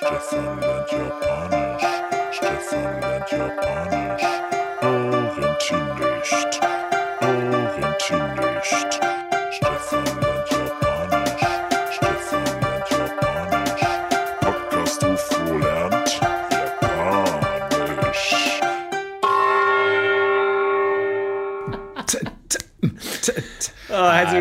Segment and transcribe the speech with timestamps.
[0.00, 1.86] Stefan lernt Japanisch.
[2.30, 3.70] Stefan lernt Japanisch.
[4.20, 4.49] Florentin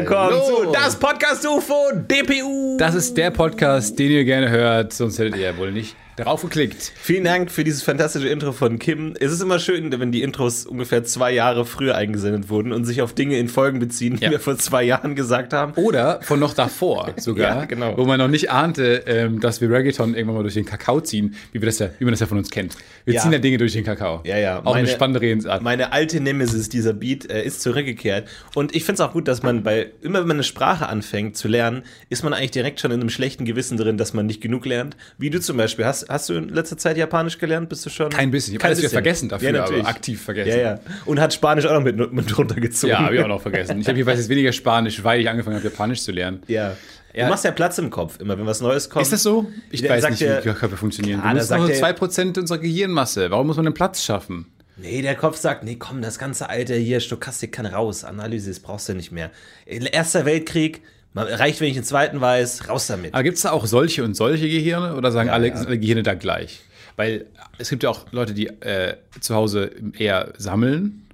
[0.09, 0.65] willkommen Hallo.
[0.65, 2.77] zu Das Podcast UFO DPU.
[2.77, 6.41] Das ist der Podcast, den ihr gerne hört, sonst hättet ihr ja wohl nicht darauf
[6.43, 6.91] geklickt.
[7.01, 9.15] Vielen Dank für dieses fantastische Intro von Kim.
[9.19, 13.01] Es ist immer schön, wenn die Intros ungefähr zwei Jahre früher eingesendet wurden und sich
[13.01, 14.31] auf Dinge in Folgen beziehen, die Ja.
[14.31, 15.73] wir vor zwei Jahren gesagt haben.
[15.73, 17.97] Oder von noch davor sogar, Ja, genau.
[17.97, 21.35] wo man noch nicht ahnte, ähm, dass wir Reggaeton irgendwann mal durch den Kakao ziehen,
[21.51, 22.75] wie, wir das ja, wie man das ja von uns kennt.
[23.05, 23.21] Wir Ja.
[23.21, 24.21] ziehen ja Dinge durch den Kakao.
[24.25, 24.61] Ja, ja.
[24.65, 25.61] Auch eine spannende Redensart.
[25.63, 28.27] Meine alte Nemesis, dieser Beat, äh, ist zurückgekehrt.
[28.55, 31.37] Und ich finde es auch gut, dass man bei, immer wenn man eine Sprache anfängt
[31.37, 34.41] zu lernen, ist man eigentlich direkt schon in einem schlechten Gewissen drin, dass man nicht
[34.41, 34.97] genug lernt.
[35.17, 35.85] Wie du zum Beispiel.
[35.85, 37.69] Hast, hast du in letzter Zeit Japanisch gelernt?
[37.69, 38.09] Bist du schon?
[38.09, 38.53] Kein bisschen.
[38.53, 40.49] Ich habe alles wieder vergessen dafür, aber aktiv vergessen.
[40.49, 40.79] Ja, ja.
[41.05, 42.89] Und hat Spanisch auch noch mit, mit runtergezogen.
[42.91, 43.79] ja, habe ich auch noch vergessen.
[43.79, 46.41] Ich habe jetzt weniger Spanisch, weil ich angefangen habe, Japanisch zu lernen.
[46.47, 46.75] Ja.
[47.13, 47.25] Ja.
[47.25, 49.01] Du machst ja Platz im Kopf, immer wenn was Neues kommt.
[49.03, 49.47] Ist das so?
[49.71, 51.19] Ich Der weiß nicht, ja- wie Körper funktionieren.
[51.23, 53.31] Ja, Wir müssen nur er- 2% unserer Gehirnmasse.
[53.31, 54.45] Warum muss man den Platz schaffen?
[54.77, 58.59] Nee, der Kopf sagt, nee, komm, das ganze alte hier, Stochastik kann raus, Analyse, das
[58.59, 59.31] brauchst du nicht mehr.
[59.65, 60.81] Erster Weltkrieg,
[61.13, 63.13] man- reicht, wenn ich den zweiten weiß, raus damit.
[63.13, 65.63] Aber gibt es da auch solche und solche Gehirne oder sagen Ja, alle, ja.
[65.75, 66.61] Gehirne da gleich?
[66.95, 67.25] Weil
[67.57, 71.07] es gibt ja auch Leute, die äh, zu Hause eher sammeln,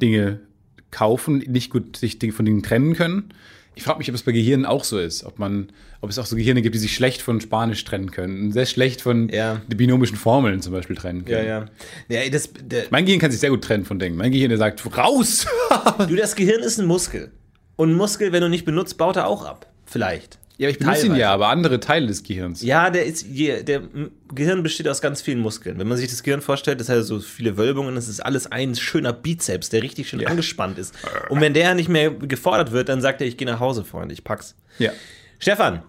[0.00, 0.40] Dinge
[0.90, 3.32] kaufen, nicht gut sich Dinge von Dingen trennen können.
[3.76, 5.68] Ich frage mich, ob es bei Gehirnen auch so ist, ob man,
[6.00, 9.00] ob es auch so Gehirne gibt, die sich schlecht von Spanisch trennen können, sehr schlecht
[9.00, 9.62] von Ja.
[9.68, 11.46] den binomischen Formeln zum Beispiel trennen können.
[11.46, 11.66] Ja,
[12.10, 12.22] ja.
[12.24, 12.50] ja das,
[12.90, 14.16] Mein Gehirn kann sich sehr gut trennen von Dingen.
[14.16, 15.46] Mein Gehirn der sagt raus.
[16.08, 17.30] du, das Gehirn ist ein Muskel.
[17.80, 19.64] Und Muskel, wenn du nicht benutzt, baut er auch ab.
[19.86, 20.38] Vielleicht.
[20.58, 22.60] ja, ich benutze ihn ja, aber andere Teile des Gehirns.
[22.60, 23.80] Ja, der ist, der
[24.34, 25.78] Gehirn besteht aus ganz vielen Muskeln.
[25.78, 28.52] Wenn man sich das Gehirn vorstellt, das hat ja so viele Wölbungen, das ist alles
[28.52, 30.94] ein schöner Bizeps, der richtig schön angespannt ist.
[31.30, 34.12] Und wenn der nicht mehr gefordert wird, dann sagt er, ich gehe nach Hause, Freund,
[34.12, 34.56] ich pack's.
[34.78, 34.90] Ja.
[35.38, 35.82] Stefan,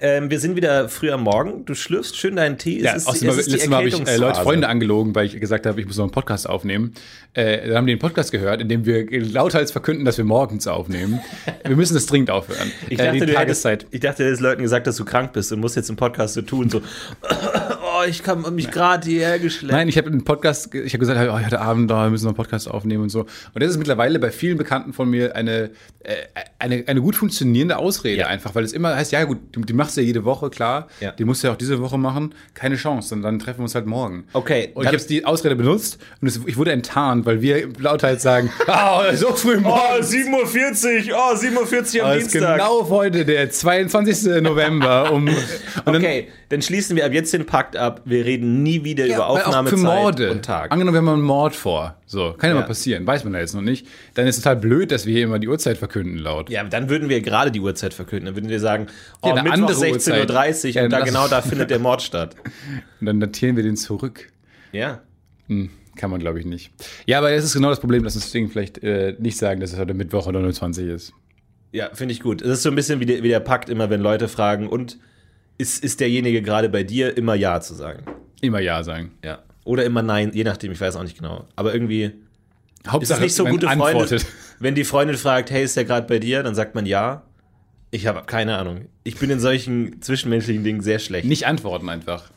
[0.00, 1.64] ähm, wir sind wieder früh am Morgen.
[1.66, 2.80] Du schlürfst schön deinen Tee.
[2.80, 4.40] Ja, es ist, außerdem es letztes Mal habe ich äh, Leute.
[4.42, 6.94] Freunde angelogen, weil ich gesagt habe, ich muss noch einen Podcast aufnehmen.
[7.34, 10.66] Äh, dann haben die den Podcast gehört, in dem wir lauthals verkünden, dass wir morgens
[10.66, 11.20] aufnehmen.
[11.64, 12.70] wir müssen das dringend aufhören.
[12.88, 13.86] Ich Äh, dachte, die du hättest, Tageszeit.
[13.90, 16.34] ich dachte, du hättest Leuten gesagt, dass du krank bist und musst jetzt im Podcast
[16.34, 16.80] so tun, so,
[18.08, 19.72] ich habe mich gerade hierher geschleppt.
[19.72, 22.30] Nein, ich habe einen Podcast, ich habe gesagt, oh, heute Abend, da wir müssen noch
[22.32, 23.20] einen Podcast aufnehmen und so.
[23.20, 25.70] Und das ist mittlerweile bei vielen Bekannten von mir eine,
[26.00, 26.14] äh,
[26.58, 28.26] eine, eine gut funktionierende Ausrede Ja.
[28.26, 30.88] einfach, weil es immer heißt, ja gut, du, die machst du ja jede Woche, klar,
[31.00, 31.12] Ja.
[31.12, 33.74] die musst du ja auch diese Woche machen, keine Chance, und dann treffen wir uns
[33.74, 34.24] halt morgen.
[34.32, 38.22] Okay, Und ich habe die Ausrede benutzt und es, ich wurde enttarnt, weil wir lauthals
[38.22, 40.10] sagen, ah, so früh Oh, morgens.
[40.12, 42.56] 7.40 Uhr, oh, 7.40 Uhr am Oh, Dienstag.
[42.58, 44.42] genau heute, der 22.
[44.42, 45.12] November.
[45.12, 45.34] Um, und
[45.86, 47.93] dann- Okay, dann schließen wir ab jetzt den Pakt ab.
[48.04, 50.30] Wir reden nie wieder Ja, über Aufnahmezeit für Morde.
[50.30, 50.72] und Tag.
[50.72, 51.96] Angenommen, wir haben einen Mord vor.
[52.06, 52.60] So, kann ja, Ja.
[52.62, 53.86] mal passieren, weiß man ja jetzt noch nicht.
[54.14, 56.50] Dann ist es total blöd, dass wir hier immer die Uhrzeit verkünden laut.
[56.50, 58.26] Ja, dann würden wir gerade die Uhrzeit verkünden.
[58.26, 58.86] Dann würden wir sagen,
[59.22, 62.02] oh, Ja, Mittwoch andere 16.30 Uhr Ja, und da lass- genau da findet der Mord
[62.02, 62.36] statt.
[63.00, 64.28] Und dann datieren wir den zurück.
[64.72, 65.00] Ja.
[65.48, 66.72] Kann man, glaube ich, nicht.
[67.06, 69.72] Ja, aber das ist genau das Problem, dass uns Ding vielleicht äh, nicht sagen, dass
[69.72, 71.12] es heute Mittwoch oder 29 ist.
[71.72, 72.40] Ja, finde ich gut.
[72.42, 74.98] Es ist so ein bisschen wie der, wie der Pakt immer, wenn Leute fragen, und
[75.58, 78.04] ist, ist derjenige gerade bei dir, immer Ja zu sagen.
[78.40, 79.12] Immer Ja sagen.
[79.24, 79.40] Ja.
[79.64, 81.46] Oder immer Nein, je nachdem, ich weiß auch nicht genau.
[81.56, 82.12] Aber irgendwie ist
[82.84, 83.84] es Hauptsache, nicht so gute Freunde.
[83.84, 84.26] antwortet.
[84.58, 86.42] Wenn die Freundin fragt, hey, ist der gerade bei dir?
[86.42, 87.22] Dann sagt man Ja.
[87.90, 88.86] Ich habe keine Ahnung.
[89.04, 91.26] Ich bin in solchen zwischenmenschlichen Dingen sehr schlecht.
[91.26, 92.30] Nicht antworten einfach.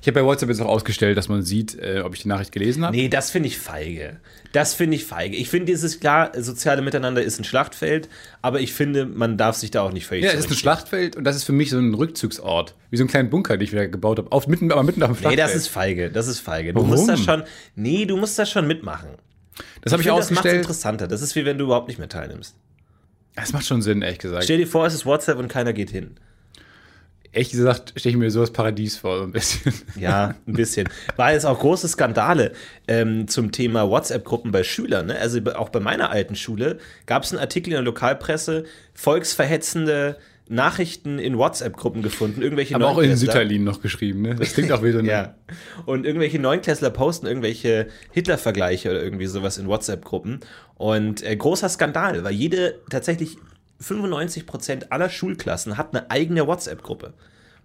[0.00, 2.52] Ich habe bei WhatsApp jetzt auch ausgestellt, dass man sieht, äh, ob ich die Nachricht
[2.52, 2.96] gelesen habe.
[2.96, 4.16] Nee, das finde ich feige.
[4.52, 5.36] Das finde ich feige.
[5.36, 8.08] Ich finde dieses klar, soziale Miteinander ist ein Schlachtfeld,
[8.40, 10.56] aber ich finde, man darf sich da auch nicht völlig Ja, es ist ein.
[10.56, 12.74] Schlachtfeld und das ist für mich so ein Rückzugsort.
[12.90, 14.32] Wie so ein kleiner Bunker, den ich wieder gebaut habe.
[14.32, 15.38] Auf, mitten, aber mitten auf dem Nee, Schlachtfeld.
[15.40, 16.10] das ist feige.
[16.10, 16.72] Das ist feige.
[16.72, 16.90] Du Warum?
[16.90, 17.42] musst das schon.
[17.76, 19.10] Nee, du musst das schon mitmachen.
[19.82, 20.56] das habe ich, finde, Das macht ausgestellt.
[20.62, 21.08] interessanter.
[21.08, 22.54] Das ist wie wenn du überhaupt nicht mehr teilnimmst.
[23.36, 24.44] Das macht schon Sinn, ehrlich gesagt.
[24.44, 26.16] Stell dir vor, es ist WhatsApp und keiner geht hin.
[27.32, 29.72] Ehrlich gesagt, stelle ich mir so das Paradies vor, so ein bisschen.
[29.96, 30.88] Ja, ein bisschen.
[31.16, 32.52] War jetzt auch große Skandale
[32.88, 35.06] ähm, zum Thema WhatsApp-Gruppen bei Schülern.
[35.06, 35.18] Ne?
[35.18, 40.16] Also auch bei meiner alten Schule gab es einen Artikel in der Lokalpresse, volksverhetzende
[40.48, 42.42] Nachrichten in WhatsApp-Gruppen gefunden.
[42.42, 44.34] Irgendwelche Aber auch in Sütterlin noch geschrieben, ne?
[44.34, 45.36] Das klingt auch wieder Ja.
[45.86, 50.40] Und irgendwelche Neunklässler posten irgendwelche Hitler-Vergleiche oder irgendwie sowas in WhatsApp-Gruppen.
[50.74, 53.36] Und äh, großer Skandal, weil jede, tatsächlich
[53.82, 57.14] 95% aller Schulklassen hat eine eigene WhatsApp-Gruppe,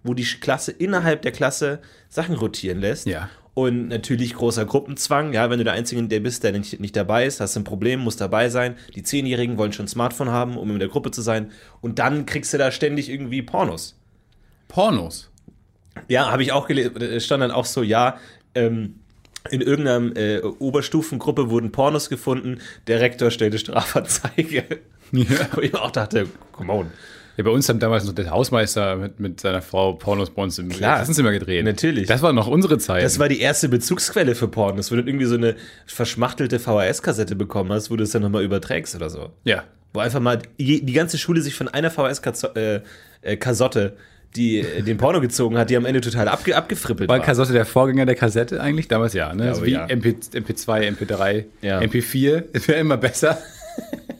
[0.02, 3.06] wo die Klasse innerhalb der Klasse Sachen rotieren lässt.
[3.06, 3.28] Ja.
[3.54, 5.32] Und natürlich großer Gruppenzwang.
[5.32, 7.64] Ja, wenn du der Einzige der bist, der nicht, nicht dabei ist, hast du ein
[7.64, 8.76] Problem, musst dabei sein.
[8.94, 11.50] Die Zehnjährigen wollen schon ein Smartphone haben, um in der Gruppe zu sein.
[11.80, 13.98] Und dann kriegst du da ständig irgendwie Pornos.
[14.68, 15.30] Pornos.
[16.08, 17.00] Ja, habe ich auch gelesen.
[17.00, 18.18] Es stand dann auch so, ja,
[18.54, 18.96] ähm,
[19.50, 22.58] in irgendeiner äh, Oberstufengruppe wurden Pornos gefunden,
[22.88, 24.64] der Rektor stellte Strafanzeige.
[25.12, 25.24] Ja.
[25.52, 26.86] Wo ich auch dachte, come on.
[27.36, 30.58] Ja, bei uns hat damals noch der Hausmeister mit, mit seiner Frau Pornos bei uns
[30.58, 30.96] im Klar.
[30.96, 31.64] Klassenzimmer gedreht.
[31.64, 32.06] Natürlich.
[32.08, 33.04] Das war noch unsere Zeit.
[33.04, 35.54] Das war die erste Bezugsquelle für Pornos, wo du irgendwie so eine
[35.86, 39.30] verschmachtelte VHS-Kassette bekommen hast, wo du es dann nochmal überträgst oder so.
[39.44, 39.64] ja.
[39.92, 42.82] Wo einfach mal die, die ganze Schule sich von einer VHS-Kasotte,
[43.22, 43.96] äh, Kasotte,
[44.34, 47.24] die äh, den Porno gezogen hat, die am Ende total abge abgefrippelt War war.
[47.24, 48.88] Kasotte der Vorgänger der Kassette eigentlich?
[48.88, 49.48] Damals ja, ne?
[49.48, 49.86] Also wie ja.
[49.86, 51.80] MP, MP2, MP3, Ja.
[51.80, 52.44] MP4.
[52.52, 53.38] Es wäre immer besser.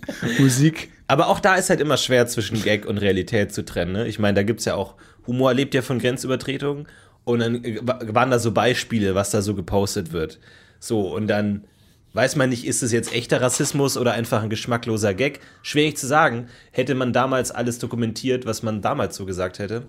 [0.38, 0.90] Musik.
[1.08, 3.92] Aber auch da ist halt immer schwer zwischen Gag und Realität zu trennen.
[3.92, 4.08] Ne?
[4.08, 4.94] Ich meine, da gibt es ja auch,
[5.26, 6.86] Humor lebt ja von Grenzübertretungen
[7.24, 10.38] und dann äh, wa- waren da so Beispiele, was da so gepostet wird.
[10.80, 11.64] So, und dann
[12.12, 15.40] weiß man nicht, ist es jetzt echter Rassismus oder einfach ein geschmackloser Gag?
[15.62, 16.46] Schwierig zu sagen.
[16.72, 19.82] Hätte man damals alles dokumentiert, was man damals so gesagt hätte?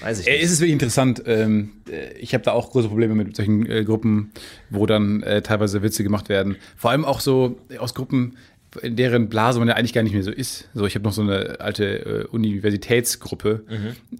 [0.00, 0.44] Weiß ich Äh, nicht.
[0.44, 1.22] Es ist wirklich interessant.
[1.26, 4.30] Ähm, äh, ich habe da auch große Probleme mit solchen Gruppen,
[4.70, 6.56] wo dann teilweise Witze gemacht werden.
[6.76, 8.36] Vor allem auch so aus Gruppen,
[8.82, 10.68] in deren Blase man ja eigentlich gar nicht mehr so ist.
[10.74, 13.64] So, ich habe noch so eine alte äh, Universitätsgruppe,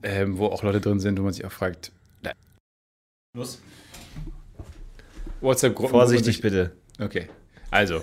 [0.02, 1.92] ähm, wo auch Leute drin sind, wo man sich auch fragt,
[2.22, 2.32] na,
[3.36, 3.60] Los.
[5.40, 5.90] WhatsApp-Gruppen.
[5.90, 6.72] Vorsichtig bitte.
[7.00, 7.28] Okay,
[7.70, 8.02] also,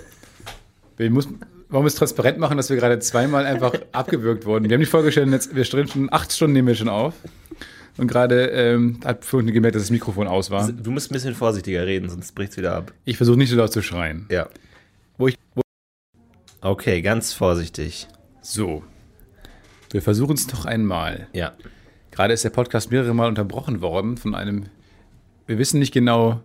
[0.96, 1.40] wir müssen,
[1.70, 4.68] wollen wir es transparent machen, dass wir gerade zweimal einfach abgewürgt wurden.
[4.68, 7.14] Wir haben die Folge schon jetzt, wir stehen schon acht Stunden nehmen wir schon auf.
[7.98, 10.70] Und gerade ähm, hat Florian gemerkt, dass das Mikrofon aus war.
[10.70, 12.92] Du musst ein bisschen vorsichtiger reden, sonst bricht's wieder ab.
[13.04, 14.26] Ich versuche nicht so laut zu schreien.
[14.30, 14.48] Ja.
[15.18, 15.61] Wo ich, wo,
[16.64, 18.06] Okay, ganz vorsichtig.
[18.40, 18.84] so,
[19.90, 21.26] wir versuchen es noch einmal.
[21.32, 21.54] Ja.
[22.12, 24.66] Gerade ist der Podcast mehrere Mal unterbrochen worden von einem,
[25.46, 26.40] wir wissen nicht genau,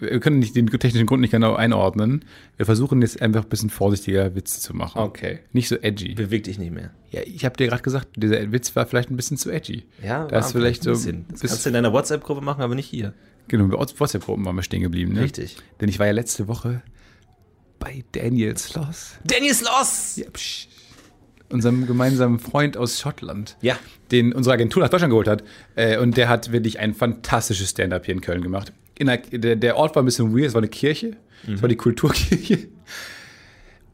[0.00, 2.24] wir können nicht den technischen Grund nicht genau einordnen.
[2.56, 5.00] Wir versuchen jetzt einfach ein bisschen vorsichtiger Witze zu machen.
[5.00, 5.38] Okay.
[5.52, 6.14] Nicht so edgy.
[6.14, 6.90] Beweg dich nicht mehr.
[7.12, 9.84] Ja, ich habe dir gerade gesagt, dieser Witz war vielleicht ein bisschen zu edgy.
[10.02, 10.90] Ja, da ist vielleicht so.
[10.90, 11.26] ein bisschen.
[11.30, 13.14] Das kannst du in deiner WhatsApp-Gruppe machen, aber nicht hier.
[13.46, 15.12] genau, bei WhatsApp-Gruppen waren wir stehen geblieben.
[15.12, 15.22] Ne?
[15.22, 15.56] Richtig.
[15.80, 16.82] Denn ich war ja letzte Woche
[17.78, 20.16] bei Daniel Sloss, Dennis Loss!
[20.16, 20.68] ja, psch,
[21.50, 23.78] unserem gemeinsamen Freund aus Schottland, Ja.
[24.10, 25.42] den unsere Agentur nach Deutschland geholt hat.
[25.76, 28.72] Äh, und der hat wirklich ein fantastisches Stand-up hier in Köln gemacht.
[28.98, 31.16] In der, der, der Ort war ein bisschen weird, es war eine Kirche,
[31.52, 32.68] es war die Kulturkirche.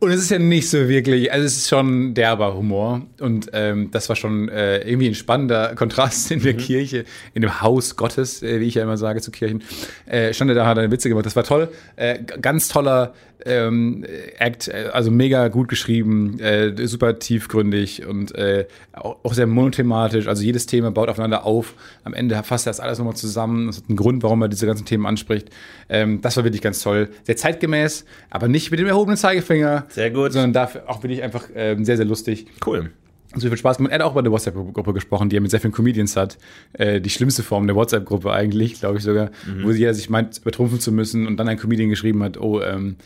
[0.00, 3.06] Und es ist ja nicht so wirklich, also es ist schon derber Humor.
[3.20, 7.62] Und ähm, das war schon äh, irgendwie ein spannender Kontrast in der Kirche, in dem
[7.62, 9.62] Haus Gottes, äh, wie ich ja immer sage zu Kirchen.
[10.06, 11.24] Äh, stand er da, hat eine Witze gemacht.
[11.24, 11.68] Das war toll.
[11.96, 13.14] Äh, ganz toller
[13.44, 14.04] ähm,
[14.38, 20.26] Act, äh, also mega gut geschrieben, äh, super tiefgründig und äh, auch, auch sehr monothematisch.
[20.26, 21.74] Also jedes Thema baut aufeinander auf.
[22.04, 23.66] Am Ende fasst er das alles nochmal zusammen.
[23.66, 25.50] Das hat einen Grund, warum er diese ganzen Themen anspricht.
[25.88, 27.08] Ähm, das war wirklich ganz toll.
[27.24, 29.86] Sehr zeitgemäß, aber nicht mit dem erhobenen Zeigefinger.
[29.88, 30.32] Sehr gut.
[30.32, 32.46] Sondern dafür auch wirklich einfach ähm, sehr, sehr lustig.
[32.64, 32.90] Cool.
[33.36, 33.92] So viel Spaß gemacht.
[33.92, 36.38] Er hat auch über eine WhatsApp-Gruppe gesprochen, die er mit sehr vielen Comedians hat.
[36.74, 39.30] Äh, die schlimmste Form der WhatsApp-Gruppe eigentlich, glaube ich sogar,
[39.62, 42.96] wo jeder sich meint, übertrumpfen zu müssen und dann ein Comedian geschrieben hat, oh, ähm,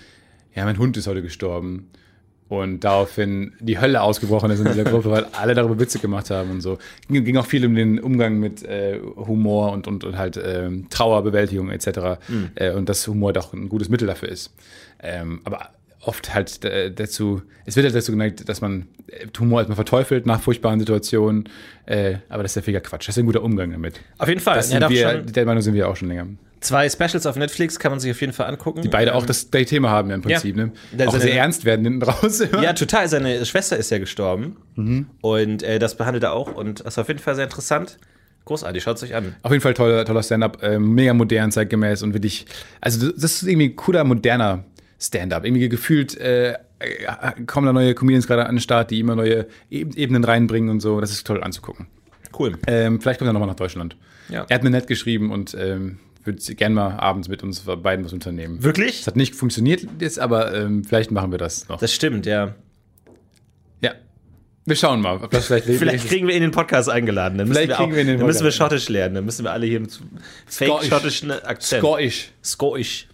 [0.58, 1.88] ja, mein Hund ist heute gestorben.
[2.49, 6.50] Und daraufhin die Hölle ausgebrochen ist in dieser Gruppe, weil alle darüber Witze gemacht haben
[6.50, 6.78] und so.
[7.08, 10.87] Ging, ging auch viel um den Umgang mit äh, Humor und, und, und halt ähm,
[10.88, 12.19] Trauerbewältigung etc.
[12.55, 14.55] Äh, und dass Humor doch ein gutes Mittel dafür ist.
[15.00, 15.70] Ähm, aber
[16.00, 20.27] oft halt äh, dazu, es wird halt dazu geneigt, dass man äh, Humor erstmal verteufelt
[20.27, 21.49] nach furchtbaren Situationen.
[21.87, 23.09] Äh, aber das ist ja völliger Quatsch.
[23.09, 24.00] Das ist ein guter Umgang damit.
[24.19, 24.57] Auf jeden Fall.
[24.57, 26.26] Das Ja, wir, der Meinung sind wir auch schon länger.
[26.61, 28.83] zwei Specials auf Netflix kann man sich auf jeden Fall angucken.
[28.83, 30.67] Die beide auch das Thema haben ja im Prinzip, Ja.
[30.67, 31.07] ne?
[31.07, 32.43] Auch ist sehr ernst werden hinten raus.
[32.62, 33.09] Ja, total.
[33.09, 34.57] Seine Schwester ist ja gestorben.
[34.76, 35.07] Mhm.
[35.21, 36.55] Und äh, das behandelt er auch.
[36.55, 37.99] Und das ist auf jeden Fall sehr interessant.
[38.45, 39.35] Großartig, schaut es euch an.
[39.43, 42.47] Auf jeden Fall toller, toller Stand-up, ähm, mega modern, zeitgemäß und wirklich,
[42.81, 44.64] also das ist irgendwie ein cooler, moderner
[45.00, 45.45] Stand-up.
[45.45, 46.57] Irgendwie gefühlt äh, äh,
[47.47, 50.81] kommen da neue Comedians gerade an den Start, die immer neue Eb- Ebenen reinbringen und
[50.81, 51.00] so.
[51.00, 51.87] Das ist toll anzugucken.
[52.38, 52.59] Cool.
[52.67, 53.97] Ähm, vielleicht kommt er nochmal nach Deutschland.
[54.28, 54.45] Ja.
[54.49, 58.12] Er hat mir nett geschrieben und ähm, würde gerne mal abends mit uns beiden was
[58.12, 58.62] unternehmen.
[58.62, 58.99] Wirklich?
[58.99, 61.78] Das hat nicht funktioniert jetzt, aber ähm, vielleicht machen wir das noch.
[61.81, 62.55] Das stimmt, ja.
[63.81, 63.93] ja.
[64.67, 67.38] Wir schauen mal, ob das vielleicht Vielleicht kriegen wir ihn in den Podcast eingeladen.
[67.38, 68.52] Dann müssen Vielleicht wir, kriegen auch, wir ihn in den dann müssen wir.
[68.52, 69.14] Schottisch lernen.
[69.14, 69.99] Dann müssen wir alle hier mit
[70.47, 71.81] fake-schottischen Akzent.
[71.83, 72.33] Scottish.
[72.45, 73.09] Scottish.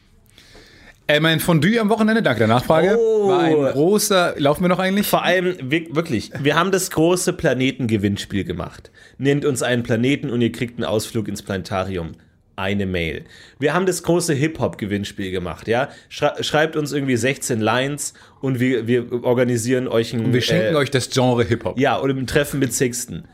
[1.06, 2.96] Äh, mein Fondue am Wochenende, danke der Nachfrage.
[2.98, 3.28] Oh.
[3.28, 5.06] War ein großer, laufen wir noch eigentlich?
[5.06, 8.90] Vor allem, wir- wirklich, wir haben das große Planetengewinnspiel gemacht.
[9.18, 12.12] Nennt uns einen Planeten und ihr kriegt einen Ausflug ins Planetarium.
[12.56, 13.24] Eine Mail.
[13.58, 15.88] Wir haben das große Hip-Hop-Gewinnspiel gemacht, ja.
[16.08, 20.32] Schrei- schreibt uns irgendwie 16 Lines und wir, wir organisieren euch ein.
[20.32, 21.78] Wir schenken äh, euch das Genre Hip-Hop.
[21.80, 23.24] Ja, oder im Treffen mit Sixten.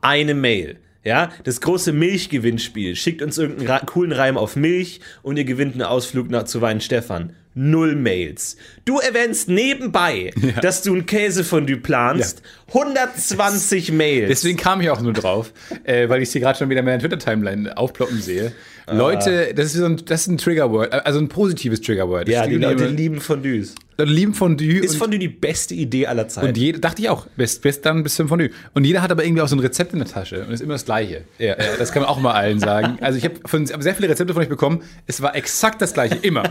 [0.00, 0.78] Eine Mail.
[1.02, 2.94] Ja, das große Milchgewinnspiel.
[2.94, 7.32] Schickt uns irgendeinen coolen Reim auf Milch und ihr gewinnt einen Ausflug nach, zu Weinstefan.
[7.54, 8.56] null Mails.
[8.84, 10.30] Du erwähnst nebenbei,
[10.62, 14.28] dass du ein Käsefondue planst, 120 Mails.
[14.28, 15.52] Deswegen kam ich auch nur drauf,
[15.84, 18.52] äh, weil ich sie gerade schon wieder in meiner Twitter-Timeline aufploppen sehe.
[18.92, 22.28] Leute, das ist, so ein, das ist ein Triggerword, äh, also ein positives Triggerword.
[22.28, 23.74] ja, die Leute lieben Fondues.
[23.98, 24.78] Leute lieben Fondue.
[24.78, 26.48] Ist Fondue die beste Idee aller Zeiten.
[26.48, 28.50] und jeder, dachte ich auch, best, best dann bis zum Fondue.
[28.72, 30.74] Und jeder hat aber irgendwie auch so ein Rezept in der Tasche und ist immer
[30.74, 31.24] das Gleiche.
[31.38, 31.56] Ja.
[31.78, 32.98] Das kann man auch mal allen sagen.
[33.00, 34.82] Also ich habe hab sehr viele Rezepte von euch bekommen.
[35.06, 36.44] Es war exakt das Gleiche, immer.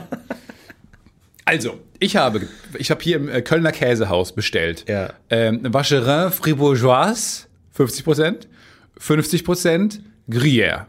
[1.50, 2.42] Also, ich habe,
[2.78, 4.86] ich habe hier im äh, Kölner Käsehaus bestellt.
[4.88, 5.14] Ja.
[5.32, 8.46] Ähm, Vacherin Fribourgeoise, 50%,
[9.00, 10.86] 50% Gruyère.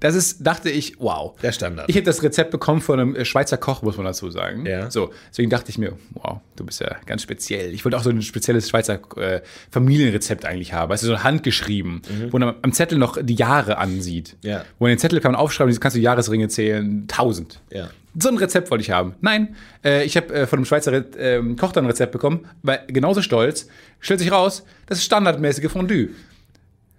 [0.00, 1.36] Das ist, dachte ich, wow.
[1.36, 1.40] Mhm.
[1.42, 1.88] Der Standard.
[1.88, 4.66] Ich habe das Rezept bekommen von einem äh, Schweizer Koch, muss man dazu sagen.
[4.66, 4.90] Ja.
[4.90, 7.72] So, deswegen dachte ich mir, wow, du bist ja ganz speziell.
[7.72, 10.90] Ich wollte auch so ein spezielles Schweizer äh, Familienrezept eigentlich haben.
[10.90, 14.36] Du, so handgeschrieben, wo man am Zettel noch die Jahre ansieht.
[14.42, 14.48] Mhm.
[14.48, 14.64] Ja.
[14.78, 17.60] Wo in den Zettel kann man aufschreiben, kannst du Jahresringe zählen, tausend.
[17.70, 17.90] Ja.
[18.16, 19.14] So ein Rezept wollte ich haben.
[19.20, 22.46] Nein, äh, ich habe äh, von einem Schweizer Re ähm, Koch dann ein Rezept bekommen,
[22.62, 23.66] weil genauso stolz,
[23.98, 26.10] stellt sich raus, das ist standardmäßige Fondue.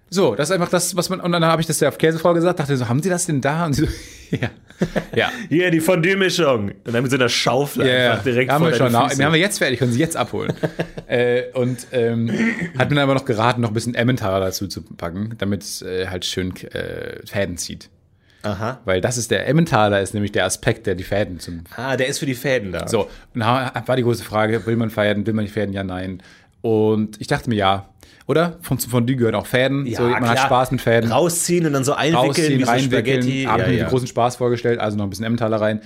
[0.08, 1.20] So, das ist einfach das, was man.
[1.20, 3.40] Und dann habe ich das ja auf Käsefrau gesagt, dachte so, haben Sie das denn
[3.40, 3.66] da?
[3.66, 3.90] Und sie so,
[4.36, 4.50] ja.
[5.14, 5.30] Ja.
[5.48, 6.70] Hier, die Fondue-Mischung.
[6.84, 8.88] Und dann mit so einer Schaufel Ja, einfach direkt haben vor wir schon.
[8.88, 9.24] Füße.
[9.24, 10.52] Haben wir jetzt fertig, können Sie jetzt abholen.
[11.06, 12.30] äh, und ähm,
[12.78, 15.82] hat mir dann aber noch geraten, noch ein bisschen Emmentaler dazu zu packen, damit es
[15.82, 17.88] äh, halt schön äh, Fäden zieht.
[18.42, 18.80] Aha.
[18.84, 22.06] Weil das ist der Emmentaler, ist nämlich der Aspekt, der die Fäden zum Ah, der
[22.06, 22.86] ist für die Fäden da.
[22.86, 25.72] So, und da war die große Frage, will man Fäden, will man nicht Fäden?
[25.72, 26.22] Ja, nein.
[26.60, 27.88] Und ich dachte mir, ja.
[28.26, 28.58] Oder?
[28.60, 29.86] Von Fondue gehören auch Fäden.
[29.86, 30.46] Ja, so, man hat klar.
[30.46, 31.12] Spaß mit Fäden.
[31.12, 33.22] Rausziehen und dann so einwickeln Rausziehen, wie so reinwickeln.
[33.22, 33.44] Spaghetti.
[33.44, 33.84] Habe ich Ja, mir ja.
[33.84, 35.80] den großen Spaß vorgestellt, also noch ein bisschen Emmentaler rein.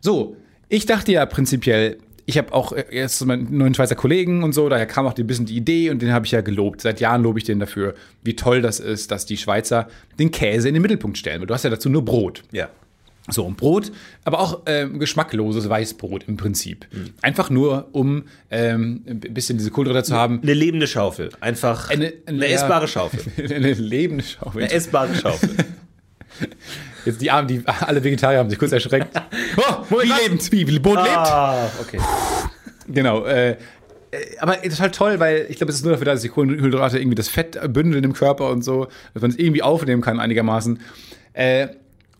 [0.00, 0.36] So,
[0.68, 4.52] ich dachte ja prinzipiell, ich habe auch äh, jetzt so meinen neuen Schweizer Kollegen und
[4.52, 6.80] so, daher kam auch ein bisschen die Idee und den habe ich ja gelobt.
[6.80, 10.68] Seit Jahren lobe ich den dafür, wie toll das ist, dass die Schweizer den Käse
[10.68, 11.40] in den Mittelpunkt stellen.
[11.40, 12.42] Weil du hast ja dazu nur Brot.
[12.52, 12.68] Ja.
[13.30, 13.92] So, und Brot,
[14.24, 16.88] aber auch ähm, geschmackloses Weißbrot im Prinzip.
[17.22, 20.40] Einfach nur, um ähm, ein bisschen diese Kohlenhydrate zu haben.
[20.42, 21.30] Eine lebende Schaufel.
[21.40, 22.54] Einfach eine, eine ja.
[22.54, 23.20] essbare Schaufel.
[23.52, 24.64] Eine lebende Schaufel.
[24.64, 25.50] Eine essbare Schaufel.
[27.04, 29.08] Jetzt die Armen, die alle Vegetarier haben sich kurz erschreckt.
[29.56, 31.16] Oh, wie lebend, wie, wie Brot lebt.
[31.16, 31.98] ah, okay.
[32.88, 33.24] Genau.
[33.26, 33.56] Äh, äh,
[34.38, 36.28] aber es ist halt toll, weil ich glaube, es ist nur dafür da, dass die
[36.28, 40.20] Kohlenhydrate irgendwie das Fett bündeln im Körper und so, dass man es irgendwie aufnehmen kann
[40.20, 40.80] einigermaßen.
[41.34, 41.68] Äh,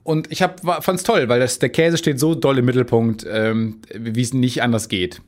[0.05, 3.79] und ich fand es toll, weil das, der Käse steht so doll im Mittelpunkt, ähm,
[3.95, 5.21] wie es nicht anders geht.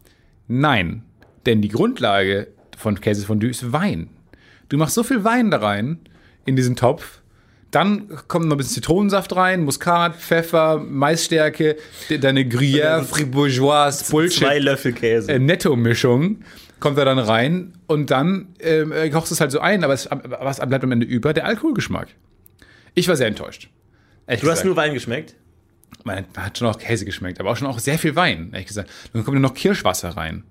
[0.48, 1.02] Nein,
[1.46, 4.08] denn die Grundlage von Käsefondue ist Wein.
[4.68, 5.98] Du machst so viel Wein da rein,
[6.46, 7.20] in diesen Topf,
[7.70, 11.76] dann kommt noch ein bisschen Zitronensaft rein, Muskat, Pfeffer, Maisstärke,
[12.08, 14.44] de- deine Gruyère, Fribourgeoise, Bullshit.
[14.44, 15.32] Zwei Löffel Käse.
[15.32, 16.40] äh, Netto-Mischung
[16.78, 19.92] kommt da dann rein und dann ähm, äh, kochst du es halt so ein, aber
[19.94, 21.32] es, aber was bleibt am Ende über?
[21.32, 22.08] Der Alkoholgeschmack.
[22.94, 23.70] Ich war sehr enttäuscht.
[24.26, 24.66] Ehrlich du hast gesagt.
[24.66, 25.34] nur Wein geschmeckt?
[26.04, 28.90] Man hat schon auch Käse geschmeckt, aber auch schon auch sehr viel Wein, ehrlich gesagt.
[29.12, 30.44] Dann kommt noch Kirschwasser rein.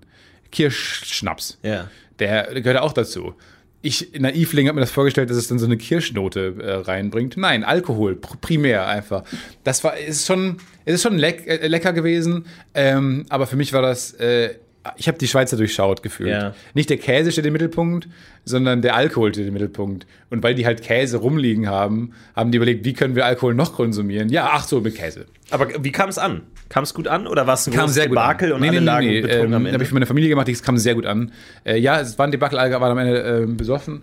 [0.52, 1.60] Kirschschnaps.
[1.64, 1.90] Ja.
[2.20, 3.36] Der, gehört auch dazu.
[3.82, 7.36] Ich, Naivling, habe mir das vorgestellt, dass es dann so eine Kirschnote äh, reinbringt.
[7.36, 9.24] Nein, Alkohol, pr primär einfach.
[9.66, 13.74] Das war, ist schon, es ist schon leck, äh, lecker gewesen, ähm, aber für mich
[13.74, 14.56] war das, äh,
[14.98, 16.30] ich habe die Schweizer durchschaut gefühlt.
[16.30, 16.54] Ja.
[16.74, 18.08] Nicht der Käse steht im Mittelpunkt,
[18.44, 20.06] sondern der Alkohol steht im Mittelpunkt.
[20.30, 23.74] Und weil die halt Käse rumliegen haben, haben die überlegt, wie können wir Alkohol noch
[23.74, 24.30] konsumieren?
[24.30, 25.26] Ja, ach so, mit Käse.
[25.52, 26.42] Aber wie kam es an?
[26.70, 28.62] Kam es gut an oder war es ein Kam sehr gut Debakel an.
[28.62, 31.06] und alle lagen betrunken ähm, Habe ich für meine Familie gemacht, das kam sehr gut
[31.06, 31.32] an.
[31.64, 34.02] Äh, ja, es war ein Debakel, alle waren am Ende äh, besoffen.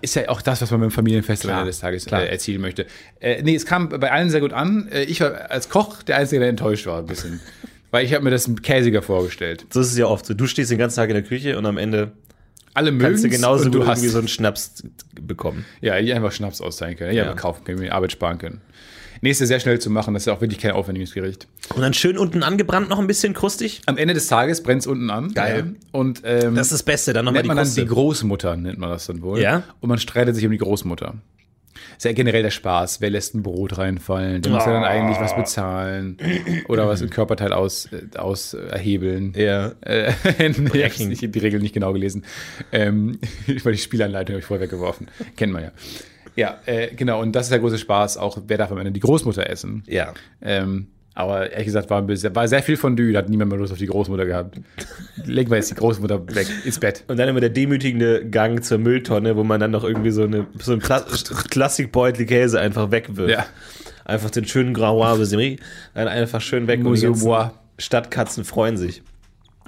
[0.00, 2.86] Ist ja auch das, was man beim Familienfest am Ende des Tages äh, erzielen möchte.
[3.20, 4.88] Äh, nee, es kam bei allen sehr gut an.
[4.90, 7.40] Äh, ich war als Koch der Einzige, der enttäuscht war ein bisschen.
[7.94, 9.66] Weil ich habe mir das käsiger vorgestellt.
[9.70, 10.34] So ist es ja oft so.
[10.34, 12.10] Du stehst den ganzen Tag in der Küche und am Ende
[12.74, 14.82] Alle mögen kannst du genauso gut irgendwie so einen Schnaps
[15.20, 15.64] bekommen.
[15.80, 17.14] Ja, die einfach Schnaps austeilen können.
[17.14, 17.34] Ja, Ja.
[17.34, 18.62] kaufen können, wir Arbeit sparen können.
[19.20, 21.46] Nächste sehr schnell zu machen, das ist ja auch wirklich kein aufwendiges Gericht.
[21.76, 23.80] Und dann schön unten angebrannt, noch ein bisschen krustig.
[23.86, 25.32] Am Ende des Tages brennt es unten an.
[25.32, 25.76] Geil.
[25.92, 27.12] Und ähm, Das ist das Beste.
[27.12, 27.80] Dann nochmal die man dann Kruste.
[27.82, 29.40] die Großmutter, nennt man das dann wohl.
[29.40, 29.62] Ja.
[29.80, 31.14] Und man streitet sich um die Großmutter.
[31.96, 33.00] Ist ja generell der Spaß.
[33.00, 34.42] Wer lässt ein Brot reinfallen?
[34.42, 36.16] Der muss ja dann eigentlich was bezahlen.
[36.68, 39.32] Oder was im Körperteil aus, äh, aus erhebeln.
[39.36, 39.72] ja.
[39.80, 40.12] Äh,
[40.48, 42.24] ich habe die Regeln nicht genau gelesen.
[42.72, 43.18] Ähm,
[43.62, 45.08] weil die Spielanleitung habe ich vorher weggeworfen.
[45.36, 45.72] Kennt man ja.
[46.36, 47.20] Ja, äh, genau.
[47.20, 48.16] Und das ist der große Spaß.
[48.16, 49.84] Auch wer darf am Ende die Großmutter essen?
[49.86, 50.14] Ja.
[50.42, 53.58] Ähm, aber ehrlich gesagt war, ein bisschen, war sehr viel Fondue, da hat niemand mehr
[53.58, 54.60] Lust auf die Großmutter gehabt.
[55.24, 57.04] Legen wir jetzt die Großmutter weg ins Bett.
[57.06, 60.46] Und dann immer der demütigende Gang zur Mülltonne, wo man dann noch irgendwie so, eine,
[60.58, 61.04] so einen Pla
[61.50, 63.30] Klassikbeutel Käse einfach wegwirft.
[63.30, 63.46] Ja.
[64.04, 65.58] Einfach den schönen Grand Besemri,
[65.94, 66.84] dann einfach schön weg.
[66.84, 67.50] Und die.
[67.76, 69.02] Stadtkatzen freuen sich.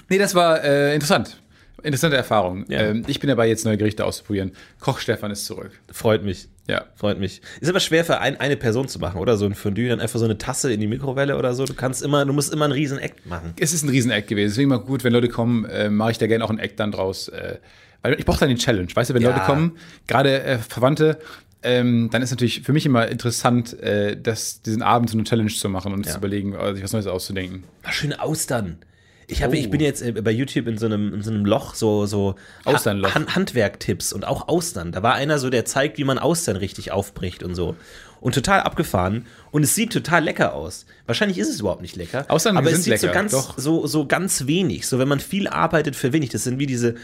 [0.09, 1.41] Nee, das war äh, interessant.
[1.83, 2.65] interessante Erfahrung.
[2.69, 2.81] Ja.
[2.81, 4.53] Ähm, ich bin dabei, jetzt neue Gerichte auszuprobieren.
[4.81, 5.73] Koch Stefan ist zurück.
[5.91, 6.49] Freut mich.
[6.69, 6.85] Ja.
[6.97, 7.41] Freut mich.
[7.61, 9.37] Ist aber schwer für ein, eine Person zu machen, oder?
[9.37, 11.65] So ein Fondue, dann einfach so eine Tasse in die Mikrowelle oder so.
[11.65, 13.55] Du kannst immer, du musst immer einen riesen Act machen.
[13.61, 14.51] Es ist ein Riesen-Act gewesen.
[14.53, 16.91] Deswegen mal gut, wenn Leute kommen, äh, mache ich da gerne auch ein Act dann
[16.93, 17.29] draus.
[17.29, 17.59] Äh,
[18.03, 18.89] weil ich brauche dann die Challenge.
[18.93, 19.31] Weißt du, wenn Ja.
[19.31, 21.19] Leute kommen, gerade äh, Verwandte,
[21.63, 25.51] ähm, dann ist natürlich für mich immer interessant, äh, das, diesen Abend so eine Challenge
[25.51, 26.13] zu machen und Ja.
[26.13, 27.65] zu überlegen, äh, sich was Neues auszudenken.
[27.85, 28.79] Mal schöne Austern.
[29.29, 29.59] Ich, habe, Oh.
[29.59, 32.37] ich bin jetzt äh, bei YouTube in so einem, in so einem Loch, so, so
[32.65, 33.15] Austernloch.
[33.15, 34.93] Han Handwerktipps und auch Austern.
[34.93, 37.77] Da war einer so, der zeigt, wie man Austern richtig aufbricht und so.
[38.21, 39.27] Und total abgefahren.
[39.51, 40.87] Und es sieht total lecker aus.
[41.07, 42.25] Wahrscheinlich ist es überhaupt nicht lecker.
[42.29, 43.59] Austern aber es sieht so lecker, ganz, doch.
[43.59, 44.87] so, so ganz wenig.
[44.87, 46.31] So, wenn man viel arbeitet für wenig.
[46.31, 46.95] Das sind wie diese,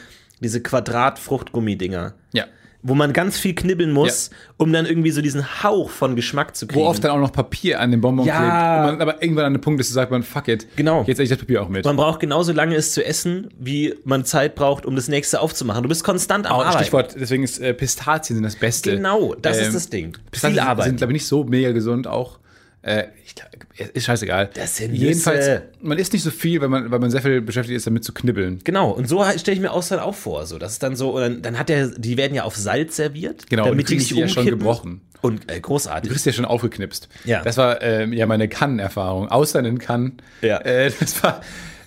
[0.40, 2.14] diese Quadrat-Fruchtgummi-Dinger.
[2.32, 2.46] Ja.
[2.84, 6.66] Wo man ganz viel knibbeln muss, um dann irgendwie so diesen Hauch von Geschmack zu
[6.66, 6.80] kriegen.
[6.80, 8.34] Wo oft dann auch noch Papier an den Bonbon Ja.
[8.38, 8.90] klebt.
[8.92, 10.66] Und man aber irgendwann an einem Punkt ist, sagt man, fuck it.
[10.74, 11.00] Genau.
[11.06, 11.84] Jetzt esse ich das Papier auch mit.
[11.84, 15.84] Man braucht genauso lange es zu essen, wie man Zeit braucht, um das nächste aufzumachen.
[15.84, 16.78] Du bist konstant am Auch Arbeiten.
[16.82, 18.96] Stichwort, deswegen ist äh, Pistazien sind das Beste.
[18.96, 20.16] Genau, das Ähm, ist das Ding.
[20.32, 20.86] Pistazien Viel Arbeit.
[20.86, 22.38] sind, glaube ich, nicht so mega gesund auch.
[22.82, 23.48] Äh, ich, glaub,
[23.94, 24.50] ist scheißegal.
[24.54, 25.62] Das sind Jedenfalls, Nüsse.
[25.80, 28.12] man isst nicht so viel, weil man, weil man sehr viel beschäftigt ist, damit zu
[28.12, 28.60] knibbeln.
[28.64, 30.46] Genau, und so stelle ich mir Austern auch vor.
[30.46, 32.96] So, das ist dann so, und dann, dann hat der, die werden ja auf Salz
[32.96, 35.00] serviert, Genau, damit du die nicht die ja schon gebrochen.
[35.20, 36.10] Und äh, Du großartig.
[36.10, 37.08] kriegst ja schon aufgeknipst.
[37.24, 37.42] Ja.
[37.42, 39.28] Das war ähm, ja meine Cannes-Erfahrung.
[39.28, 40.14] Austern in Cannes.
[40.40, 40.58] Ja.
[40.58, 41.40] Äh, das war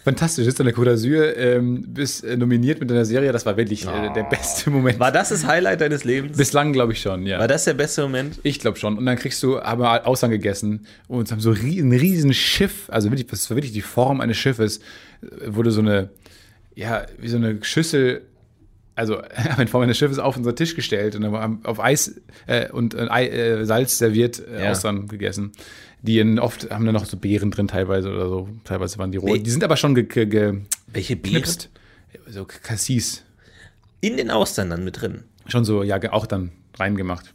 [0.06, 0.46] fantastisch.
[0.46, 3.32] Sitzt an der Côte d'Azur, ähm, bist äh, nominiert mit deiner Serie.
[3.34, 5.00] Das war wirklich äh, der beste Moment.
[5.00, 6.38] War das das Highlight deines Lebens?
[6.38, 7.40] Bislang, glaube ich schon, ja.
[7.40, 8.40] War das der beste Moment?
[8.44, 8.98] Ich glaube schon.
[8.98, 13.28] Und dann kriegst du aber Austern gegessen und haben so ein riesen Schiff, also wirklich,
[13.28, 14.78] das war wirklich die Form eines Schiffes,
[15.22, 16.10] äh, wurde so eine,
[16.76, 18.22] ja, wie so eine Schüssel,
[18.96, 19.22] also
[19.60, 22.94] in Form eines Schiffes auf unseren Tisch gestellt und dann haben auf Eis äh, und
[22.94, 24.72] äh, äh, Salz serviert äh, Ja.
[24.72, 25.52] Austern gegessen.
[26.02, 28.48] Die in, oft haben da noch so Beeren drin teilweise oder so.
[28.64, 29.36] Teilweise waren die roh.
[29.36, 30.32] Die sind aber schon geknipst.
[30.32, 30.54] Ge,
[30.88, 31.70] Welche geknipst.
[32.28, 33.24] so Cassis.
[34.02, 35.24] In den Austern dann mit drin.
[35.48, 37.34] Schon so, ja, ge- auch dann reingemacht.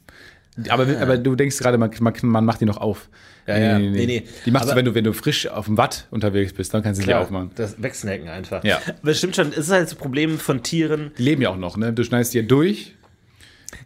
[0.69, 3.09] Aber, aber du denkst gerade, man, man, man macht die noch auf.
[3.47, 3.79] Ja, ja.
[3.79, 4.25] Nee, nee.
[4.45, 6.83] Die machst du, Aber- wenn du, wenn du frisch auf dem Watt unterwegs bist, dann
[6.83, 7.51] kannst du die aufmachen.
[7.57, 8.63] Das wegsnacken einfach.
[8.65, 8.81] Ja.
[9.03, 11.11] Aber stimmt schon, es ist halt das Problem von Tieren.
[11.19, 11.93] Die leben ja auch noch, ne?
[11.93, 12.95] Du schneidest dir durch,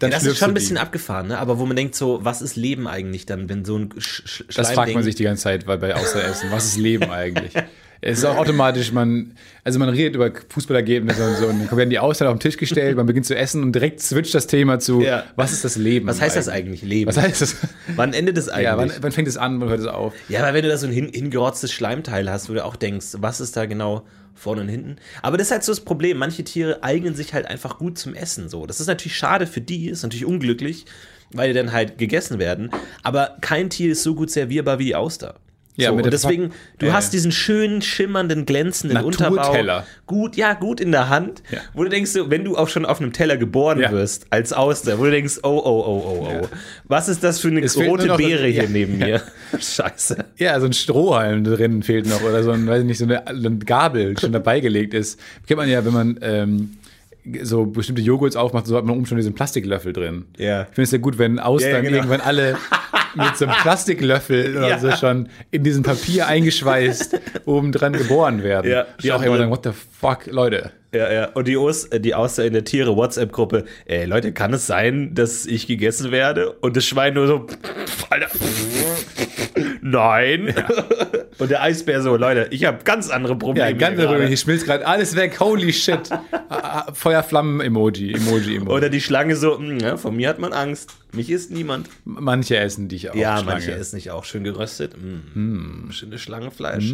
[0.01, 0.83] dann das ist schon ein du bisschen die.
[0.83, 1.39] abgefahren, ne?
[1.39, 4.45] Aber wo man denkt so, was ist Leben eigentlich dann, wenn so ein Sch Sch
[4.55, 6.51] Das fragt man sich die ganze Zeit weil bei Außeressen.
[6.51, 7.53] Was ist Leben eigentlich?
[8.07, 9.33] Es ist auch automatisch, man,
[9.65, 12.59] also man redet über Fußballergebnisse und so, und dann werden die Auswahl auf den Tisch
[12.59, 15.25] gestellt, man beginnt zu essen und direkt switcht das Thema zu, Ja.
[15.37, 16.07] was ist das Leben?
[16.07, 17.09] Was heißt das eigentlich, Leben?
[17.09, 17.57] Was heißt das?
[17.97, 18.65] Wann endet es eigentlich?
[18.65, 20.13] Ja, wann, wann fängt es an, wann hört es auf?
[20.29, 23.07] Ja, aber wenn du da so ein hin hingerotztes Schleimteil hast, wo du auch denkst,
[23.19, 24.03] was ist da genau
[24.35, 24.97] vorne und hinten?
[25.23, 26.19] Aber das ist halt so das Problem.
[26.19, 28.51] Manche Tiere eignen sich halt einfach gut zum Essen.
[28.51, 30.85] So, das ist natürlich schade für die, ist natürlich unglücklich,
[31.33, 32.71] weil die dann halt gegessen werden.
[33.03, 35.37] Aber kein Tier ist so gut servierbar wie die Auster.
[35.77, 38.99] Ja, so, und deswegen, du Ja, hast diesen schönen, schimmernden, glänzenden.
[39.03, 39.83] Unterbau.
[40.07, 41.43] Gut, ja, gut in der Hand.
[41.51, 41.59] Ja.
[41.73, 43.91] Wo du denkst, wenn du auch schon auf einem Teller geboren Ja.
[43.91, 46.33] wirst, als Auster, wo du denkst, oh, oh, oh, oh, oh.
[46.43, 46.49] Ja.
[46.85, 48.69] Was ist das für eine Es rote Beere hier ja.
[48.69, 49.21] neben mir?
[49.59, 50.25] Scheiße.
[50.37, 53.27] Ja, so ein Strohhalm drin fehlt noch oder so ein, weiß ich nicht, so eine,
[53.27, 55.19] eine Gabel schon dabei gelegt ist.
[55.47, 56.77] Kennt man ja, wenn man ähm,
[57.43, 60.27] so bestimmte Joghurts aufmacht, so hat man oben schon diesen Plastiklöffel drin.
[60.37, 60.63] Ja.
[60.63, 61.97] Ich finde es ja gut, wenn Austern ja, genau.
[61.97, 62.57] irgendwann alle
[63.15, 64.79] mit so einem Plastiklöffel oder Ja.
[64.79, 68.71] so schon in diesem Papier eingeschweißt oben dran geboren werden.
[68.71, 70.71] Ja, Die auch immer sagen, what the fuck, Leute.
[70.93, 71.25] Ja, ja.
[71.35, 75.45] Und die, Os, äh, die Auster in der Tiere-WhatsApp-Gruppe, ey, Leute, kann es sein, dass
[75.45, 76.53] ich gegessen werde?
[76.53, 78.29] Und das Schwein nur so, pff, Alter,
[79.95, 80.55] nein.
[81.39, 83.71] Und der Eisbär so, Leute, ich habe ganz andere Probleme.
[83.71, 84.09] Ja, ganz hier gerade.
[84.09, 86.11] darüber, hier schmilzt gerade alles weg, holy shit.
[86.49, 88.77] Ah, ah, Feuerflammen-Emoji, Emoji, Emoji.
[88.77, 90.91] Oder die Schlange so, "Hm, ja, von mir hat man Angst.
[91.13, 91.89] Mich isst niemand.
[92.05, 93.15] Manche essen dich auch.
[93.15, 93.51] Ja, Schlange.
[93.53, 94.95] manche essen nicht auch schön geröstet.
[94.97, 95.91] Mm.
[95.91, 96.93] Schönes Schlangenfleisch.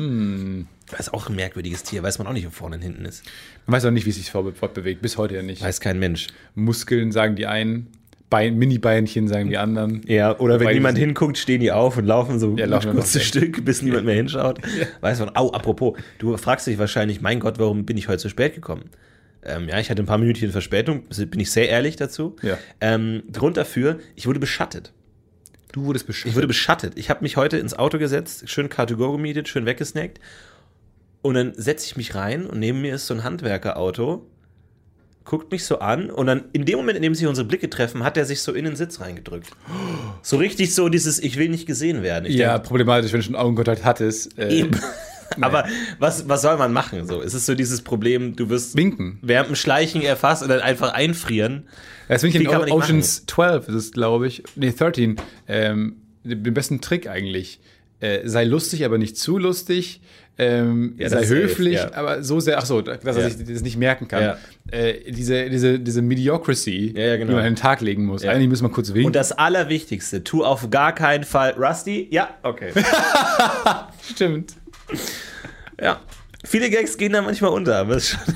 [0.91, 2.03] Das ist auch ein merkwürdiges Tier.
[2.03, 3.25] Weiß man auch nicht, wo vorne und hinten ist.
[3.67, 5.63] Man weiß auch nicht, wie es sich fortbewegt, bis heute ja nicht.
[5.63, 6.29] Weiß kein Mensch.
[6.55, 7.89] Muskeln sagen die einen,
[8.31, 10.03] Bein, Mini-Beinchen sagen die anderen.
[10.07, 12.93] Ja, oder wenn Weil niemand hinguckt, stehen die auf und laufen so Ja, ein laufen
[12.95, 13.25] kurzes.
[13.25, 14.61] Stück, bis niemand mehr hinschaut.
[15.01, 18.29] Weiß man, au, apropos, du fragst dich wahrscheinlich, mein Gott, warum bin ich heute so
[18.29, 18.85] spät gekommen?
[19.43, 22.37] Ähm, ja, ich hatte ein paar Minütchen Verspätung, bin ich sehr ehrlich dazu.
[22.43, 22.57] Ja.
[22.81, 24.93] Ähm, Grund dafür, ich wurde beschattet.
[25.73, 26.31] Du wurdest beschützt.
[26.31, 26.95] Ich wurde beschattet.
[26.97, 30.21] Ich habe mich heute ins Auto gesetzt, schön Car2Go gemietet, schön weggesnackt.
[31.23, 34.27] Und dann setze ich mich rein und neben mir ist so ein Handwerkerauto,
[35.31, 38.03] guckt mich so an und dann in dem Moment, in dem sich unsere Blicke treffen,
[38.03, 39.49] hat er sich so in den Sitz reingedrückt.
[40.23, 42.27] So richtig so dieses, ich will nicht gesehen werden.
[42.27, 44.37] Ich ja, denk, problematisch, wenn du schon Augenkontakt hattest.
[44.37, 44.73] Äh, eben.
[45.41, 45.67] Aber
[46.01, 47.07] was, was soll man machen?
[47.07, 49.21] So, es ist so dieses Problem, du wirst Winken.
[49.23, 51.69] während dem Schleichen erfasst und dann einfach einfrieren.
[52.09, 54.43] Das finde ich in nicht Oceans 12 ist es, glaube ich.
[54.57, 55.15] Nee, 13.
[55.47, 57.61] Ähm, den besten Trick eigentlich.
[58.01, 60.01] äh, sei lustig, aber nicht zu lustig.
[60.41, 61.93] Ähm, Ja, sei das ist höflich, ja.
[61.93, 63.29] aber so sehr, ach so, dass er Ja.
[63.31, 64.23] sich das nicht merken kann.
[64.71, 66.01] Äh, diese, diese, diese
[66.97, 67.29] ja, genau.
[67.29, 68.25] die man an den Tag legen muss.
[68.25, 69.07] Eigentlich müssen wir kurz winken.
[69.07, 72.09] Und das Allerwichtigste, tu auf gar keinen Fall Rusty.
[72.11, 72.73] Ja, okay.
[74.15, 74.55] stimmt.
[75.81, 76.01] ja.
[76.45, 78.35] Viele Gags gehen da manchmal unter, aber ist schon.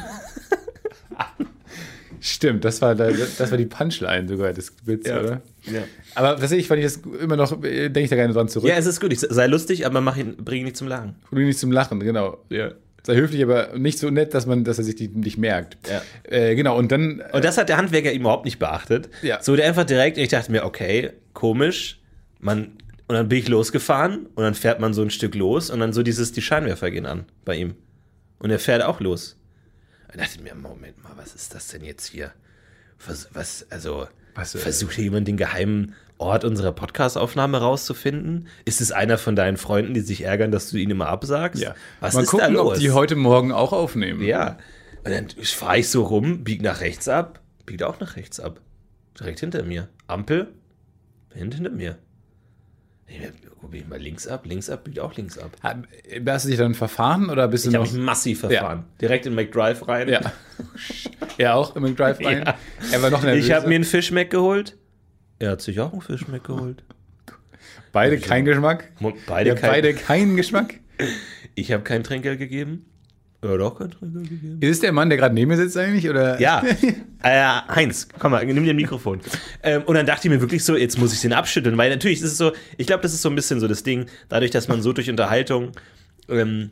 [2.27, 5.21] Stimmt, das war, da- das war die Punchline sogar des Witz, Ja.
[5.21, 5.43] oder?
[5.71, 5.83] Ja.
[6.15, 8.67] Aber tatsächlich fand ich das immer noch, äh, denke ich da gerne dran zurück.
[8.69, 9.13] ja, es ist gut.
[9.13, 11.17] Ich sei lustig, aber mach ihn, bring ihn nicht zum Lachen.
[11.31, 12.39] Bring nicht zum Lachen, genau.
[12.49, 12.71] Ja.
[13.03, 15.77] Sei höflich, aber nicht so nett, dass man, dass er sich die nicht merkt.
[15.91, 16.01] Ja.
[16.23, 17.23] Äh, genau, und dann.
[17.33, 19.11] Und das hat der Handwerker überhaupt nicht beachtet.
[19.21, 19.43] Ja.
[19.43, 22.01] So, der einfach direkt, ich dachte mir, okay, komisch.
[22.41, 22.69] Man,
[23.07, 25.93] und dann bin ich losgefahren und dann fährt man so ein Stück los und dann
[25.93, 27.75] so dieses, die Scheinwerfer gehen an bei ihm.
[28.39, 29.37] Und er fährt auch los.
[30.15, 32.33] Und dachte mir, Moment mal, was ist das denn jetzt hier?
[33.05, 38.47] Was, was also, Was, äh, versucht hier jemand den geheimen Ort unserer Podcast-Aufnahme rauszufinden?
[38.65, 41.61] Ist es einer von deinen Freunden, die sich ärgern, dass du ihn immer absagst?
[41.61, 41.75] ja.
[42.01, 42.75] Was Mal ist gucken, da los?
[42.75, 44.23] ob die heute Morgen auch aufnehmen.
[44.23, 44.59] Ja.
[45.05, 48.61] Und dann fahre ich so rum, bieg nach rechts ab, biegt auch nach rechts ab.
[49.19, 49.89] Direkt hinter mir.
[50.07, 50.49] Ampel,
[51.35, 51.99] hinter mir.
[53.07, 53.21] Ich
[53.61, 55.51] gucke ich mal links ab, links ab, biegt auch links ab.
[55.63, 55.83] Ha-
[56.27, 57.93] Hast du dich dann verfahren oder bist du Ich habe noch.
[57.93, 58.85] mich massiv verfahren.
[59.01, 60.09] Direkt in McDrive rein.
[60.09, 60.21] Ja.
[61.39, 62.45] er auch im Drive rein.
[62.47, 62.59] Ja.
[62.93, 63.25] Er war noch.
[63.25, 64.77] Ich habe mir einen Fischmeck geholt.
[65.39, 66.83] Er hat sich auch einen Fischmeck geholt.
[67.93, 68.91] beide keinen Geschmack.
[69.27, 70.75] Beide, Ja, kein, beide keinen Geschmack.
[71.57, 72.85] Ich habe kein Trinkgeld gegeben.
[73.45, 74.59] Er hat auch kein Trinkgeld gegeben.
[74.61, 76.09] Ist es der Mann, der gerade neben mir sitzt eigentlich?
[76.09, 76.41] Oder?
[76.41, 76.63] Ja,
[77.23, 79.21] äh, Heinz, komm mal, nimm dir ein Mikrofon.
[79.63, 82.19] Ähm, und dann dachte ich mir wirklich so, jetzt muss ich den abschütteln, weil natürlich
[82.21, 84.69] ist es so, ich glaube, das ist so ein bisschen so das Ding, dadurch, dass
[84.69, 85.73] man so durch Unterhaltung
[86.29, 86.71] ähm,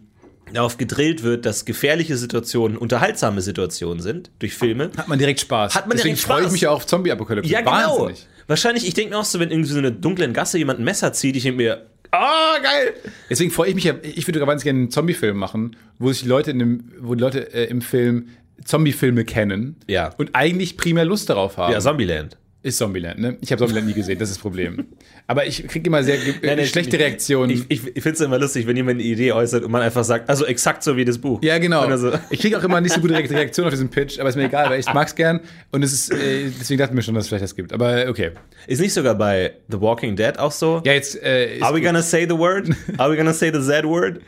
[0.53, 4.91] darauf gedrillt wird, dass gefährliche Situationen unterhaltsame Situationen sind, durch Filme.
[4.97, 5.75] Hat man direkt Spaß.
[5.75, 7.51] Hat man Deswegen direkt freue ich mich ja auf Zombie-Apokalypse.
[7.51, 7.73] Ja, genau.
[7.73, 8.27] Wahnsinnig.
[8.47, 11.13] Wahrscheinlich, ich denke mir auch so, wenn irgendwie so eine dunklen Gasse jemand ein Messer
[11.13, 12.95] zieht, ich denke mir, ah, geil.
[13.29, 16.29] Deswegen freue ich mich ja, ich würde ganz gerne einen Zombie-Film machen, wo sich die
[16.29, 18.29] Leute in dem, wo die Leute äh, im Film
[18.65, 20.15] Zombie-Filme kennen Ja.
[20.19, 21.73] und eigentlich primär Lust darauf haben.
[21.73, 22.37] Ja, Zombieland.
[22.65, 23.37] Ist Zombieland, ne?
[23.41, 24.87] Ich habe Zombieland nie gesehen, das ist das Problem.
[25.27, 27.51] Aber ich kriege immer sehr Nein, nein, schlechte ich- Reaktionen.
[27.51, 30.05] Ich, ich, ich finde es immer lustig, wenn jemand eine Idee äußert und man einfach
[30.05, 31.43] sagt, also exakt so wie das Buch.
[31.43, 31.85] ja, genau.
[31.85, 32.13] Oder so.
[32.31, 34.45] Ich kriege auch immer nicht so gute Re- Reaktionen auf diesen Pitch, aber ist mir
[34.45, 35.41] egal, weil ich mag's gern.
[35.73, 37.73] Und es ist, äh, deswegen dachten wir schon, dass es vielleicht das gibt.
[37.73, 38.31] Aber okay.
[38.69, 40.83] Ist nicht sogar bei The Walking Dead auch so?
[40.85, 41.87] Ja, jetzt äh, Are we gut.
[41.89, 42.69] gonna say the word?
[42.99, 44.21] Are we gonna say the Z word?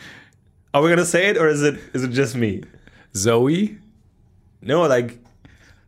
[0.72, 2.62] Are we gonna say it or is it is it just me?
[3.16, 3.76] Zoe?
[4.60, 5.18] No, like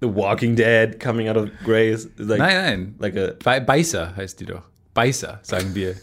[0.06, 2.08] The Walking Dead coming out of grace.
[2.18, 2.94] Like, Nein, nein.
[2.98, 4.62] Like a Be Beißer heißt die doch.
[4.94, 5.94] Beißer, sagen wir.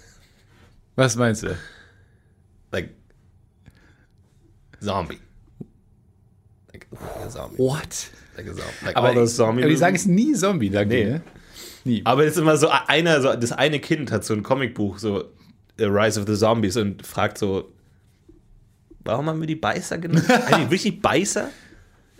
[0.96, 1.56] Was meinst du?
[2.72, 2.90] like
[4.82, 5.20] zombie.
[6.72, 7.58] Like, like a zombie.
[7.58, 8.10] What?
[8.36, 8.86] Like a zombie.
[8.86, 11.06] Like Aber, all those zombie aber die sagen es nie Zombie, sagen Nee.
[11.06, 11.22] ne?
[11.86, 12.02] Nie.
[12.06, 15.26] Aber es ist immer so einer, so das eine Kind hat so ein Comicbuch, so
[15.78, 17.72] The Rise of the Zombies und fragt so,
[19.02, 20.30] warum haben wir die Beißer genannt?
[20.48, 21.50] Eigentlich wirklich Beißer?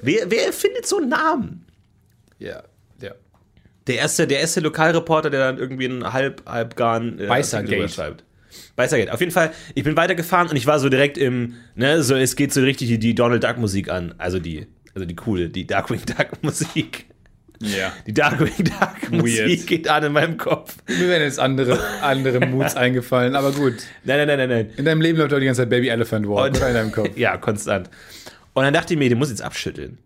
[0.02, 1.63] Wer, wer findet so einen Namen?
[2.40, 2.64] Ja,
[3.02, 3.12] ja.
[3.88, 8.24] Der erste, der erste Lokalreporter, der dann irgendwie einen halb, halbgaren äh, drüber schreibt.
[8.76, 9.12] Beißergate.
[9.14, 12.36] Auf jeden Fall, ich bin weitergefahren und ich war so direkt im, ne, so, es
[12.36, 14.14] geht so richtig die, die Donald Duck Musik an.
[14.20, 17.06] Also die, also die coole, die Darkwing Duck Musik.
[17.60, 17.92] Ja.
[18.06, 20.78] Die Darkwing Duck Musik geht an in meinem Kopf.
[20.88, 23.74] Mir wären jetzt andere, andere Moods eingefallen, aber gut.
[24.04, 24.70] Nein, nein, nein, nein, nein.
[24.78, 27.10] In deinem Leben läuft doch die ganze Zeit Baby Elephant Walk Und- in deinem Kopf.
[27.18, 27.90] Ja, konstant.
[28.54, 29.92] Und dann dachte ich mir, den muss ich jetzt abschütteln.
[29.92, 30.00] Und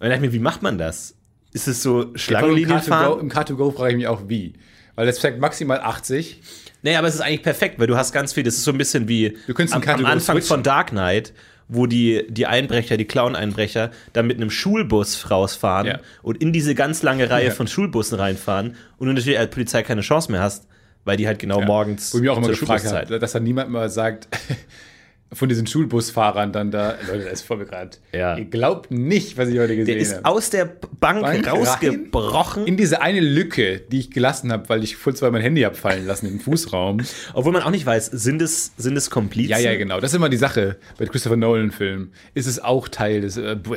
[0.00, 1.14] dann dachte ich mir, wie macht man das?
[1.52, 3.20] Ist es so Schlangenlinien Car2Go, fahren?
[3.20, 4.54] Im Car2Go frage ich mich auch, wie.
[4.94, 6.40] Weil das zeigt maximal 80.
[6.82, 8.78] Nee, aber es ist eigentlich perfekt, weil du hast ganz viel, das ist so ein
[8.78, 10.42] bisschen wie am, am Car2Go Anfang switchen.
[10.48, 11.32] von Dark Knight,
[11.68, 16.00] wo die, die Einbrecher, die Clown-Einbrecher, dann mit einem Schulbus rausfahren Ja.
[16.22, 17.50] und in diese ganz lange Reihe Ja.
[17.52, 20.66] von Schulbussen reinfahren und du natürlich als Polizei keine Chance mehr hast,
[21.04, 23.70] weil die halt genau morgens Wo ich mich auch immer gefragt habe, dass dann niemand
[23.70, 24.28] mal sagt,
[25.32, 27.90] von diesen Schulbusfahrern dann da, Leute, das ist voll gerade.
[28.12, 28.36] Ja.
[28.38, 30.24] Ihr glaubt nicht, was ich heute Der gesehen ist habe.
[30.26, 30.64] aus der
[31.00, 32.66] Bank, Bank rausgebrochen.
[32.66, 36.06] In diese eine Lücke, die ich gelassen habe, weil ich voll zwar mein Handy abfallen
[36.06, 37.00] lassen im Fußraum.
[37.34, 39.50] Obwohl man auch nicht weiß, sind es, sind es Komplizen?
[39.50, 40.00] Ja, ja, genau.
[40.00, 42.12] Das ist immer die Sache bei Christopher Nolan-Filmen.
[42.34, 43.36] Ist es auch Teil des.
[43.36, 43.76] Äh, boah.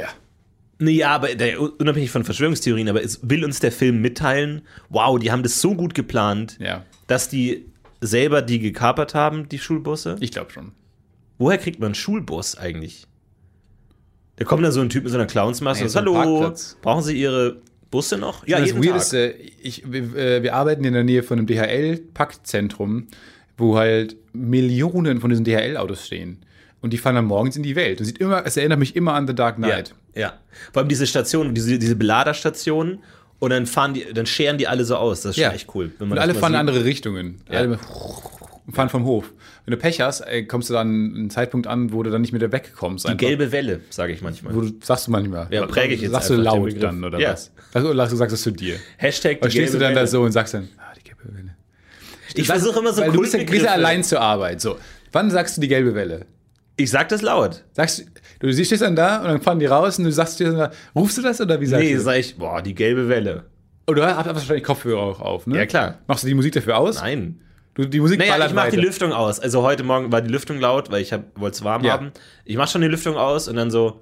[0.80, 5.20] Nee, ja, aber der, unabhängig von Verschwörungstheorien, aber es will uns der Film mitteilen, wow,
[5.20, 7.66] die haben das so gut geplant, Ja, dass die
[8.00, 10.16] selber die gekapert haben, die Schulbusse.
[10.22, 10.72] ich glaube schon.
[11.41, 13.08] Woher kriegt man einen Schulbus eigentlich?
[14.36, 16.77] Da kommt dann so ein Typ mit so einer Clownsmaske Nee, und sagt, hallo, Parkplatz.
[16.84, 18.45] brauchen Sie Ihre Busse noch?
[18.47, 19.01] Ja, das jeden Weird Tag.
[19.01, 23.08] ist, äh, ich, wir, äh, wir arbeiten in der Nähe von einem DHL-Paktzentrum,
[23.58, 26.45] wo halt Millionen von diesen DHL-Autos stehen.
[26.80, 27.99] Und die fahren dann morgens in die Welt.
[27.99, 29.95] Und sieht immer, es erinnert mich immer an The Dark ja, Knight.
[30.13, 30.34] ja.
[30.71, 32.99] Vor allem diese Station, diese, diese Beladerstationen
[33.39, 35.21] und dann fahren die, dann scheren die alle so aus.
[35.21, 35.91] Das ist schon echt cool.
[35.97, 37.41] Und alle fahren in andere Richtungen.
[37.49, 37.60] Ja.
[37.60, 37.80] Alle
[38.71, 39.34] fahren vom Hof.
[39.65, 42.34] Wenn du Pech hast, ey, kommst du dann einen Zeitpunkt an, wo du dann nicht
[42.34, 43.08] mehr wegkommst.
[43.08, 44.56] Die gelbe Welle, sage ich manchmal.
[44.56, 45.47] Wo du, sagst du manchmal.
[45.52, 47.34] Ja, präge ich jetzt Sagst du laut dann, oder Ja.
[47.34, 47.52] was?
[47.74, 48.76] Also, oder sagst du das zu dir?
[48.97, 50.08] Hashtag die Oder stehst du dann da Welle.
[50.08, 51.56] so und sagst dann, ah, die gelbe Welle.
[52.34, 54.62] Ich versuche immer so Weil du bist ja allein zur Arbeit.
[54.62, 54.78] So,
[55.12, 56.26] wann sagst du die gelbe Welle?
[56.78, 57.63] Ich sag das laut.
[57.74, 58.06] Sagst
[58.39, 60.58] du, du stehst dann da und dann fahren die raus und du sagst dir dann,
[60.58, 62.02] da, rufst du das oder wie sagst Nee, du?
[62.02, 63.43] sag ich, boah, die gelbe Welle.
[63.86, 65.58] Und du hast wahrscheinlich Kopfhörer auch auf, ne?
[65.58, 66.00] Ja, klar.
[66.08, 66.95] Machst du die Musik dafür aus?
[67.02, 67.41] Nein.
[67.74, 68.82] Du, die Musik Naja, ich mach die weiter.
[68.82, 69.40] Lüftung aus.
[69.40, 71.94] Also heute Morgen war die Lüftung laut, weil ich wollte es warm Ja.
[71.94, 72.12] haben.
[72.44, 74.02] Ich mach schon die Lüftung aus und dann so,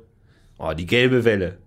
[0.57, 1.57] oh, die gelbe Welle.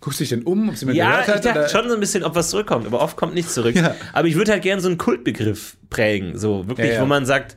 [0.00, 1.44] Guckst du dich denn um, ob sie mir Ja, gehört ich hat?
[1.44, 1.68] dachte oder?
[1.68, 3.74] schon so ein bisschen, ob was zurückkommt, aber oft kommt nichts zurück.
[3.74, 3.96] Ja.
[4.12, 7.00] Aber ich würde halt gerne so einen Kultbegriff prägen, so wirklich, Ja, ja.
[7.02, 7.56] wo man sagt,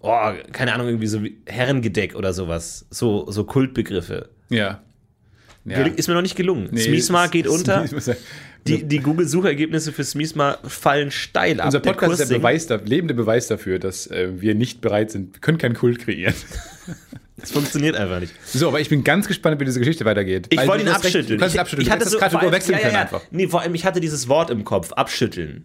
[0.00, 2.86] oh, keine Ahnung, irgendwie so wie Herrengedeck oder sowas.
[2.90, 4.30] So, so Kultbegriffe.
[4.48, 4.80] Ja.
[5.64, 5.82] ja.
[5.86, 6.68] Ist mir noch nicht gelungen.
[6.72, 7.84] Nee, Smiesma es- geht unter.
[8.66, 11.66] Die, die Google-Suchergebnisse für Smiesma fallen steil ab.
[11.66, 12.38] Unser Der Podcast ist der.
[12.38, 15.34] Beweis, da, lebende Beweis dafür, dass äh, wir nicht bereit sind.
[15.34, 16.34] Wir können keinen Kult kreieren.
[17.42, 18.32] Das funktioniert einfach nicht.
[18.46, 20.46] So, aber ich bin ganz gespannt, wie diese Geschichte weitergeht.
[20.50, 21.40] Ich wollte ihn recht, abschütteln.
[21.40, 21.82] Ihn ich, abschütteln.
[21.82, 23.02] Ich du hatte so Kategorie allem- wechseln ja, können ja, ja.
[23.02, 23.22] einfach.
[23.32, 25.64] Nee, vor allem, ich hatte dieses Wort im Kopf, abschütteln.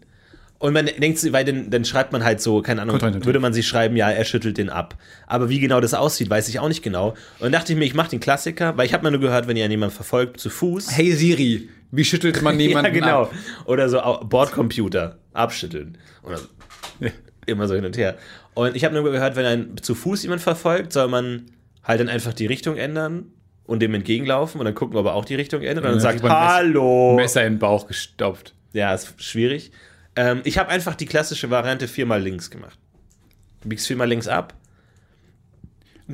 [0.60, 3.68] Und man denkt weil dann, dann schreibt man halt so, keine Ahnung, würde man sich
[3.68, 4.98] schreiben, ja, er schüttelt den ab.
[5.28, 7.10] Aber wie genau das aussieht, weiß ich auch nicht genau.
[7.10, 9.48] Und dann dachte ich mir, ich mache den Klassiker, weil ich habe mal nur gehört,
[9.48, 10.98] wenn ihr jemanden verfolgt, zu Fuß.
[10.98, 13.24] Hey Siri, wie schüttelt man jemanden ja, genau.
[13.24, 13.34] ab?
[13.66, 15.98] Oder so Bordcomputer, abschütteln.
[16.24, 16.40] Oder
[17.46, 18.18] immer so hin und her.
[18.54, 21.46] Und ich habe nur gehört, wenn ein zu Fuß jemand verfolgt, soll man
[21.84, 23.32] halt dann einfach die Richtung ändern
[23.66, 26.20] und dem entgegenlaufen und dann gucken, ob er auch die Richtung ändert und dann dann
[26.20, 27.16] sagt, hallo.
[27.16, 28.54] Messer in den Bauch gestopft.
[28.74, 29.72] Ja, ist schwierig.
[30.16, 32.78] Ähm, ich habe einfach die klassische Variante viermal links gemacht.
[33.62, 34.54] Du biegst viermal links ab.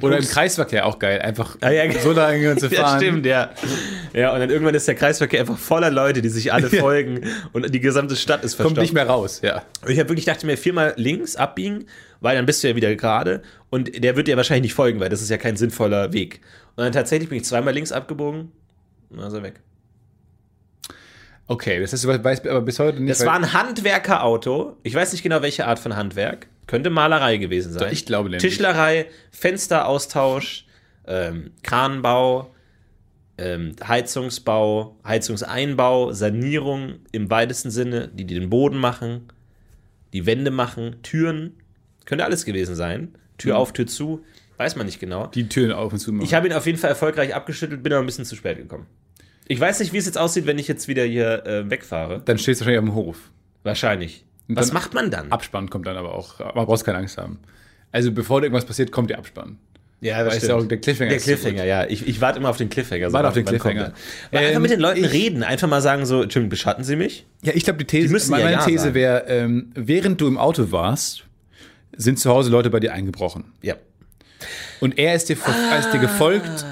[0.01, 0.23] Oder im.
[0.25, 1.21] Kreisverkehr auch geil.
[1.21, 2.99] Einfach Ah, ja, so lange zu Ja, fahren.
[2.99, 3.51] stimmt, ja.
[4.13, 6.79] Ja, und dann irgendwann ist der Kreisverkehr einfach voller Leute, die sich alle Ja.
[6.81, 8.81] folgen und die gesamte Stadt ist Kommt verstopft.
[8.81, 9.61] nicht mehr raus, ja.
[9.83, 11.85] Und ich habe wirklich dachte mir, viermal links abbiegen,
[12.21, 15.09] weil dann bist du ja wieder gerade und der wird dir wahrscheinlich nicht folgen, weil
[15.09, 16.41] das ist ja kein sinnvoller Weg.
[16.75, 18.51] Und dann tatsächlich bin ich zweimal links abgebogen
[19.11, 19.59] und dann ist er weg.
[21.47, 23.11] Okay, das heißt, du weißt aber bis heute nicht.
[23.11, 24.77] Das war ein Handwerkerauto.
[24.83, 26.47] Ich weiß nicht genau, welche Art von Handwerk.
[26.67, 27.91] Könnte Malerei gewesen sein.
[27.91, 28.41] Ich glaube nämlich.
[28.41, 30.65] Tischlerei, Fensteraustausch,
[31.05, 32.53] ähm, Kranbau,
[33.37, 39.27] ähm, Heizungsbau, Heizungseinbau, Sanierung im weitesten Sinne, die, die den Boden machen,
[40.13, 41.53] die Wände machen, Türen.
[42.05, 43.15] Könnte alles gewesen sein.
[43.37, 44.23] Tür auf, Tür zu.
[44.57, 45.27] Weiß man nicht genau.
[45.27, 46.25] die Türen auf und zu machen.
[46.25, 48.85] Ich habe ihn auf jeden Fall erfolgreich abgeschüttelt, bin aber ein bisschen zu spät gekommen.
[49.47, 52.21] Ich weiß nicht, wie es jetzt aussieht, wenn ich jetzt wieder hier äh, wegfahre.
[52.23, 53.31] Dann stehst du wahrscheinlich am Hof.
[53.63, 54.25] Wahrscheinlich.
[54.47, 55.31] Was macht man dann?
[55.31, 56.39] Abspann kommt dann aber auch.
[56.39, 57.39] Aber brauchst keine Angst haben.
[57.91, 59.57] Also bevor irgendwas passiert, kommt der Abspann.
[60.01, 61.25] Ja, Weil ist auch der Cliffhanger Der so.
[61.27, 61.85] Cliffhanger, ja.
[61.87, 63.13] Ich, ich warte immer auf den Cliffhanger.
[63.13, 63.93] Warte auf den Cliffhanger.
[64.31, 65.43] Weil einfach Ähm, mit den Leuten reden.
[65.43, 67.25] Einfach mal sagen so, Entschuldigung, beschatten Sie mich?
[67.41, 70.27] Ja, ich glaube, die These, Die müssen meine ja ja These wäre, ähm, während du
[70.27, 71.23] im Auto warst,
[71.95, 73.45] sind zu Hause Leute bei dir eingebrochen.
[73.61, 73.75] Ja.
[74.81, 75.37] Und er ist dir,
[75.71, 76.65] er ist dir gefolgt,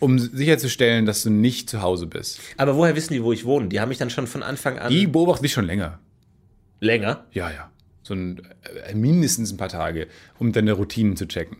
[0.00, 2.38] um sicherzustellen, dass du nicht zu Hause bist.
[2.58, 3.68] Aber woher wissen die, wo ich wohne?
[3.68, 6.00] Die haben mich dann schon von Anfang an Die beobachten dich schon länger.
[6.84, 7.24] Länger.
[7.32, 7.70] Ja, ja.
[8.02, 8.42] So ein,
[8.86, 11.56] äh, mindestens ein paar Tage, um deine Routinen zu checken.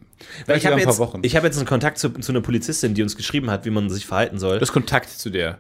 [0.47, 1.21] Weil ich habe ein paar jetzt, Wochen.
[1.23, 3.89] ich hab jetzt einen Kontakt zu, zu einer Polizistin, die uns geschrieben hat, wie man
[3.89, 4.59] sich verhalten soll.
[4.59, 5.59] das Kontakt zu der.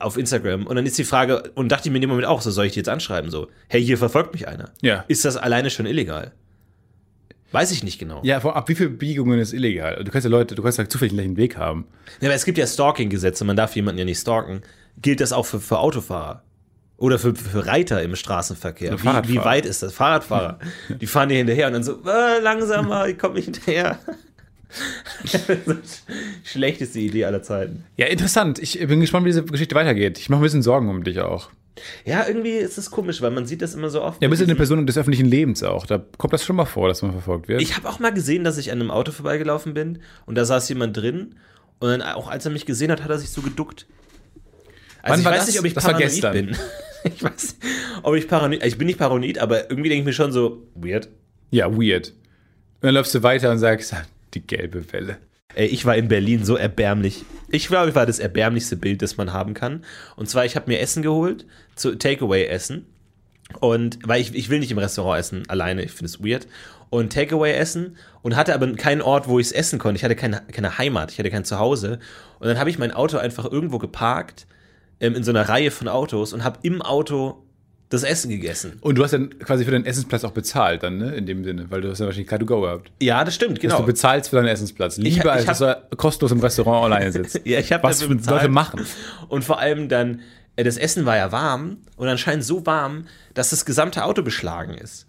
[0.00, 0.66] auf Instagram.
[0.66, 2.64] Und dann ist die Frage, und dachte ich mir in dem Moment auch, so soll
[2.64, 3.30] ich die jetzt anschreiben?
[3.30, 4.70] So, hey, hier verfolgt mich einer.
[4.80, 5.04] Ja.
[5.08, 6.32] Ist das alleine schon illegal?
[7.52, 8.20] Weiß ich nicht genau.
[8.24, 10.04] Ja, ab wie viele Biegungen ist illegal?
[10.04, 11.86] Du kannst ja Leute, du kannst ja zufällig einen Weg haben.
[12.20, 14.62] Ja, aber es gibt ja Stalking-Gesetze, man darf jemanden ja nicht stalken.
[15.02, 16.42] Gilt das auch für, für Autofahrer?
[17.00, 19.02] Oder für, für Reiter im Straßenverkehr?
[19.02, 19.94] Wie, wie weit ist das?
[19.94, 20.58] Fahrradfahrer.
[21.00, 23.98] Die fahren dir hinterher und dann so, äh, langsamer, ich komm nicht hinterher.
[26.44, 27.84] Schlechteste Idee aller Zeiten.
[27.96, 28.58] Ja, interessant.
[28.58, 30.18] Ich bin gespannt, wie diese Geschichte weitergeht.
[30.18, 31.48] Ich mache ein bisschen Sorgen um dich auch.
[32.04, 34.20] Ja, irgendwie ist es komisch, weil man sieht das immer so oft.
[34.22, 35.86] Ja, bist du eine Person des öffentlichen Lebens auch.
[35.86, 37.62] Da kommt das schon mal vor, dass man verfolgt wird.
[37.62, 40.68] Ich habe auch mal gesehen, dass ich an einem Auto vorbeigelaufen bin und da saß
[40.68, 41.36] jemand drin
[41.78, 43.86] und dann auch als er mich gesehen hat, hat er sich so geduckt.
[45.00, 45.46] Also Wann ich weiß das?
[45.46, 46.56] nicht, ob ich Das paranoid bin.
[47.04, 50.12] Ich weiß nicht, ob ich paranoid, ich bin nicht paranoid, aber irgendwie denke ich mir
[50.12, 51.08] schon so, weird.
[51.50, 52.08] ja, weird.
[52.08, 54.02] Und dann läufst du weiter und sagst, "Ah,
[54.34, 55.18] die gelbe Welle.
[55.54, 57.24] Ey, ich war in Berlin so erbärmlich.
[57.48, 59.84] Ich glaube, ich war das erbärmlichste Bild, das man haben kann.
[60.16, 62.86] Und zwar, ich habe mir Essen geholt, zu Takeaway-Essen.
[63.58, 66.46] Und weil ich, ich will nicht im Restaurant essen, alleine, ich finde es weird.
[66.88, 69.96] Und Takeaway essen und hatte aber keinen Ort, wo ich es essen konnte.
[69.96, 71.98] Ich hatte keine, keine Heimat, ich hatte kein Zuhause.
[72.38, 74.46] Und dann habe ich mein Auto einfach irgendwo geparkt,
[75.00, 77.42] ähm, in so einer Reihe von Autos und habe im Auto
[77.88, 78.78] das Essen gegessen.
[78.82, 81.12] Und du hast dann quasi für deinen Essensplatz auch bezahlt dann, ne?
[81.16, 82.92] In dem Sinne, weil du hast ja wahrscheinlich Car to Go gehabt.
[83.02, 83.78] Ja, das stimmt, Dass genau.
[83.78, 84.96] du bezahlst für deinen Essensplatz.
[84.96, 87.40] Lieber, ich als hab- dass du kostenlos im Restaurant alleine sitzt.
[87.44, 88.42] Ja, ich habe Was dafür bezahlt.
[88.42, 88.86] Leute machen.
[89.28, 90.20] Und vor allem dann,
[90.54, 94.74] äh, das Essen war ja warm und anscheinend so warm, dass das gesamte Auto beschlagen
[94.74, 95.06] ist.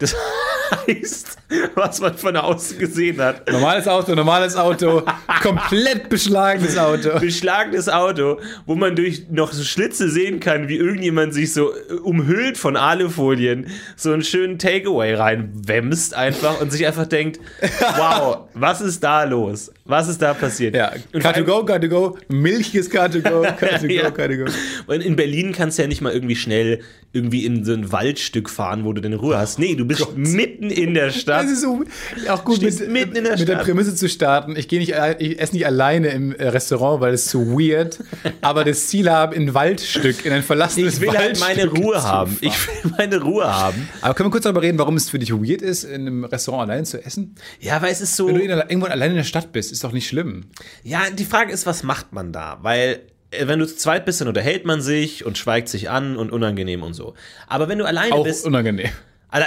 [0.00, 0.16] Das,
[0.86, 1.38] heißt,
[1.74, 3.50] was man von außen gesehen hat.
[3.50, 5.02] Normales Auto, normales Auto,
[5.42, 7.18] komplett beschlagenes Auto.
[7.18, 11.94] Beschlagenes Auto, wo man durch noch so Schlitze sehen kann, wie irgendjemand sich so äh,
[11.94, 17.40] umhüllt von Alufolien so einen schönen Takeaway reinwämst einfach und sich einfach denkt,
[17.96, 19.70] wow, was ist da los?
[19.86, 20.74] Was ist da passiert?
[20.74, 23.92] Ja, Car to go, Car to go, Milch ist Car to go, Car to go,
[23.92, 24.10] Ja.
[24.10, 24.44] Car to go.
[24.86, 26.80] Und in Berlin kannst du ja nicht mal irgendwie schnell
[27.12, 29.58] irgendwie in so ein Waldstück fahren, wo du deine Ruhe hast.
[29.58, 31.44] Nee, du bist mitten in der Stadt.
[31.44, 31.82] Das ist so
[32.28, 33.64] auch gut mit, mitten in der mit der Stadt.
[33.64, 34.54] Prämisse zu starten.
[34.56, 37.98] Ich gehe nicht, ich esse nicht alleine im äh, Restaurant, weil es zu weird.
[38.42, 41.84] aber das Ziel haben, in ein Waldstück, in ein verlassenes Ich will halt meine Waldstück
[41.84, 42.36] Ruhe haben.
[42.40, 43.88] Ich will meine Ruhe haben.
[44.02, 46.70] aber können wir kurz darüber reden, warum es für dich weird ist, in einem Restaurant
[46.70, 47.34] allein zu essen?
[47.60, 48.26] Ja, weil es ist so.
[48.26, 50.46] Wenn du irgendwo allein in der Stadt bist, ist doch nicht schlimm.
[50.82, 52.58] Ja, die Frage ist, was macht man da?
[52.62, 56.16] Weil, äh, wenn du zu zweit bist, dann unterhält man sich und schweigt sich an
[56.16, 57.14] und unangenehm und so.
[57.46, 58.90] Aber wenn du alleine Auch bist, unangenehm.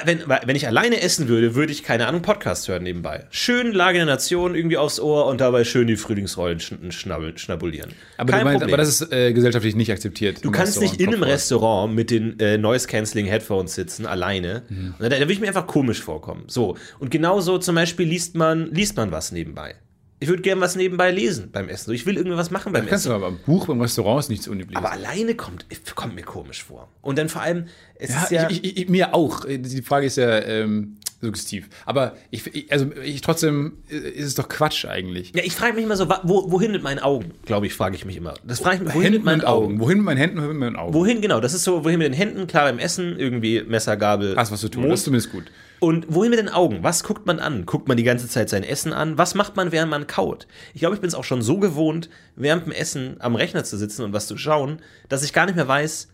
[0.06, 3.26] Wenn, wenn ich alleine essen würde, würde ich, keine Ahnung, Podcast hören nebenbei.
[3.32, 7.94] Schön Lage der Nation irgendwie aufs Ohr und dabei schön die Frühlingsrollen schn schnabbel, schnabulieren.
[8.18, 8.76] Aber, Kein meinst, Problem.
[8.76, 10.44] aber das ist äh, gesellschaftlich nicht akzeptiert.
[10.44, 14.64] Du kannst nicht in einem Restaurant mit den äh, Noise-Canceling-Headphones sitzen, alleine.
[14.70, 14.96] Mhm.
[15.00, 16.44] Da, da würde ich mir einfach komisch vorkommen.
[16.48, 16.78] So.
[17.00, 19.76] Und genauso zum Beispiel liest man, liest man was nebenbei.
[20.22, 21.94] Ich würde gerne was nebenbei lesen beim Essen.
[21.94, 23.10] Ich will irgendwas machen beim Kannst Essen.
[23.12, 24.84] du aber ein Buch beim Restaurant ist nichts unübliches.
[24.84, 26.90] Aber alleine kommt, kommt mir komisch vor.
[27.02, 28.50] Und dann vor allem, es Ja, ist ja.
[28.50, 29.46] ich, ich, ich, mir auch.
[29.48, 31.70] Die Frage ist ja ähm, suggestiv.
[31.86, 35.34] Aber ich, also ich trotzdem ist es doch Quatsch eigentlich.
[35.36, 37.32] ja, ich frage mich immer so, wo, wohin mit meinen Augen?
[37.46, 38.34] Glaube ich, frage ich mich immer.
[38.44, 39.80] Das frage ich mich, wohin mit meinen Augen?
[39.80, 40.94] Wohin mit meinen Händen, wohin mit meinen Augen?
[40.94, 44.36] Wohin, genau, das ist so, wohin mit den Händen, klar beim Essen, irgendwie Messer, Gabel.
[44.36, 44.88] Hast was zu tun.
[44.90, 45.46] Das ist zumindest gut.
[45.80, 46.80] Und wohin mit den Augen?
[46.84, 47.66] Was guckt man an?
[47.66, 49.18] Guckt man die ganze Zeit sein Essen an?
[49.18, 50.48] Was macht man, während man kaut?
[50.74, 53.78] Ich glaube, ich bin es auch schon so gewohnt, während dem Essen am Rechner zu
[53.78, 56.10] sitzen und was zu schauen, dass ich gar nicht mehr weiß,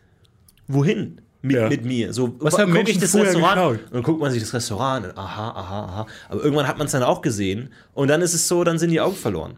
[0.68, 1.70] wohin mit, Ja.
[1.70, 2.14] mit mir.
[2.14, 3.80] So, Was haben ich Menschen das Restaurant geschaut?
[3.88, 5.12] und dann guckt man sich das Restaurant an.
[5.18, 6.08] Aha, aha, aha.
[6.30, 8.90] Aber irgendwann hat man es dann auch gesehen und dann ist es so, dann sind
[8.92, 9.58] die Augen verloren.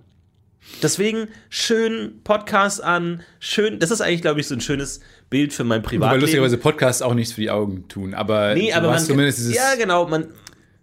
[0.84, 5.64] Deswegen schön Podcast an, schön, das ist eigentlich, glaube ich, so ein schönes Bild für
[5.64, 6.22] mein Wobei Privatleben.
[6.22, 8.14] lustigerweise Podcasts auch nichts für die Augen tun.
[8.14, 9.56] Aber, Nee, aber man, zumindest dieses.
[9.56, 10.28] ja genau, man,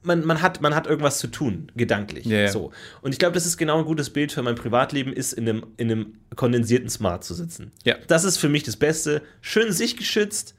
[0.03, 2.25] man, man, hat, man hat irgendwas zu tun, gedanklich.
[2.25, 2.49] Ja.
[2.51, 2.73] So.
[3.03, 5.67] Und ich glaube, das ist genau ein gutes Bild für mein Privatleben, ist in einem,
[5.77, 7.71] in einem kondensierten Smart zu sitzen.
[7.85, 7.97] Ja.
[8.09, 9.21] Das ist für mich das Beste.
[9.43, 10.55] Schön sichtgeschützt,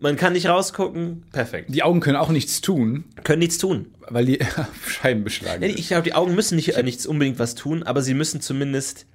[0.00, 1.72] man kann nicht rausgucken, perfekt.
[1.72, 3.86] Die Augen können auch nichts tun, Können nichts tun.
[4.08, 4.38] weil die
[4.88, 5.62] Scheiben beschlagen.
[5.62, 9.06] Ich glaube, die Augen müssen nicht, äh, nichts unbedingt was tun, aber sie müssen zumindest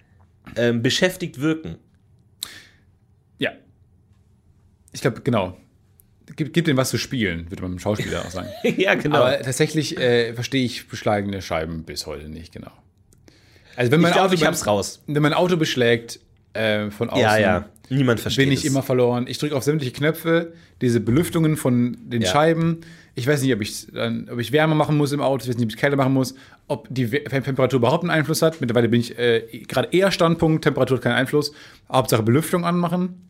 [0.55, 1.77] ähm, beschäftigt wirken.
[3.39, 3.51] Ja.
[4.93, 5.57] Ich glaube, genau.
[6.35, 8.49] Gib, gib denen was zu spielen, würde man einem Schauspieler auch sagen.
[8.77, 9.17] ja, genau.
[9.17, 12.71] Aber tatsächlich äh, verstehe ich beschlagene Scheiben bis heute nicht genau.
[13.75, 15.03] Also wenn ich mein glaube, Auto ich hab's raus.
[15.05, 16.19] wenn mein Auto beschlägt
[16.53, 17.69] äh, von außen, Ja, ja.
[17.89, 18.65] Niemand versteht bin ich es.
[18.65, 19.25] immer verloren.
[19.27, 22.29] Ich drücke auf sämtliche Knöpfe, diese Belüftungen von den Ja.
[22.31, 22.81] Scheiben.
[23.13, 23.87] Ich weiß nicht, ob ich,
[24.31, 26.35] ob ich Wärme machen muss im Auto, ich weiß nicht, ob ich kälter machen muss,
[26.67, 28.59] ob die Temperatur überhaupt einen Einfluss hat.
[28.59, 31.53] Mittlerweile bin ich äh, gerade eher Standpunkt, Temperatur hat keinen Einfluss.
[31.91, 33.27] Hauptsache Belüftung anmachen.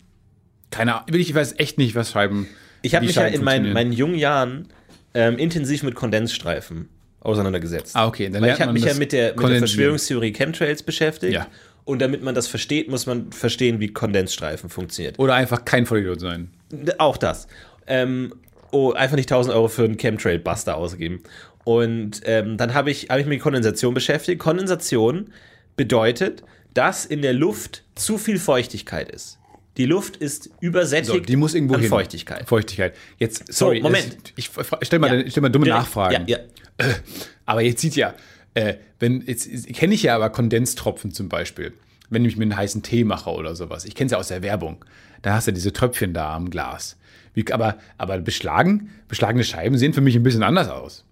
[0.71, 2.47] Keine Ahnung, ich weiß echt nicht, was Scheiben.
[2.81, 4.67] Ich habe mich ja Scheiben in meinen, meinen jungen Jahren
[5.13, 6.89] ähm, intensiv mit Kondensstreifen
[7.19, 7.95] auseinandergesetzt.
[7.95, 9.57] Ah, okay, dann Weil ich habe mich ja mit der, mit der.
[9.59, 11.33] Verschwörungstheorie Chemtrails beschäftigt.
[11.33, 11.47] Ja.
[11.85, 15.19] Und damit man das versteht, muss man verstehen, wie Kondensstreifen funktioniert.
[15.19, 16.49] Oder einfach kein Vollidiot sein.
[16.97, 17.47] Auch das.
[17.85, 18.33] Ähm,
[18.71, 21.21] oh, einfach nicht 1000 Euro für einen Chemtrail-Buster ausgeben.
[21.63, 24.39] Und ähm, dann habe ich, hab ich mich mit Kondensation beschäftigt.
[24.39, 25.29] Kondensation
[25.75, 26.43] bedeutet,
[26.73, 29.37] dass in der Luft zu viel Feuchtigkeit ist.
[29.77, 31.89] Die Luft ist übersättigt So, die muss irgendwo an hin.
[31.89, 32.47] Feuchtigkeit.
[32.47, 32.95] Feuchtigkeit.
[33.19, 33.81] Jetzt, sorry.
[33.81, 34.05] Moment.
[34.13, 34.49] das- Ich,
[34.81, 35.83] ich stelle mal, stell mal dumme Direkt.
[35.83, 36.25] Nachfragen.
[36.27, 36.37] Ja,
[36.79, 36.85] ja.
[37.45, 38.13] Aber jetzt sieht ja,
[38.55, 41.73] äh, wenn, jetzt kenne ich ja aber Kondenstropfen zum Beispiel.
[42.09, 43.85] Wenn ich mir einen heißen Tee mache oder sowas.
[43.85, 44.83] Ich kenne es ja aus der Werbung.
[45.21, 46.97] Da hast du diese Tröpfchen da am Glas.
[47.33, 51.03] Wie, aber, aber beschlagen, beschlagene Scheiben sehen für mich ein bisschen anders aus.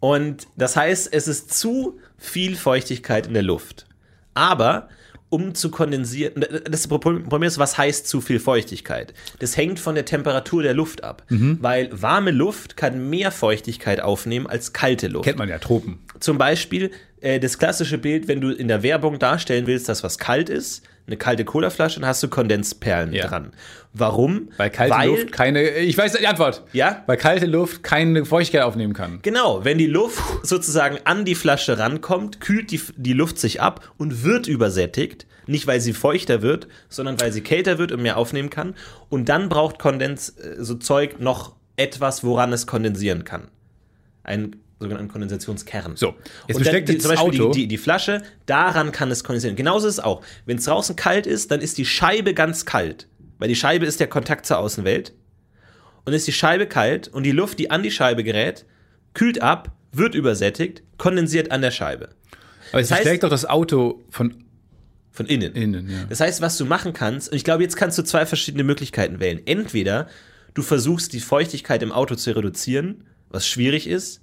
[0.00, 3.86] Und das heißt, es ist zu viel Feuchtigkeit in der Luft.
[4.34, 4.88] Aber
[5.30, 9.12] um zu kondensieren, das Problem ist, was heißt zu viel Feuchtigkeit?
[9.40, 11.24] Das hängt von der Temperatur der Luft ab.
[11.28, 11.58] Mhm.
[11.60, 15.24] Weil warme Luft kann mehr Feuchtigkeit aufnehmen als kalte Luft.
[15.24, 15.98] Kennt man ja, Tropen.
[16.20, 20.18] Zum Beispiel äh, das klassische Bild, wenn du in der Werbung darstellen willst, dass was
[20.18, 23.26] kalt ist, eine kalte Colaflasche, dann hast du Kondensperlen Ja.
[23.26, 23.52] dran.
[23.92, 24.50] Warum?
[24.58, 26.62] Weil kalte Weil, Luft keine, ich weiß die Antwort.
[26.72, 27.02] Ja?
[27.06, 29.18] Weil kalte Luft keine Feuchtigkeit aufnehmen kann.
[29.22, 33.90] Genau, wenn die Luft sozusagen an die Flasche rankommt, kühlt die, die Luft sich ab
[33.96, 35.26] und wird übersättigt.
[35.46, 38.74] Nicht, weil sie feuchter wird, sondern weil sie kälter wird und mehr aufnehmen kann.
[39.08, 43.48] Und dann braucht Kondens, äh, so Zeug noch etwas, woran es kondensieren kann.
[44.22, 45.96] Ein sogenannten Kondensationskern.
[45.96, 46.14] So,
[46.46, 47.52] jetzt und besteckt die, zum Beispiel Auto.
[47.52, 49.56] Die, die, die Flasche, daran kann es kondensieren.
[49.56, 50.22] Genauso ist es auch.
[50.46, 53.08] Wenn es draußen kalt ist, dann ist die Scheibe ganz kalt.
[53.38, 55.12] Weil die Scheibe ist der Kontakt zur Außenwelt.
[56.04, 58.64] und ist die Scheibe kalt und die Luft, die an die Scheibe gerät,
[59.12, 62.08] kühlt ab, wird übersättigt, kondensiert an der Scheibe.
[62.72, 64.42] Aber es heißt- schlägt doch das Auto von
[65.10, 65.52] Von innen.
[65.54, 66.04] innen, ja.
[66.08, 69.20] Das heißt, was du machen kannst, und ich glaube, jetzt kannst du zwei verschiedene Möglichkeiten
[69.20, 69.40] wählen.
[69.44, 70.06] Entweder
[70.54, 74.22] du versuchst, die Feuchtigkeit im Auto zu reduzieren, was schwierig ist.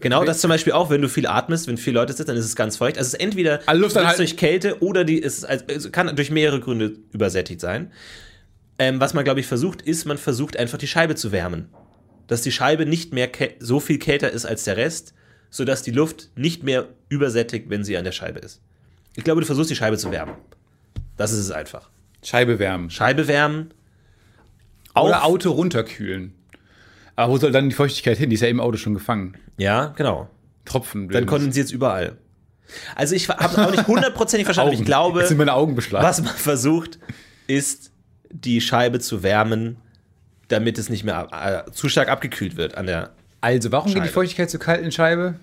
[0.00, 2.44] Genau das zum Beispiel auch, wenn du viel atmest, wenn viele Leute sitzen, dann ist
[2.44, 2.98] es ganz feucht.
[2.98, 4.18] Also es ist entweder Also Luft anhalten.
[4.18, 7.90] durch Kälte oder die ist, also kann durch mehrere Gründe übersättigt sein.
[8.78, 11.68] Ähm, was man, glaube ich, versucht, ist, man versucht einfach die Scheibe zu wärmen.
[12.26, 15.14] Dass die Scheibe nicht mehr so viel kälter ist als der Rest,
[15.50, 18.60] sodass die Luft nicht mehr übersättigt, wenn sie an der Scheibe ist.
[19.14, 20.34] Ich glaube, du versuchst die Scheibe zu wärmen.
[21.16, 21.88] Das ist es einfach.
[22.22, 22.90] Scheibe wärmen.
[22.90, 23.72] Scheibe wärmen.
[24.94, 26.32] Oder Auto runterkühlen.
[27.16, 28.30] Aber wo soll dann die Feuchtigkeit hin?
[28.30, 29.36] Die ist ja im Auto schon gefangen.
[29.56, 30.28] Ja, genau.
[30.64, 31.08] Tropfen.
[31.08, 32.16] Dann kondensiert es überall.
[32.94, 34.74] Also ich habe es auch nicht hundertprozentig verstanden.
[34.74, 36.04] Ich glaube, Jetzt sind meine Augen beschlagen.
[36.04, 36.98] was man versucht,
[37.46, 37.90] ist
[38.30, 39.76] die Scheibe zu wärmen,
[40.48, 43.10] damit es nicht mehr äh, zu stark abgekühlt wird an der,
[43.40, 44.06] Also, warum geht Scheibe.
[44.08, 45.36] die Feuchtigkeit zu kalt in Scheibe?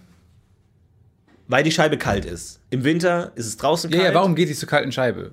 [1.47, 2.61] weil die Scheibe kalt ist.
[2.69, 4.09] Im Winter ist es draußen Ja, kalt.
[4.09, 5.31] ja, warum geht die zu kalt in Scheibe?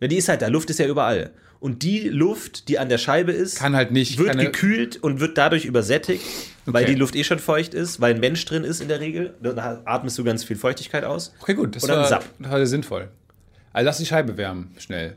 [0.00, 0.48] Ja, die ist halt da.
[0.48, 1.30] Luft ist ja überall.
[1.60, 4.18] Und die Luft, die an der Scheibe ist, Kann halt nicht.
[4.18, 6.24] wird gekühlt und wird dadurch übersättigt,
[6.64, 6.94] weil Okay.
[6.94, 9.34] die Luft eh schon feucht ist, weil ein Mensch drin ist in der Regel.
[9.42, 11.34] Da atmest du ganz viel Feuchtigkeit aus.
[11.42, 11.76] okay, gut.
[11.76, 12.24] Das Oder ein war, Sapp.
[12.38, 13.08] das war sinnvoll.
[13.74, 14.70] Also, lass die Scheibe wärmen.
[14.78, 15.16] Schnell.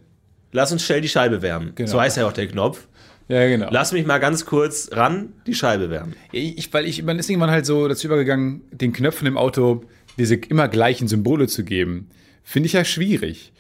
[0.52, 1.72] Lass uns schnell die Scheibe wärmen.
[1.76, 1.90] Genau.
[1.90, 2.88] So heißt ja auch der Knopf.
[3.30, 3.70] Ja, genau.
[3.72, 6.14] Lass mich mal ganz kurz ran, die Scheibe wärmen.
[6.34, 9.86] Ich, weil ich, man ist irgendwann halt so dazu übergegangen, den Knöpfen im Auto
[10.18, 12.10] diese immer gleichen Symbole zu geben.
[12.44, 13.54] Finde ich ja schwierig.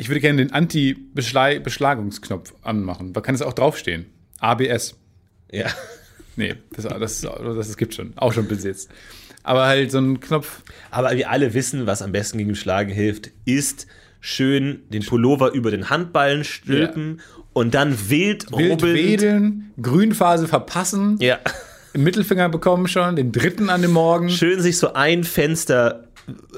[0.00, 3.12] Ich würde gerne den Anti-Beschlagungsknopf anmachen.
[3.12, 4.06] Da kann es auch draufstehen.
[4.38, 4.96] ABS.
[5.50, 5.66] Ja.
[6.36, 8.12] Nee, das, das, das, das gibt schon.
[8.16, 8.90] Auch schon besitzt.
[9.42, 10.62] Aber halt so ein Knopf.
[10.92, 13.88] Aber wir alle wissen, was am besten gegen Schlagen hilft, ist
[14.20, 17.20] schön den Pullover über den Handballen stülpen
[17.52, 21.40] und dann wild, Wild wedeln, Grünphase verpassen, Ja.
[21.94, 24.30] Mittelfinger bekommen schon, den dritten an dem Morgen.
[24.30, 26.04] Schön sich so ein Fenster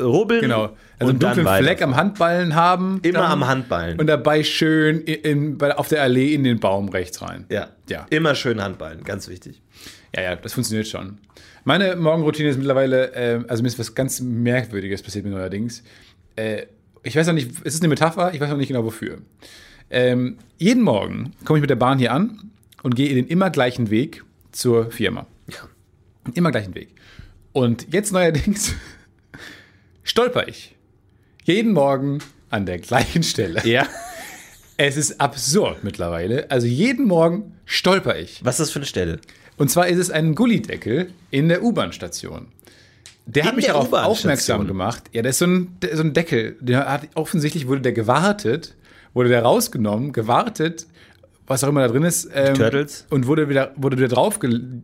[0.00, 0.40] rubbeln.
[0.42, 0.76] Genau.
[0.98, 1.46] Also einen dunklen.
[1.46, 3.00] Fleck am Handballen haben.
[3.02, 3.98] Immer dann- am Handballen.
[3.98, 7.44] Und dabei schön in, in, auf der Allee in den Baum rechts rein.
[7.48, 7.68] ja.
[7.88, 8.06] Ja.
[8.10, 9.60] Immer schön Handballen, ganz wichtig.
[10.14, 11.18] Ja, ja, das funktioniert schon.
[11.64, 15.82] Meine Morgenroutine ist mittlerweile, äh, also mir ist was ganz Merkwürdiges passiert mir neuerdings.
[16.36, 16.66] Äh,
[17.02, 19.18] ich weiß noch nicht, es ist eine Metapher, ich weiß noch nicht genau wofür.
[19.90, 22.50] Ähm, jeden Morgen komme ich mit der Bahn hier an
[22.84, 25.26] und gehe den immer gleichen Weg zur Firma.
[25.48, 25.56] Ja.
[26.34, 26.90] Immer gleichen Weg.
[27.52, 28.74] Und jetzt neuerdings
[30.10, 30.74] stolper ich
[31.44, 32.18] jeden Morgen
[32.50, 33.60] an der gleichen Stelle.
[33.64, 33.86] Ja.
[34.82, 36.50] Es ist absurd mittlerweile.
[36.50, 38.42] Also jeden Morgen stolper ich.
[38.42, 39.20] Was ist das für eine Stelle?
[39.58, 42.46] Und zwar ist es ein Gullideckel in der U-Bahn-Station.
[43.26, 44.10] Der hat In mich der darauf U-Bahn-Station?
[44.16, 45.02] aufmerksam gemacht.
[45.12, 46.56] Ja, das ist so ein, der- so ein Deckel.
[46.60, 48.74] Der hat, offensichtlich wurde der gewartet,
[49.12, 50.86] wurde der rausgenommen, gewartet,
[51.46, 52.30] was auch immer da drin ist.
[52.32, 53.04] Ähm, Turtles?
[53.10, 54.38] Und wurde wieder, wurde wieder drauf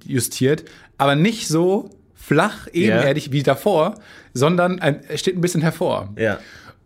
[0.05, 0.65] justiert,
[0.99, 1.89] aber nicht so
[2.27, 3.95] flach, ebenerdig wie davor,
[4.35, 6.13] sondern ein, steht ein bisschen hervor.
[6.19, 6.41] Ja.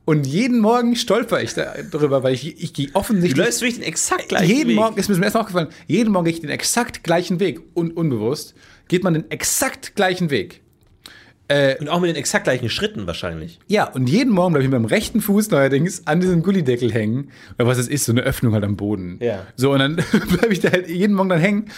[0.04, 3.74] Und jeden Morgen stolper ich da drüber, weil ich, ich gehe Du offensichtlich läufst durch
[3.74, 4.76] den exakt gleichen jeden Weg.
[4.76, 7.60] Morgen, ist mir zum ersten Mal aufgefallen, jeden Morgen gehe ich den exakt gleichen Weg.
[7.74, 8.54] Un unbewusst
[8.88, 10.62] geht man den exakt gleichen Weg.
[11.80, 13.58] Und auch mit den exakt gleichen Schritten wahrscheinlich.
[13.66, 17.32] Ja, und jeden Morgen bleibe ich mit meinem rechten Fuß neuerdings an diesem Gullideckel hängen.
[17.58, 19.18] Oder was das ist, so eine Öffnung halt am Boden.
[19.20, 19.46] Ja.
[19.56, 19.96] So, und dann
[20.28, 21.70] bleibe ich da halt jeden Morgen dann hängen.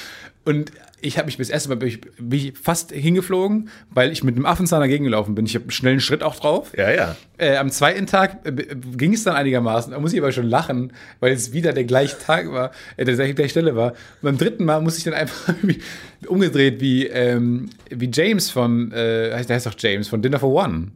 [0.44, 0.72] Und
[1.02, 4.36] ich habe mich bis erste Mal bin ich, bin ich fast hingeflogen, weil ich mit
[4.36, 5.44] einem Affenzahn dagegen gelaufen bin.
[5.44, 6.72] Ich habe einen schnellen Schritt auch drauf.
[6.76, 7.16] Ja, ja.
[7.38, 8.52] Äh, am zweiten Tag äh,
[8.96, 9.92] ging es dann einigermaßen.
[9.92, 13.16] Da muss ich aber schon lachen, weil es wieder der gleiche Tag war, äh, der
[13.34, 13.90] gleiche Stelle war.
[13.90, 15.54] Und beim dritten Mal muss ich dann einfach
[16.28, 20.92] umgedreht wie, ähm, wie James von, äh, der heißt doch James, von Dinner for One.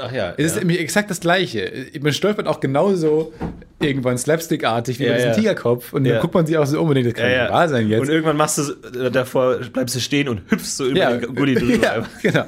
[0.00, 0.34] Ach ja.
[0.36, 0.58] Es ist ja.
[0.60, 1.86] nämlich exakt das Gleiche.
[2.00, 3.32] Man stolpert auch genauso
[3.80, 5.36] irgendwann slapstickartig wie Ja, bei diesem ja.
[5.36, 5.92] Tigerkopf.
[5.92, 6.14] Und Ja.
[6.14, 7.52] dann guckt man sich auch so denkt, das kann ja, nicht ja.
[7.52, 8.00] wahr sein jetzt.
[8.00, 11.34] Und irgendwann machst du äh, davor, bleibst du stehen und hüpfst so über ja, den
[11.34, 11.74] Gulli drüber.
[11.82, 12.44] ja, genau.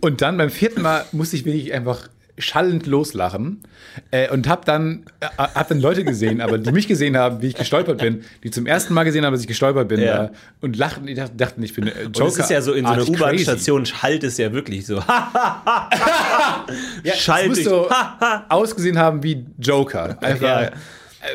[0.00, 2.08] Und dann beim vierten Mal musste ich wirklich einfach
[2.40, 3.60] schallend loslachen
[4.10, 7.48] äh, und habe dann, äh, hab dann Leute gesehen, aber die mich gesehen haben, wie
[7.48, 10.16] ich gestolpert bin, die zum ersten Mal gesehen haben, dass ich gestolpert bin Ja.
[10.24, 10.30] da,
[10.60, 12.24] und lachten, die dachten, dachten, ich bin äh, Joker.
[12.24, 13.22] Und es ist ja so, in so einer artig crazy.
[13.24, 15.02] U-Bahn-Station schallt es ja wirklich so.
[17.02, 17.88] Ja, Schall es muss so
[18.48, 20.16] ausgesehen haben wie Joker.
[20.22, 20.70] Einfach Ja.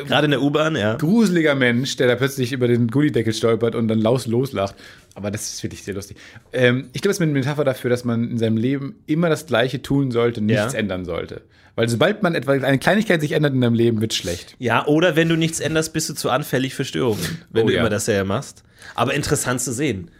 [0.06, 0.96] Gerade in der U-Bahn, ja.
[0.96, 4.74] gruseliger Mensch, der da plötzlich über den Gullideckel stolpert und dann laus loslacht.
[5.14, 6.16] Aber das ist wirklich sehr lustig.
[6.52, 9.46] Ähm, ich glaube, es ist eine Metapher dafür, dass man in seinem Leben immer das
[9.46, 10.78] Gleiche tun sollte, nichts Ja.
[10.78, 11.42] ändern sollte.
[11.76, 14.56] Weil sobald man etwa eine Kleinigkeit sich ändert in deinem Leben, wird schlecht.
[14.58, 17.74] Ja, oder wenn du nichts änderst, bist du zu anfällig für Störungen, wenn Oh du
[17.74, 17.80] ja.
[17.80, 18.62] immer dasselbe machst.
[18.94, 20.10] Aber interessant zu sehen.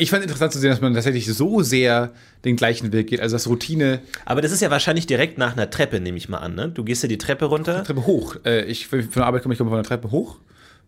[0.00, 2.12] Ich fand interessant zu sehen, dass man tatsächlich so sehr
[2.44, 3.20] den gleichen Weg geht.
[3.20, 6.38] Also das Routine Aber das ist ja wahrscheinlich direkt nach einer Treppe, nehme ich mal
[6.38, 6.54] an.
[6.54, 6.68] Ne?
[6.70, 7.84] Du gehst ja die Treppe runter.
[7.84, 8.36] Treppe hoch.
[8.44, 10.38] Äh, ich von der Arbeit komme ich komme von der Treppe hoch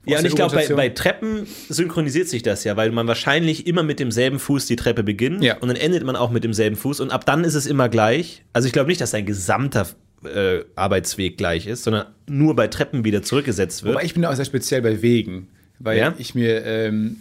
[0.06, 3.82] Ja, und ich glaube, bei, bei Treppen synchronisiert sich das ja, weil man wahrscheinlich immer
[3.82, 5.58] mit demselben Fuß die Treppe beginnt Ja.
[5.58, 8.42] und dann endet man auch mit demselben Fuß und ab dann ist es immer gleich.
[8.52, 9.86] Also ich glaube nicht, dass dein gesamter
[10.24, 13.94] äh, Arbeitsweg gleich ist, sondern nur bei Treppen wieder zurückgesetzt wird.
[13.94, 15.48] Wobei ich bin auch sehr speziell bei Wegen,
[15.78, 16.14] weil Ja?
[16.18, 17.16] ich mir ähm,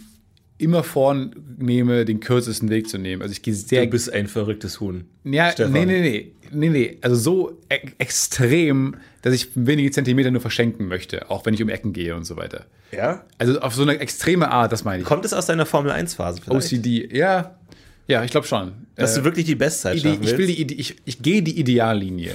[0.62, 3.22] immer vornehme, den kürzesten Weg zu nehmen.
[3.22, 5.04] Also ich gehe sehr du bist ein verrücktes Huhn.
[5.24, 5.72] Ja, Stefan.
[5.72, 6.98] nee, nee, nee, nee, nee.
[7.02, 11.68] Also so e extrem, dass ich wenige Zentimeter nur verschenken möchte, auch wenn ich um
[11.68, 12.66] Ecken gehe und so weiter.
[12.92, 13.24] Ja?
[13.38, 15.08] Also auf so eine extreme Art, das meine ich.
[15.08, 16.72] Kommt es aus deiner Formel-1-Phase vielleicht?
[16.72, 17.56] OCD, ja,
[18.08, 18.72] ja, ich glaube schon.
[18.96, 20.50] Dass Äh, du wirklich die Bestzeit Ide- schaffen ich will willst?
[20.58, 22.32] die, Ide- ich, ich gehe die Ideallinie.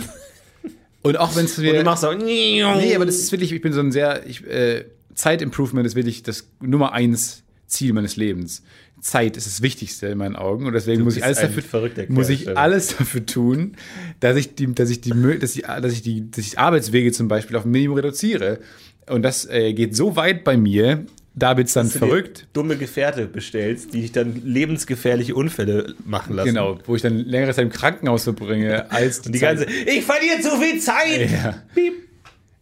[1.04, 3.74] und auch wenn es und du machst auch Nee, aber das ist wirklich, ich bin
[3.74, 8.64] so ein sehr, ich, äh, Zeitimprovement ist wirklich das Nummer eins Ziel meines Lebens.
[9.00, 11.64] Zeit ist das Wichtigste in meinen Augen und deswegen muss ich alles dafür,
[12.10, 13.76] muss ich alles dafür tun,
[14.20, 17.28] dass ich die, dass ich die, dass ich, dass ich die, dass ich Arbeitswege zum
[17.28, 18.60] Beispiel auf ein Minimum reduziere.
[19.08, 21.06] Und das äh, geht so weit bei mir,
[21.36, 22.48] da wird's dann Dass du verrückt.
[22.54, 26.50] dumme Gefährte bestellst, die dich dann lebensgefährliche Unfälle machen lassen.
[26.50, 30.42] Genau, wo ich dann längere Zeit im Krankenhaus verbringe, als Und die ganze, ich verliere
[30.42, 31.30] zu viel Zeit!
[31.32, 31.62] Ja.
[31.76, 32.07] Piep.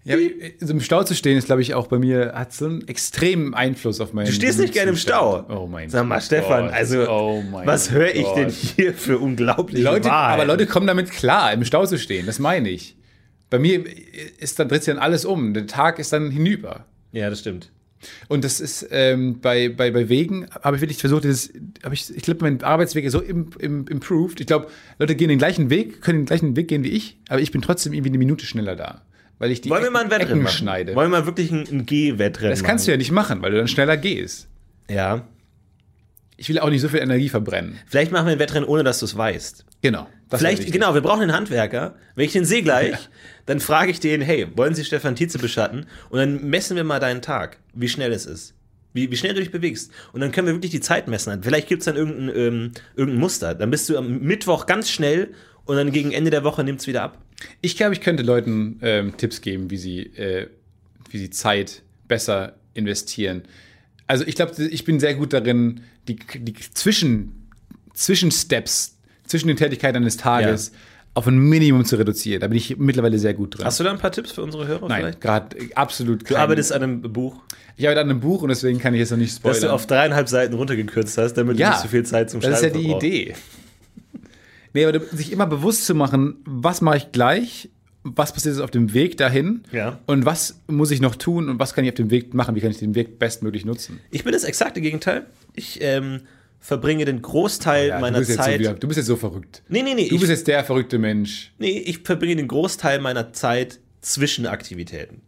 [0.05, 0.15] Ja,
[0.59, 3.55] so im Stau zu stehen, ist, glaube ich, auch bei mir, hat so einen extremen
[3.55, 5.45] Einfluss auf meinen Du stehst nicht gerne im Stau.
[5.49, 6.73] Oh mein Sag mal, Stefan, Gott.
[6.73, 8.37] also Oh was höre ich Gott.
[8.37, 10.41] denn hier für unglaubliche Leute, Wahrheiten?
[10.41, 12.95] aber Leute kommen damit klar, im Stau zu stehen, das meine ich.
[13.49, 13.83] Bei mir
[14.39, 15.53] ist dann, dreht sich dann alles um.
[15.55, 16.85] Der Tag ist dann hinüber.
[17.11, 17.71] Ja, das stimmt.
[18.27, 21.51] Und das ist ähm, bei, bei, bei Wegen, habe ich wirklich versucht, dieses,
[21.91, 24.39] ich, ich glaube, mein Arbeitsweg ist so im, im, improved.
[24.39, 24.67] Ich glaube,
[24.99, 27.63] Leute gehen den gleichen Weg, können den gleichen Weg gehen wie ich, aber ich bin
[27.63, 29.01] trotzdem irgendwie eine Minute schneller da.
[29.37, 30.55] Weil ich die Wollen wir mal ein Wettrennen machen?
[30.57, 30.95] schneide.
[30.95, 33.57] Wollen wir mal wirklich ein, ein G-Wettrennen Das kannst du ja nicht machen, weil du
[33.57, 34.47] dann schneller gehst.
[34.89, 35.27] Ja.
[36.37, 37.79] Ich will auch nicht so viel Energie verbrennen.
[37.87, 39.65] Vielleicht machen wir ein Wettrennen, ohne dass du es weißt.
[39.81, 40.07] Genau.
[40.31, 41.95] Vielleicht, genau, wir brauchen einen Handwerker.
[42.15, 42.97] Wenn ich den sehe gleich,
[43.45, 45.85] dann frage ich den, hey, wollen Sie Stefan Tietze beschatten?
[46.09, 48.53] Und dann messen wir mal deinen Tag, wie schnell es ist.
[48.93, 49.91] Wie, wie schnell du dich bewegst.
[50.13, 51.43] Und dann können wir wirklich die Zeit messen.
[51.43, 53.53] Vielleicht gibt es dann irgendein, ähm, irgendein Muster.
[53.53, 55.33] Dann bist du am Mittwoch ganz schnell
[55.65, 57.19] und dann gegen Ende der Woche nimmt es wieder ab.
[57.61, 60.47] Ich glaube, ich könnte Leuten ähm, Tipps geben, wie sie, äh,
[61.09, 63.43] wie sie Zeit besser investieren.
[64.07, 67.49] Also ich glaube, ich bin sehr gut darin, die, die zwischen,
[67.93, 70.71] Zwischensteps, zwischen den Tätigkeiten eines Tages
[71.15, 72.41] auf ein Minimum zu reduzieren.
[72.41, 73.65] Da bin ich mittlerweile sehr gut drin.
[73.65, 75.21] Hast du da ein paar Tipps für unsere Hörer Nein, vielleicht?
[75.21, 77.41] gerade absolut Du arbeitest an einem Buch,
[77.77, 79.61] Ich arbeite an einem Buch und deswegen kann ich jetzt noch nicht spoilern.
[79.61, 82.41] das du auf dreieinhalb Seiten runtergekürzt hast, damit ja, du nicht so viel Zeit zum
[82.41, 83.05] Das ist ja Schreiben die verbrauchst.
[83.07, 83.35] Idee.
[84.75, 87.69] Nee, aber sich immer bewusst zu machen, was mache ich gleich,
[88.03, 89.99] was passiert jetzt auf dem Weg dahin Ja.
[90.05, 92.61] und was muss ich noch tun und was kann ich auf dem Weg machen, wie
[92.61, 93.99] kann ich den Weg bestmöglich nutzen.
[94.11, 95.25] Ich bin das exakte Gegenteil.
[95.53, 96.21] Ich ähm,
[96.59, 98.59] verbringe den Großteil Ja, meiner du, so Zeit.
[98.59, 99.63] wieder, du bist jetzt so verrückt.
[99.69, 100.09] nee, nee, nee.
[100.09, 101.53] Du ich, bist jetzt der verrückte Mensch.
[101.57, 105.21] nee, ich verbringe den Großteil meiner Zeit zwischen Aktivitäten.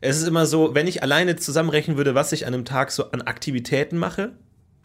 [0.00, 3.10] Es ist immer so, wenn ich alleine zusammenrechnen würde, was ich an einem Tag so
[3.12, 4.32] an Aktivitäten mache,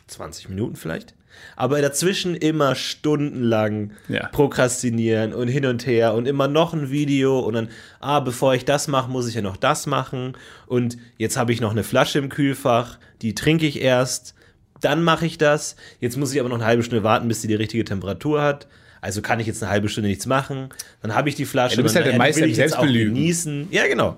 [0.10, 1.14] 20 Minuten vielleicht,
[1.56, 4.28] aber dazwischen immer stundenlang Ja.
[4.28, 8.66] prokrastinieren und hin und her und immer noch ein Video und dann, ah, bevor ich
[8.66, 10.34] das mache, muss ich ja noch das machen
[10.68, 14.34] und jetzt habe ich noch eine Flasche im Kühlfach, die trinke ich erst,
[14.82, 17.48] dann mache ich das, jetzt muss ich aber noch eine halbe Stunde warten, bis die
[17.48, 18.68] die richtige Temperatur hat.
[19.02, 20.70] Also kann ich jetzt eine halbe Stunde nichts machen,
[21.02, 21.76] dann habe ich die Flasche.
[21.76, 23.14] Ja, du bist und halt der dann, Meister im Selbstbelügen.
[23.14, 23.68] genießen.
[23.72, 24.18] Ja, genau.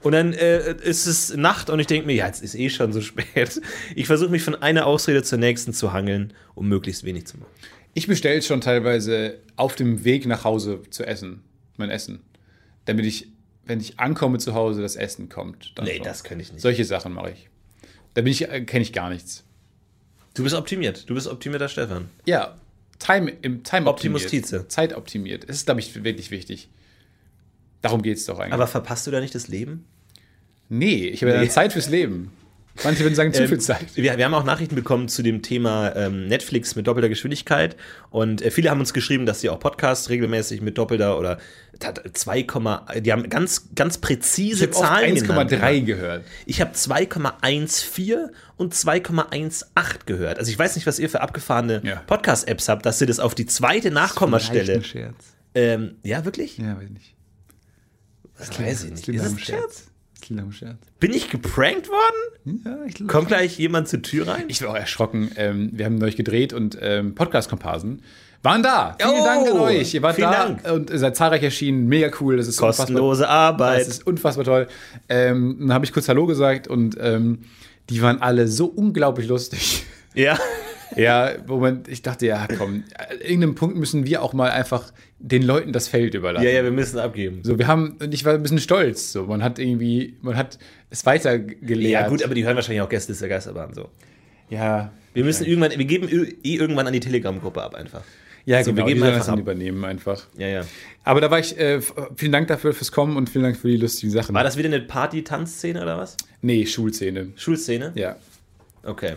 [0.00, 2.92] Und dann äh, ist es Nacht und ich denke mir, ja, jetzt ist eh schon
[2.92, 3.60] so spät.
[3.94, 7.50] Ich versuche mich von einer Ausrede zur nächsten zu hangeln, um möglichst wenig zu machen.
[7.94, 11.42] Ich bestelle schon teilweise auf dem Weg nach Hause zu essen,
[11.76, 12.20] mein Essen.
[12.86, 13.28] Damit ich,
[13.66, 15.72] wenn ich ankomme zu Hause, das Essen kommt.
[15.76, 16.04] dann Nee, schon.
[16.04, 16.62] das könnte ich nicht.
[16.62, 17.48] Solche Sachen mache ich.
[18.14, 19.44] Da bin ich, äh, kenne ich gar nichts.
[20.34, 21.08] Du bist optimiert.
[21.10, 22.08] Du bist optimierter Stefan.
[22.24, 22.56] Ja,
[23.04, 24.46] Time, im Time Optimus optimiert.
[24.48, 24.68] Tietze.
[24.68, 25.48] Zeit optimiert.
[25.48, 26.68] Das ist, glaube ich, wirklich wichtig.
[27.80, 28.52] Darum geht es doch eigentlich.
[28.52, 29.84] Aber verpasst du da nicht das Leben?
[30.68, 31.48] nee, ich habe ja Nee.
[31.48, 32.30] Zeit fürs Leben.
[32.84, 33.84] Manche würden sagen, zu Ähm, viel Zeit.
[33.96, 37.76] Wir, wir haben auch Nachrichten bekommen zu dem Thema ähm, Netflix mit doppelter Geschwindigkeit.
[38.10, 41.38] Und äh, viele haben uns geschrieben, dass sie auch Podcasts regelmäßig mit doppelter oder
[41.78, 42.46] tat- 2,
[43.00, 45.52] die haben ganz, ganz präzise Ich habe Zahlen genannt.
[45.52, 46.24] 1,3 gehört.
[46.46, 49.54] Ich habe 2,14 und 2,18
[50.06, 50.38] gehört.
[50.38, 51.96] Also ich weiß nicht, was ihr für abgefahrene Ja.
[52.06, 54.82] Podcast-Apps habt, dass ihr das auf die zweite Nachkommastelle.
[54.82, 55.14] Scherz.
[55.54, 56.56] Ähm, ja, wirklich?
[56.58, 57.14] Ja, weiß ich nicht.
[58.38, 59.08] Das weiß ich nicht.
[59.08, 59.62] Ist das ein Scherz?
[59.76, 59.91] Das
[60.22, 60.78] klingt Scherz.
[61.00, 62.60] Bin ich geprankt worden?
[62.64, 63.12] Ja, ich glaube.
[63.12, 64.44] Kommt gleich jemand zur Tür rein?
[64.48, 65.30] Ich war auch erschrocken.
[65.36, 68.02] Ähm, wir haben neulich gedreht und ähm, Podcast-Komparsen
[68.42, 68.96] waren da.
[68.98, 69.94] Vielen Oh, Dank an euch.
[69.94, 70.70] Ihr wart vielen da Dank.
[70.72, 71.86] und seid zahlreich erschienen.
[71.86, 72.36] Mega cool.
[72.36, 73.80] Das ist Kostenlose unfassbar, Arbeit.
[73.82, 74.68] Das ist unfassbar toll.
[75.08, 77.40] Ähm, dann habe ich kurz Hallo gesagt und ähm,
[77.90, 79.84] die waren alle so unglaublich lustig.
[80.14, 80.38] ja.
[80.96, 84.92] Ja, wo man, ich dachte, ja, komm, an irgendeinem Punkt müssen wir auch mal einfach
[85.18, 86.44] den Leuten das Feld überlassen.
[86.44, 87.40] Ja, ja, wir müssen abgeben.
[87.42, 89.12] So, wir haben, und ich war ein bisschen stolz.
[89.12, 90.58] So, man hat irgendwie, man hat
[90.90, 92.02] es weitergelehrt.
[92.04, 93.88] Ja, gut, aber die hören wahrscheinlich auch Gäste der Geisterbahn so.
[94.50, 96.08] Ja, Wir müssen irgendwann, wir geben
[96.42, 98.02] eh irgendwann an die Telegram-Gruppe ab einfach.
[98.44, 99.38] ja, So, genau, wir geben einfach ab.
[99.38, 100.26] übernehmen einfach.
[100.36, 100.64] Ja, ja.
[101.04, 101.80] Aber da war ich, äh,
[102.16, 104.34] vielen Dank dafür fürs Kommen und vielen Dank für die lustigen Sachen.
[104.34, 106.16] War das wieder eine Party-Tanzszene oder was?
[106.42, 107.28] Nee, Schulszene.
[107.36, 107.92] Schulszene?
[107.94, 108.16] Ja.
[108.82, 109.14] Okay.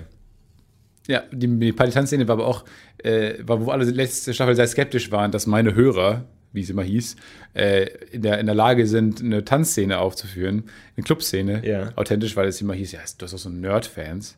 [1.08, 2.66] Ja, die, die Party-Tanzszene war aber auch,
[3.03, 6.84] äh, war, wo alle letzte Staffel sehr skeptisch waren, dass meine Hörer, wie es immer
[6.84, 7.16] hieß,
[7.53, 10.64] äh, in, der, in der Lage sind, eine Tanzszene aufzuführen,
[10.97, 11.89] eine Clubszene, Ja.
[11.95, 14.38] authentisch, weil es immer hieß, ja, du hast auch so Nerd-Fans.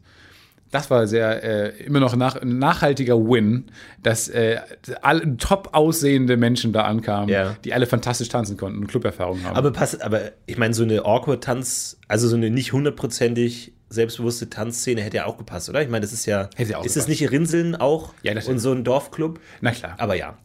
[0.69, 3.67] Das war sehr, äh, immer noch nach, ein nachhaltiger Win,
[4.03, 4.57] dass äh,
[5.01, 7.55] alle top aussehende Menschen da ankamen, Ja.
[7.63, 9.55] die alle fantastisch tanzen konnten und Cluberfahrung haben.
[9.55, 15.01] Aber passt, aber ich meine, so eine Awkward-Tanz, also so eine nicht hundertprozentig selbstbewusste Tanzszene
[15.01, 15.81] hätte ja auch gepasst, oder?
[15.81, 16.49] Ich meine, das ist ja.
[16.55, 17.09] Hätte ja auch ist gepasst.
[17.09, 18.13] nicht Rinseln auch?
[18.23, 19.39] Ja, das- Und so ein Dorfclub?
[19.61, 20.37] Na klar, Aber ja,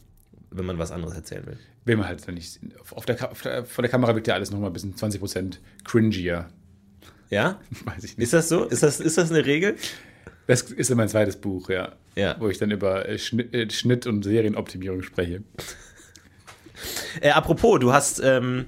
[0.51, 1.59] wenn man was anderes erzählen will.
[1.85, 2.61] will man halt nicht.
[2.95, 6.49] Auf der, auf der, vor der Kamera wirkt ja alles nochmal ein bisschen 20% cringier.
[7.31, 7.61] Ja?
[7.85, 8.25] Weiß ich nicht.
[8.25, 8.65] Ist das so?
[8.65, 9.77] Ist das, ist das eine Regel?
[10.47, 11.93] Das ist ja mein zweites Buch, ja.
[12.15, 12.37] Ja.
[12.39, 15.43] Wo ich dann über äh, Schnitt, äh, Schnitt und Serienoptimierung spreche.
[17.21, 18.21] Äh, apropos, du hast.
[18.23, 18.67] Ähm,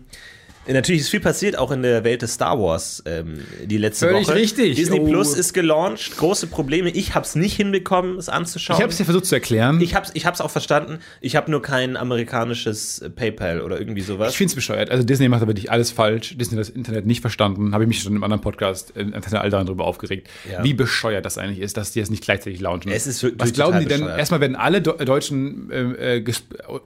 [0.67, 4.27] Natürlich ist viel passiert, auch in der Welt des Star Wars ähm, die letzte Völlig
[4.29, 4.37] Woche.
[4.37, 4.77] richtig.
[4.77, 5.07] Disney Oh.
[5.07, 6.91] Plus ist gelauncht, große Probleme.
[6.91, 8.77] Ich habe es nicht hinbekommen, es anzuschauen.
[8.79, 9.81] Ich habe es ja versucht zu erklären.
[9.81, 10.99] Ich hab's, ich hab's auch verstanden.
[11.21, 14.33] Ich habe nur kein amerikanisches äh, PayPal oder irgendwie sowas.
[14.33, 14.91] Ich finde es bescheuert.
[14.91, 16.37] Also Disney macht aber nicht alles falsch.
[16.39, 17.75] Disney hat das Internet nicht verstanden.
[17.75, 20.62] Habe ich mich schon im anderen Podcast in Antenne Alderan darüber aufgeregt, Ja.
[20.65, 22.91] wie bescheuert das eigentlich ist, dass die es nicht gleichzeitig launchen.
[22.93, 24.01] Es ist wirklich Was glauben die denn?
[24.01, 24.19] bescheuert.
[24.19, 26.23] Erstmal werden alle Do Deutschen ähm, äh,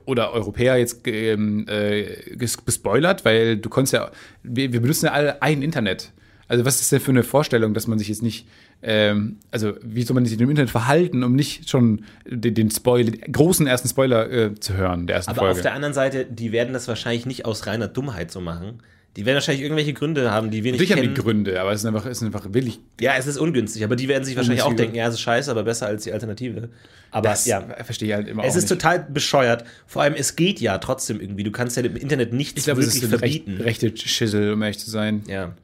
[0.07, 2.05] oder Europäer jetzt ähm, äh,
[2.37, 4.11] ges gespoilert, weil du konntest ja,
[4.43, 6.13] wir, wir benutzen ja alle ein Internet.
[6.49, 8.49] Also was ist denn für eine Vorstellung, dass man sich jetzt nicht,
[8.83, 13.11] ähm, also wie soll man sich im Internet verhalten, um nicht schon den, den Spoiler,
[13.11, 15.53] den großen ersten Spoiler äh, zu hören, der ersten Aber Folge.
[15.53, 18.83] auf der anderen Seite, die werden das wahrscheinlich nicht aus reiner Dummheit so machen.
[19.19, 21.15] Die werden wahrscheinlich irgendwelche Gründe haben, die wir nicht haben kennen.
[21.15, 22.79] die Gründe, aber es ist einfach, es ist einfach willig.
[23.01, 25.51] ja, es ist ungünstig, aber die werden sich wahrscheinlich auch denken, ja, es ist scheiße,
[25.51, 26.69] aber besser als die Alternative.
[27.11, 28.81] Aber Das ja, verstehe ich halt immer es ist nicht.
[28.81, 29.65] total bescheuert.
[29.87, 31.43] Vor allem, es geht ja trotzdem irgendwie.
[31.43, 33.63] Du kannst ja im Internet nichts Ich glaube, es wirklich ist ein recht, verbieten.
[33.63, 35.23] rechte Schissel, um ehrlich zu sein.
[35.27, 35.55] ja.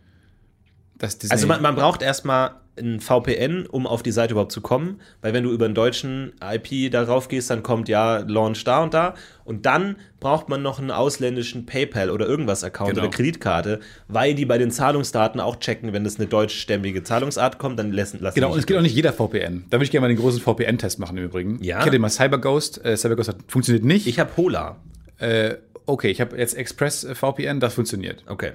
[1.28, 5.32] Also man, man braucht erstmal ein VPN, um auf die Seite überhaupt zu kommen, weil
[5.32, 9.14] wenn du über einen deutschen IP darauf gehst, dann kommt ja Launch da und da
[9.44, 13.02] und dann braucht man noch einen ausländischen PayPal oder irgendwas Account Genau.
[13.02, 17.78] oder Kreditkarte, weil die bei den Zahlungsdaten auch checken, wenn das eine deutschstämmige Zahlungsart kommt,
[17.78, 19.64] dann lassen lassen Genau, und es geht auch nicht jeder VPN.
[19.70, 21.62] Da würde ich gerne mal den großen VPN-Test machen im Übrigen.
[21.62, 21.80] Ja.
[21.80, 22.84] Kennt ihr mal CyberGhost?
[22.84, 24.06] Äh, CyberGhost hat, funktioniert nicht.
[24.06, 24.76] Ich habe Hola.
[25.18, 25.54] äh,
[25.86, 28.24] okay, ich habe jetzt Express äh, VPN, das funktioniert.
[28.26, 28.52] Okay.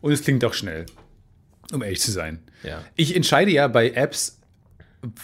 [0.00, 0.86] Und es klingt auch schnell,
[1.72, 2.40] um ehrlich zu sein.
[2.62, 2.82] Ja.
[2.96, 4.40] Ich entscheide ja bei Apps,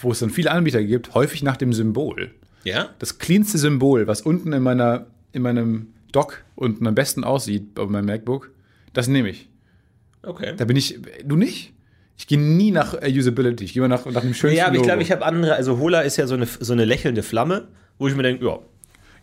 [0.01, 2.31] wo es dann viele Anbieter gibt, häufig nach dem Symbol.
[2.63, 2.89] Ja?
[2.99, 7.89] Das cleanste Symbol, was unten in, meiner, in meinem Dock unten am besten aussieht, auf
[7.89, 8.51] meinem MacBook,
[8.93, 9.47] das nehme ich.
[10.23, 10.53] Okay.
[10.57, 11.73] Da bin ich, du nicht?
[12.17, 14.75] Ich gehe nie nach äh, Usability, ich gehe immer nach, nach dem schönsten Ja, aber
[14.75, 17.69] ich glaube, ich habe andere, also Hola ist ja so eine, so eine lächelnde Flamme,
[17.97, 18.59] wo ich mir denke, ja,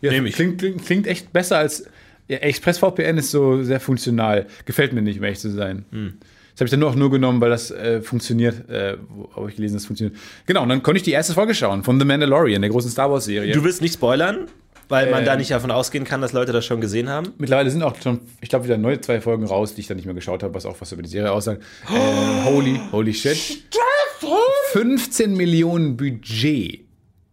[0.01, 0.35] Ja, Nehm ich.
[0.35, 1.85] Klingt, klingt, klingt echt besser als.
[2.27, 4.47] Ja, ExpressVPN ist so sehr funktional.
[4.65, 5.85] Gefällt mir nicht, um ehrlich zu sein.
[5.91, 6.13] Hm.
[6.57, 8.67] Das habe ich dann nur auch nur genommen, weil das äh, funktioniert.
[8.67, 10.17] Äh, wo habe ich gelesen, das funktioniert.
[10.47, 13.11] Genau, und dann konnte ich die erste Folge schauen von The Mandalorian, der großen Star
[13.11, 13.53] Wars-Serie.
[13.53, 14.47] Du willst nicht spoilern,
[14.89, 15.25] weil man Ähm.
[15.25, 17.31] da nicht davon ausgehen kann, dass Leute das schon gesehen haben.
[17.37, 20.07] Mittlerweile sind auch schon, ich glaube, wieder neue zwei Folgen raus, die ich dann nicht
[20.07, 21.61] mehr geschaut habe, was auch was über die Serie aussagt.
[21.93, 23.37] Äh, holy, holy shit.
[24.71, 26.85] 15 Millionen Budget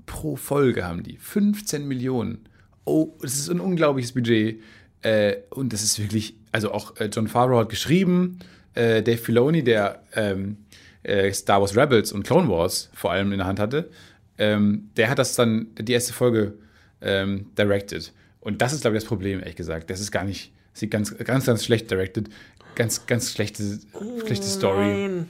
[0.07, 1.17] pro Folge haben die.
[1.17, 2.41] 15 Millionen.
[2.85, 4.61] Oh, das ist ein unglaubliches Budget.
[5.03, 8.39] Äh, und das ist wirklich, also auch äh, John Favreau hat geschrieben,
[8.75, 10.59] äh, Dave Filoni, der ähm,
[11.03, 13.91] äh, Star Wars Rebels und Clone Wars vor allem in der Hand hatte,
[14.39, 16.55] ähm, der hat das dann, die erste Folge
[17.01, 18.13] ähm, directed.
[18.41, 19.91] Und das ist, glaube ich, das Problem, ehrlich gesagt.
[19.91, 22.29] Das ist gar nicht, sieht ganz, ganz, ganz schlecht directed.
[22.75, 23.79] Ganz, ganz schlechte,
[24.25, 25.25] schlechte Story.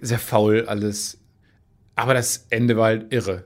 [0.00, 1.18] Sehr faul alles.
[1.94, 3.44] Aber das Ende war halt irre.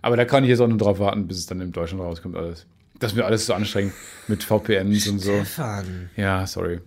[0.00, 2.36] Aber da kann ich jetzt auch nur drauf warten, bis es dann in Deutschland rauskommt
[2.36, 2.66] alles.
[2.98, 3.92] Das ist mir alles so anstrengend
[4.28, 5.32] mit VPNs und so.
[5.32, 6.10] Stefan.
[6.16, 6.80] Ja, sorry.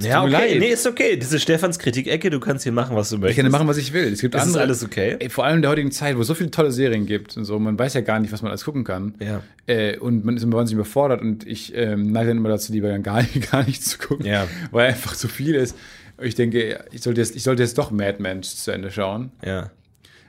[0.00, 0.50] Ja, tut okay.
[0.52, 0.58] leid.
[0.60, 1.16] Nee, ist okay.
[1.16, 3.30] Diese Stefans Kritikecke, du kannst hier machen, was du möchtest.
[3.30, 4.12] Ich kann ja machen, was ich will.
[4.12, 5.16] Es gibt Ist es andere, alles okay?
[5.20, 7.44] Ey, vor allem in der heutigen Zeit, wo es so viele tolle Serien gibt und
[7.44, 9.14] so, man weiß ja gar nicht, was man alles gucken kann.
[9.20, 9.42] Ja.
[9.66, 12.96] Äh, und man ist immer wahnsinnig überfordert und ich ähm, neige dann immer dazu, lieber
[12.98, 13.22] gar,
[13.52, 14.48] gar nichts zu gucken, Ja.
[14.72, 15.76] weil einfach zu viel ist.
[16.16, 19.30] Und ich denke, ich sollte jetzt, ich sollte jetzt doch Mad Men zu Ende schauen.
[19.44, 19.70] Ja.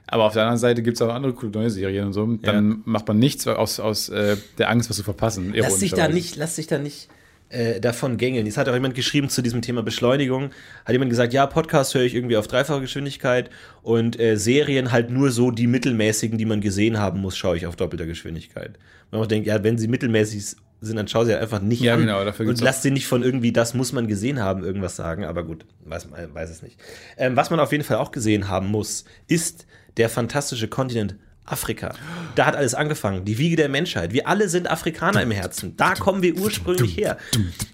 [0.07, 2.26] Aber auf der anderen Seite gibt es auch andere coole neue Serien und so.
[2.43, 2.78] Dann Ja.
[2.86, 5.53] macht man nichts aus, aus äh, der Angst, was zu verpassen.
[5.55, 7.07] Lass dich da nicht, lass dich da nicht
[7.50, 8.46] äh, davon gängeln.
[8.46, 10.52] Jetzt hat auch jemand geschrieben zu diesem Thema Beschleunigung.
[10.84, 13.50] Hat jemand gesagt, ja, Podcast höre ich irgendwie auf dreifache Geschwindigkeit
[13.84, 17.66] und äh, Serien halt nur so die mittelmäßigen, die man gesehen haben muss, schaue ich
[17.68, 18.78] auf doppelter Geschwindigkeit.
[19.12, 21.93] Man auch denkt, ja, wenn sie mittelmäßig sind, dann schau sie halt einfach nicht Ja,
[21.93, 24.96] an genau, dafür und lass sie nicht von irgendwie, das muss man gesehen haben, irgendwas
[24.96, 25.24] sagen.
[25.24, 26.78] Aber gut, weiß, weiß es nicht.
[27.18, 29.66] Ähm, was man auf jeden Fall auch gesehen haben muss, ist
[29.98, 31.16] der fantastische Kontinent
[31.46, 31.93] Afrika.
[32.36, 33.24] Da hat alles angefangen.
[33.26, 34.14] Die Wiege der Menschheit.
[34.14, 35.78] Wir alle sind Afrikaner im Herzen.
[35.78, 37.18] Da kommen wir ursprünglich her.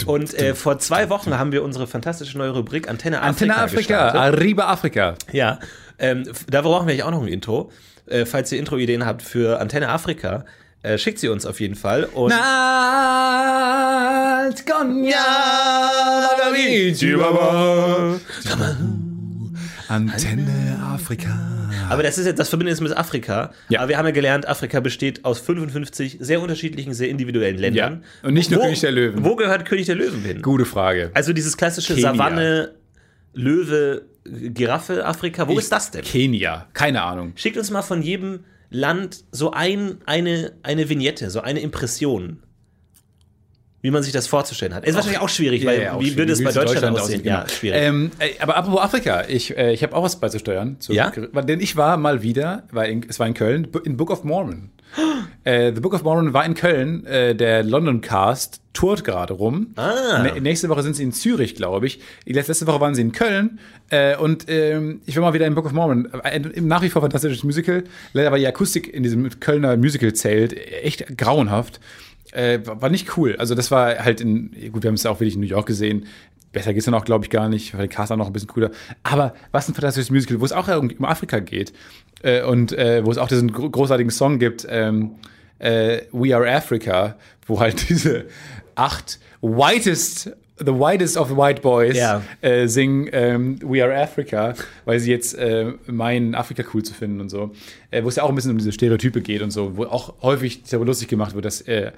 [0.06, 3.54] Und äh, vor zwei Wochen haben wir unsere fantastische neue Rubrik Antenne Afrika.
[3.54, 4.10] Antenne Afrika.
[4.10, 5.16] Arriba Afrika.
[5.32, 5.60] Ja,
[6.00, 7.72] ähm, da brauchen wir eigentlich auch noch ein Intro.
[8.08, 10.44] Äh, falls ihr Intro-Ideen habt für Antenne Afrika,
[10.84, 12.06] äh, schickt sie uns auf jeden Fall.
[12.06, 12.42] Und Nalt
[19.88, 21.61] Antenne Afrika.
[21.92, 23.52] Aber das ist jetzt, das verbindet jetzt mit Afrika.
[23.70, 23.80] Ja.
[23.80, 28.04] Aber wir haben ja gelernt, Afrika besteht aus 55 sehr unterschiedlichen, sehr individuellen Ländern.
[28.22, 28.28] Ja.
[28.28, 29.24] Und nicht nur König der Löwen.
[29.24, 30.42] Wo gehört König der Löwen hin?
[30.42, 31.12] Gute Frage.
[31.14, 32.12] Also dieses klassische Kenia.
[32.12, 32.76] Savanne,
[33.34, 35.48] Löwe, Giraffe, Afrika.
[35.48, 36.04] Wo ist das denn?
[36.04, 36.68] Kenia.
[36.74, 37.34] Keine Ahnung.
[37.36, 42.42] Schickt uns mal von jedem Land so ein, eine, eine Vignette, so eine Impression.
[43.82, 44.86] Wie man sich das vorzustellen hat.
[44.86, 46.52] Ist wahrscheinlich auch schwierig, weil auch wie würde es bei.
[46.52, 47.24] Wie Deutschland, es aussehen?
[47.24, 47.40] genau.
[47.40, 47.82] Ja, schwierig.
[47.82, 50.80] Ähm, äh, aber apropos Afrika, ich, äh, ich habe auch was beizusteuern.
[50.80, 51.10] Zu, Ja?
[51.10, 54.70] Denn ich war mal wieder, war in, es war in Köln, in Book of Mormon.
[55.44, 57.06] äh, The Book of Mormon war in Köln.
[57.06, 59.74] Äh, der London Cast tourt gerade rum.
[59.76, 60.22] Ah.
[60.24, 62.00] Nä- nächste Woche sind sie in Zürich, glaube ich.
[62.26, 63.60] Letzte, Woche waren sie in Köln.
[63.90, 66.08] Äh, und ähm, ich war mal wieder in Book of Mormon.
[66.24, 67.84] Ein, ein nach wie vor fantastisches Musical.
[68.14, 70.54] Leider war die Akustik in diesem Kölner Musical-Zelt
[70.84, 71.80] echt grauenhaft.
[72.32, 73.36] Äh, war nicht cool.
[73.38, 75.66] Also das war halt in, gut, wir haben es ja auch wirklich in New York
[75.66, 76.06] gesehen.
[76.52, 78.50] Besser geht's dann auch, glaube ich, gar nicht, weil der Cast auch noch ein bisschen
[78.50, 78.72] cooler.
[79.04, 81.74] Aber was ein fantastisches Musical, wo es auch um Afrika geht
[82.24, 85.12] äh, und äh, wo es auch diesen gro großartigen Song gibt, ähm,
[85.60, 87.16] äh, We Are Africa,
[87.46, 88.26] wo halt diese
[88.76, 90.32] acht whitest,
[90.66, 92.22] the whitest of the white boys Ja.
[92.42, 94.54] äh, singen ähm, We Are Africa,
[94.86, 97.52] weil sie jetzt äh, meinen, Afrika cool zu finden und so.
[97.90, 100.22] Äh, wo es ja auch ein bisschen um diese Stereotype geht und so, wo auch
[100.22, 101.92] häufig darüber lustig gemacht wird, dass äh,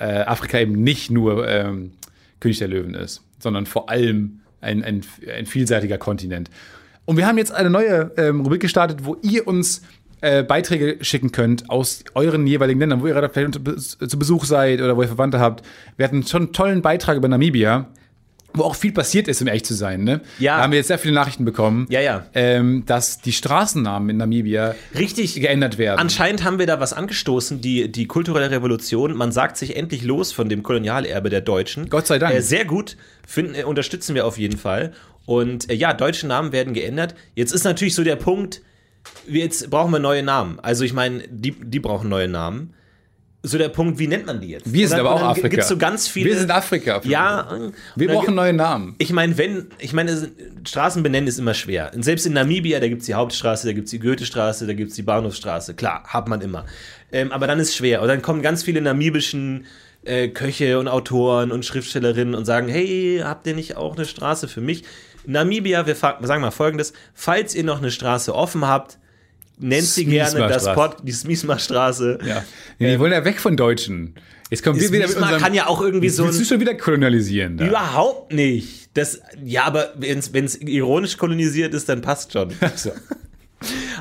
[0.00, 1.92] äh, Afrika eben nicht nur ähm,
[2.40, 5.02] König der Löwen ist, sondern vor allem ein, ein,
[5.36, 6.50] ein vielseitiger Kontinent.
[7.04, 9.82] Und wir haben jetzt eine neue ähm, Rubrik gestartet, wo ihr uns
[10.20, 14.80] äh, Beiträge schicken könnt aus euren jeweiligen Ländern, wo ihr gerade vielleicht zu Besuch seid
[14.80, 15.64] oder wo ihr Verwandte habt.
[15.96, 17.88] Wir hatten schon einen tollen Beitrag über Namibia,
[18.54, 20.04] wo auch viel passiert ist, um ehrlich zu sein.
[20.04, 20.20] Ne?
[20.38, 20.56] Ja.
[20.56, 22.26] Da haben wir jetzt sehr viele Nachrichten bekommen, Ja, ja.
[22.34, 25.34] Ähm, dass die Straßennamen in Namibia Richtig.
[25.34, 25.98] geändert werden.
[25.98, 29.16] Anscheinend haben wir da was angestoßen, die, die kulturelle Revolution.
[29.16, 31.88] Man sagt sich endlich los von dem Kolonialerbe der Deutschen.
[31.90, 32.34] Gott sei Dank.
[32.34, 32.96] Äh, sehr gut,
[33.26, 34.92] finden, äh, unterstützen wir auf jeden Fall.
[35.26, 37.14] Und äh, ja, deutsche Namen werden geändert.
[37.34, 38.62] Jetzt ist natürlich so der Punkt,
[39.26, 40.58] jetzt brauchen wir neue Namen.
[40.60, 42.74] Also ich meine, die, die brauchen neue Namen.
[43.44, 44.70] So der Punkt, wie nennt man die jetzt?
[44.72, 45.48] wir sind dann- aber auch Afrika.
[45.48, 46.30] Gibt's so ganz viele.
[46.30, 47.00] Wir sind Afrika.
[47.04, 47.48] Ja.
[47.94, 48.96] Wir und brauchen neue Namen.
[48.98, 50.28] ich meine, wenn, ich meine,
[50.66, 51.92] Straßen benennen ist immer schwer.
[51.94, 54.72] Und selbst in Namibia, da gibt es die Hauptstraße, da gibt es die Goethestraße, da
[54.72, 55.74] gibt es die Bahnhofsstraße.
[55.74, 56.66] Klar, hat man immer.
[57.12, 58.02] Ähm, aber dann ist es schwer.
[58.02, 59.66] Und dann kommen ganz viele namibischen
[60.04, 64.48] äh, Köche und Autoren und Schriftstellerinnen und sagen, hey, habt ihr nicht auch eine Straße
[64.48, 64.82] für mich?
[65.28, 68.98] Namibia, wir sagen mal folgendes, falls ihr noch eine Straße offen habt,
[69.58, 70.64] nennt sie gerne das.
[70.72, 72.18] Pod, die Smisma-Straße.
[72.24, 72.44] Ja.
[72.78, 74.14] Nee, die wollen ja weg von Deutschen.
[74.48, 75.38] Jetzt kommen wir wieder mit unserem...
[75.38, 77.58] kann ja auch irgendwie so Willst du schon wieder kolonialisieren?
[77.58, 77.66] Da?
[77.66, 78.88] Überhaupt nicht.
[78.94, 82.52] Das, ja, aber wenn es ironisch kolonisiert ist, dann passt schon.
[82.76, 82.90] So.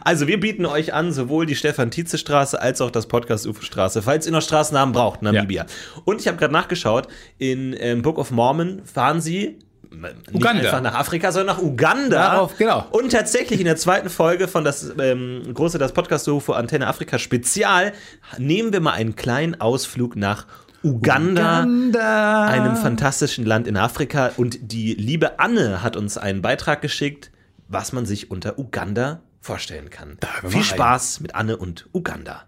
[0.04, 4.44] Also wir bieten euch an, sowohl die Stefan-Tietze-Straße als auch das Podcast-UFO-Straße, falls ihr noch
[4.44, 5.66] Straßennamen braucht, Namibia.
[6.06, 7.08] Und ich habe gerade nachgeschaut,
[7.40, 9.58] in ähm, Book of Mormon fahren sie
[9.92, 10.64] nicht Uganda.
[10.64, 12.30] einfach nach Afrika, sondern nach Uganda.
[12.32, 12.86] Darauf, genau.
[12.92, 17.94] Und tatsächlich in der zweiten Folge von das ähm, große das Podcast-UFO Antenne Afrika Spezial
[18.38, 20.46] nehmen wir mal einen kleinen Ausflug nach
[20.84, 24.32] Uganda einem fantastischen Land in Afrika.
[24.38, 27.32] Und die liebe Anne hat uns einen Beitrag geschickt,
[27.68, 30.18] was man sich unter Uganda vorstellen kann.
[30.46, 30.64] Viel.
[30.64, 32.47] Spaß mit Anne und Uganda.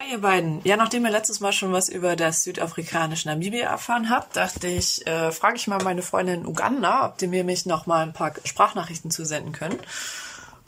[0.00, 0.60] Hi, ihr beiden.
[0.62, 5.04] Ja, nachdem ihr letztes Mal schon was über das südafrikanische Namibia erfahren habt, dachte ich,
[5.08, 8.12] äh, frage ich mal meine Freundin in Uganda, ob die mir mich noch mal ein
[8.12, 9.76] paar Sprachnachrichten zusenden können.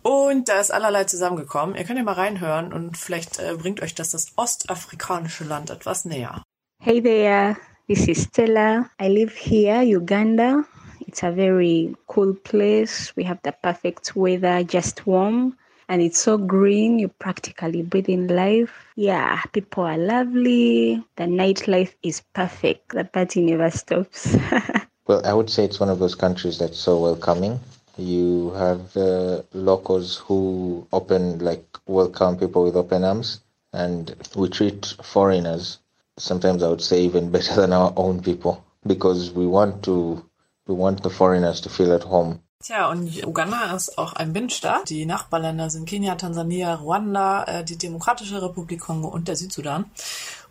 [0.03, 1.77] Und da ist allerlei zusammengekommen.
[1.77, 6.05] Ihr könnt ja mal reinhören und vielleicht äh, bringt euch das das ostafrikanische Land etwas
[6.05, 6.43] näher.
[6.83, 7.57] Hey there,
[7.87, 8.91] this is Stella.
[9.01, 10.65] I live here, Uganda.
[11.07, 13.13] It's a very cool place.
[13.17, 15.57] We have the perfect weather, just warm.
[15.91, 18.71] And it's so green, you practically breathe in life.
[19.01, 21.03] Yeah, people are lovely.
[21.17, 22.91] The nightlife is perfect.
[22.91, 24.37] The party never stops.
[25.07, 27.59] Well, I would say it's one of those countries that's so welcoming.
[27.97, 33.41] You have uh, locals who open, like, welcome people with open arms,
[33.73, 35.79] and we treat foreigners,
[36.19, 38.65] sometimes I would say even better than our own people.
[38.87, 40.25] because we want to
[40.67, 42.41] we want the foreigners to feel at home.
[42.63, 44.91] Tja, und Uganda ist auch ein Bindstaat.
[44.91, 49.87] Die Nachbarländer sind Kenia, Tansania, Ruanda, äh, die Demokratische Republik Kongo und der Südsudan.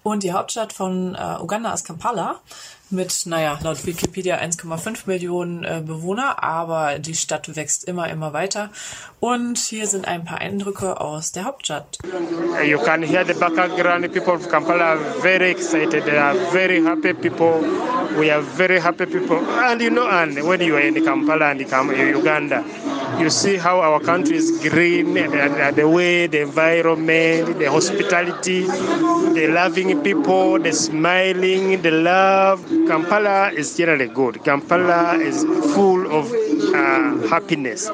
[0.03, 2.39] Und die Hauptstadt von äh, Uganda ist Kampala
[2.91, 8.69] mit, naja, laut Wikipedia 1,5 Millionen äh, Bewohner, aber die Stadt wächst immer, immer weiter.
[9.19, 11.99] Und hier sind ein paar Eindrücke aus der Hauptstadt.
[12.65, 14.11] You can hear the background.
[14.11, 16.05] People of Kampala are very excited.
[16.05, 17.63] They are very happy people.
[18.17, 19.37] We are very happy people.
[19.61, 22.63] And you know, and when you are in Kampala and in Uganda,
[23.17, 29.47] you see how our country is green, the, the way, the environment, the hospitality, the
[29.51, 32.65] loving people, the smiling, the love.
[32.87, 34.43] Kampala is generally good.
[34.43, 35.43] Kampala is
[35.73, 36.31] full of
[36.75, 37.89] uh, happiness.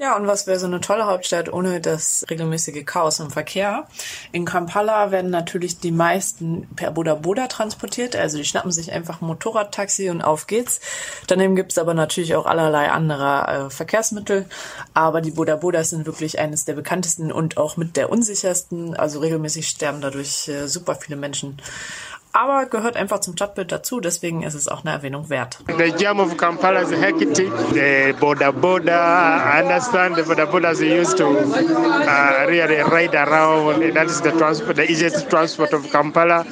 [0.00, 3.88] Ja, und was wäre so eine tolle Hauptstadt ohne das regelmäßige Chaos im Verkehr?
[4.30, 9.20] In Kampala werden natürlich die meisten per Boda Boda transportiert, also die schnappen sich einfach
[9.20, 10.78] ein Motorradtaxi und auf geht's.
[11.26, 14.46] Daneben gibt's aber natürlich auch allerlei anderer äh, Verkehrsmittel,
[14.94, 19.18] aber die Boda Bodas sind wirklich eines der bekanntesten und auch mit der unsichersten, also
[19.18, 21.60] regelmäßig sterben dadurch äh, super viele Menschen
[22.32, 25.58] aber gehört einfach zum Stadtbild dazu, deswegen ist es auch eine Erwähnung wert.
[25.66, 27.34] The jam of Kampala is hectic.
[27.72, 33.94] The Boda Boda, I understand the Boda Bodas used to uh, really ride around.
[33.94, 36.44] That is the transport, the easiest transport of Kampala,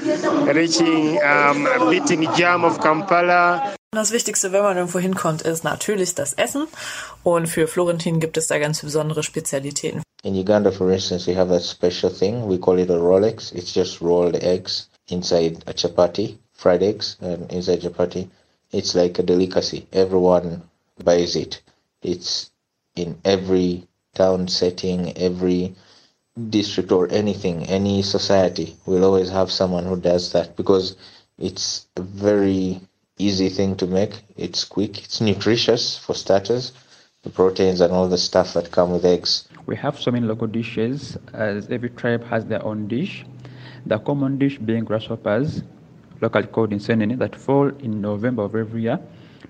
[0.53, 3.75] reaching, um, beating jam of Kampala.
[3.93, 6.67] Das Wichtigste, wenn man irgendwo hinkommt, ist natürlich das Essen.
[7.23, 10.03] Und für Florentin gibt es da ganz besondere Spezialitäten.
[10.23, 12.47] In Uganda, for instance, we have that special thing.
[12.49, 13.53] We call it a Rolex.
[13.53, 18.29] It's just rolled eggs inside a chapati, fried eggs, and inside chapati.
[18.73, 19.87] It's like a delicacy.
[19.93, 20.63] Everyone
[21.03, 21.63] buys it.
[22.03, 22.51] It's
[22.95, 25.75] in every town setting, every
[26.51, 30.97] district or anything, any society will always have someone who does that because
[31.39, 32.81] it's a very
[33.19, 34.23] easy thing to make.
[34.37, 36.73] It's quick, it's nutritious for starters,
[37.23, 39.49] the proteins and all the stuff that come with eggs.
[39.65, 43.25] We have so many local dishes as every tribe has their own dish.
[43.89, 45.63] The common dish being grasshoppers,
[46.21, 48.99] locally called insenene, that fall in November of every year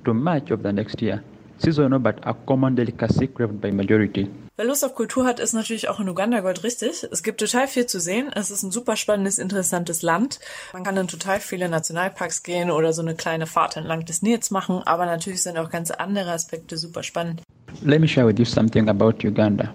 [0.04, 1.22] to March of the next year.
[1.58, 4.28] Seasonal but a common delicacy craved by majority.
[4.58, 7.06] Wer Lust auf Kultur hat, ist natürlich auch in Uganda Gold richtig.
[7.10, 8.30] Es gibt total viel zu sehen.
[8.34, 10.38] Es ist ein super spannendes, interessantes Land.
[10.74, 14.50] Man kann in total viele Nationalparks gehen oder so eine kleine Fahrt entlang des Nils
[14.50, 14.82] machen.
[14.84, 17.40] Aber natürlich sind auch ganz andere Aspekte super spannend.
[17.82, 19.72] Let me share with you something about Uganda.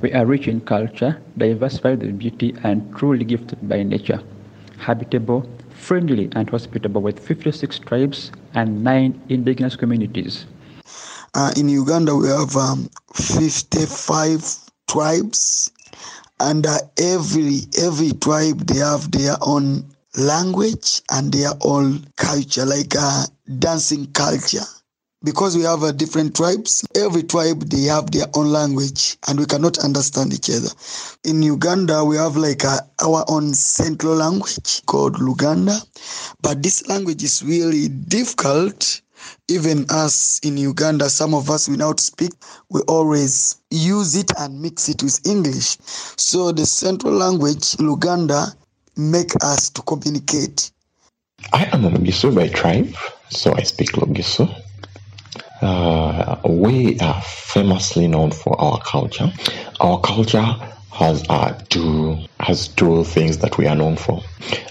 [0.00, 4.20] We are rich in culture, diversified in beauty, and truly gifted by nature.
[4.78, 10.46] Habitable, friendly, and hospitable with 56 tribes and 9 indigenous communities.
[11.34, 14.56] Uh, in Uganda, we have um, 55
[14.88, 15.72] tribes,
[16.40, 19.84] and uh, every every tribe they have their own
[20.16, 23.24] language and their own culture, like uh,
[23.58, 24.64] dancing culture.
[25.24, 29.46] Because we have uh, different tribes, every tribe they have their own language, and we
[29.46, 30.68] cannot understand each other.
[31.24, 35.80] In Uganda, we have like uh, our own central language called Luganda,
[36.42, 39.00] but this language is really difficult
[39.48, 42.32] even us in Uganda, some of us we speak,
[42.70, 45.76] we always use it and mix it with English.
[46.16, 48.54] So the central language, Luganda,
[48.96, 50.70] make us to communicate.
[51.52, 52.94] I am a Logiso by tribe,
[53.30, 54.63] so I speak Logiso.
[55.64, 59.32] Uh, we are famously known for our culture.
[59.80, 60.44] Our culture
[60.92, 64.22] has uh, two has two things that we are known for.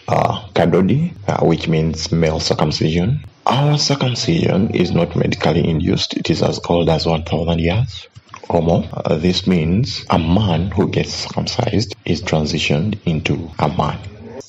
[0.07, 3.25] Uh, kadodi, uh, which means male circumcision.
[3.47, 6.15] Our circumcision is not medically induced.
[6.15, 8.07] It is as old as 1,000 years
[8.47, 8.87] or more.
[8.93, 13.97] Uh, this means a man who gets circumcised is transitioned into a man.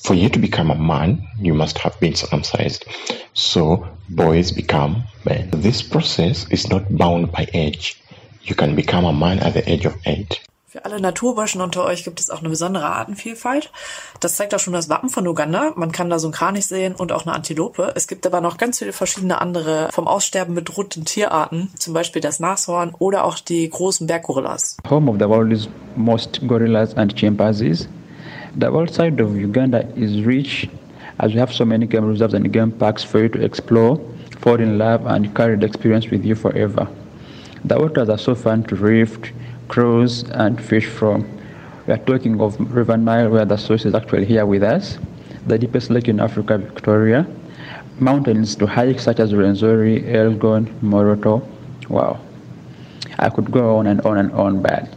[0.05, 2.85] For you to become a man, you must have been circumcised.
[3.33, 5.49] So boys become men.
[5.49, 7.99] This process is not bound by age.
[8.43, 10.41] You can become a man at the age of eight.
[10.67, 13.71] Für alle Naturburschen unter euch gibt es auch eine besondere Artenvielfalt.
[14.19, 15.73] Das zeigt auch schon das Wappen von Uganda.
[15.75, 17.93] Man kann da so einen Kranich sehen und auch eine Antilope.
[17.95, 22.39] Es gibt aber noch ganz viele verschiedene andere vom Aussterben bedrohten Tierarten, zum Beispiel das
[22.39, 24.77] Nashorn oder auch die großen Berggorillas.
[24.87, 27.87] Home of the world's most gorillas and chimpanzees.
[28.57, 30.69] The world side of Uganda is rich
[31.19, 33.97] as we have so many game reserves and game parks for you to explore,
[34.39, 36.87] fall in love, and carry the experience with you forever.
[37.65, 39.33] The waters are so fun to rift,
[39.67, 41.27] cruise, and fish from.
[41.85, 44.99] We are talking of River Nile, where the source is actually here with us,
[45.47, 47.27] the deepest lake in Africa, Victoria,
[47.99, 51.45] mountains to hike such as Renzori, Elgon, Moroto.
[51.89, 52.21] Wow.
[53.19, 54.87] I could go on and on and on, but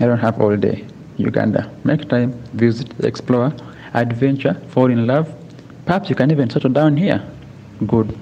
[0.00, 0.88] I don't have all day.
[1.16, 1.70] Uganda.
[1.84, 3.52] Make time, visit, explore,
[3.94, 5.32] adventure, fall in love.
[5.86, 7.22] Perhaps you can even settle down here.
[7.86, 8.16] good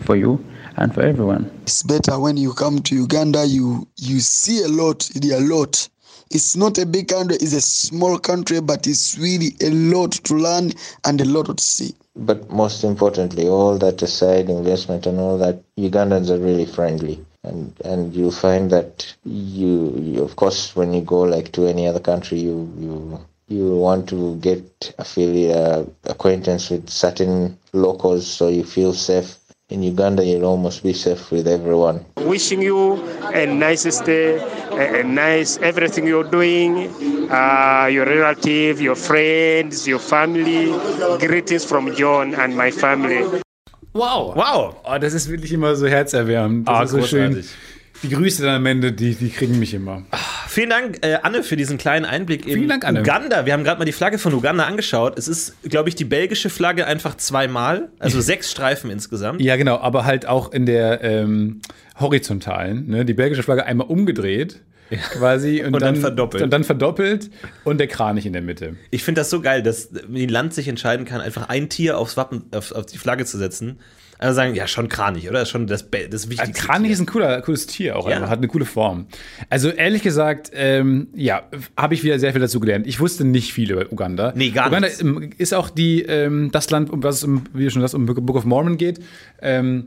[0.00, 0.44] for you
[0.76, 1.50] and for everyone.
[1.62, 5.88] It's better when you come to Uganda, you you see a lot, really a lot.
[6.30, 10.34] It's not a big country, it's a small country, but it's really a lot to
[10.34, 10.72] learn
[11.04, 11.94] and a lot to see.
[12.16, 17.24] But most importantly, all that aside, investment and all that, Ugandans are really friendly.
[17.44, 21.86] And, and you find that you, you, of course, when you go like to any
[21.86, 28.48] other country, you, you, you want to get affiliate, uh, acquaintance with certain locals so
[28.48, 29.38] you feel safe.
[29.70, 32.04] In Uganda, you'll almost be safe with everyone.
[32.16, 32.94] Wishing you
[33.34, 34.36] a nice stay,
[34.72, 36.88] a, a nice everything you're doing,
[37.30, 40.72] uh, your relative, your friends, your family.
[41.18, 43.42] Greetings from John and my family.
[43.98, 44.34] Wow.
[44.36, 44.76] Wow.
[44.84, 46.68] Oh, das ist wirklich immer so herzerwärmend.
[46.68, 47.44] Das Ah, ist so schön.
[48.04, 50.04] Die Grüße dann am Ende, die, die kriegen mich immer.
[50.46, 53.00] Vielen Dank, äh, Anne, für diesen kleinen Einblick in Vielen Dank, Anne.
[53.00, 53.44] Uganda.
[53.44, 55.18] Wir haben gerade mal die Flagge von Uganda angeschaut.
[55.18, 59.40] Es ist, glaube ich, die belgische Flagge einfach zweimal, also sechs Streifen insgesamt.
[59.40, 61.60] Ja, genau, aber halt auch in der ähm,
[61.98, 63.04] horizontalen, ne?
[63.04, 64.60] die belgische Flagge einmal umgedreht
[65.12, 66.42] quasi und, Und dann verdoppelt.
[66.42, 67.30] Und dann verdoppelt
[67.64, 68.76] und der Kranich in der Mitte.
[68.90, 72.16] Ich finde das so geil, dass ein Land sich entscheiden kann, einfach ein Tier aufs
[72.16, 73.78] Wappen, auf, auf die Flagge zu setzen.
[74.20, 75.38] Also sagen, ja, schon Kranich, oder?
[75.38, 76.66] Das ist schon das, das Ein wichtigste.
[76.66, 78.16] Kranich ist ein cooler, cooles Tier auch, Ja.
[78.16, 79.06] einfach, hat eine coole Form.
[79.48, 81.44] Also ehrlich gesagt, ähm, ja,
[81.76, 82.88] habe ich wieder sehr viel dazu gelernt.
[82.88, 84.32] Ich wusste nicht viel über Uganda.
[84.34, 85.36] Nee, gar Uganda nichts.
[85.38, 88.34] ist auch die, ähm, das Land, um was es, um, wie schon sagst, um Book
[88.34, 88.98] of Mormon geht.
[89.40, 89.86] Ähm,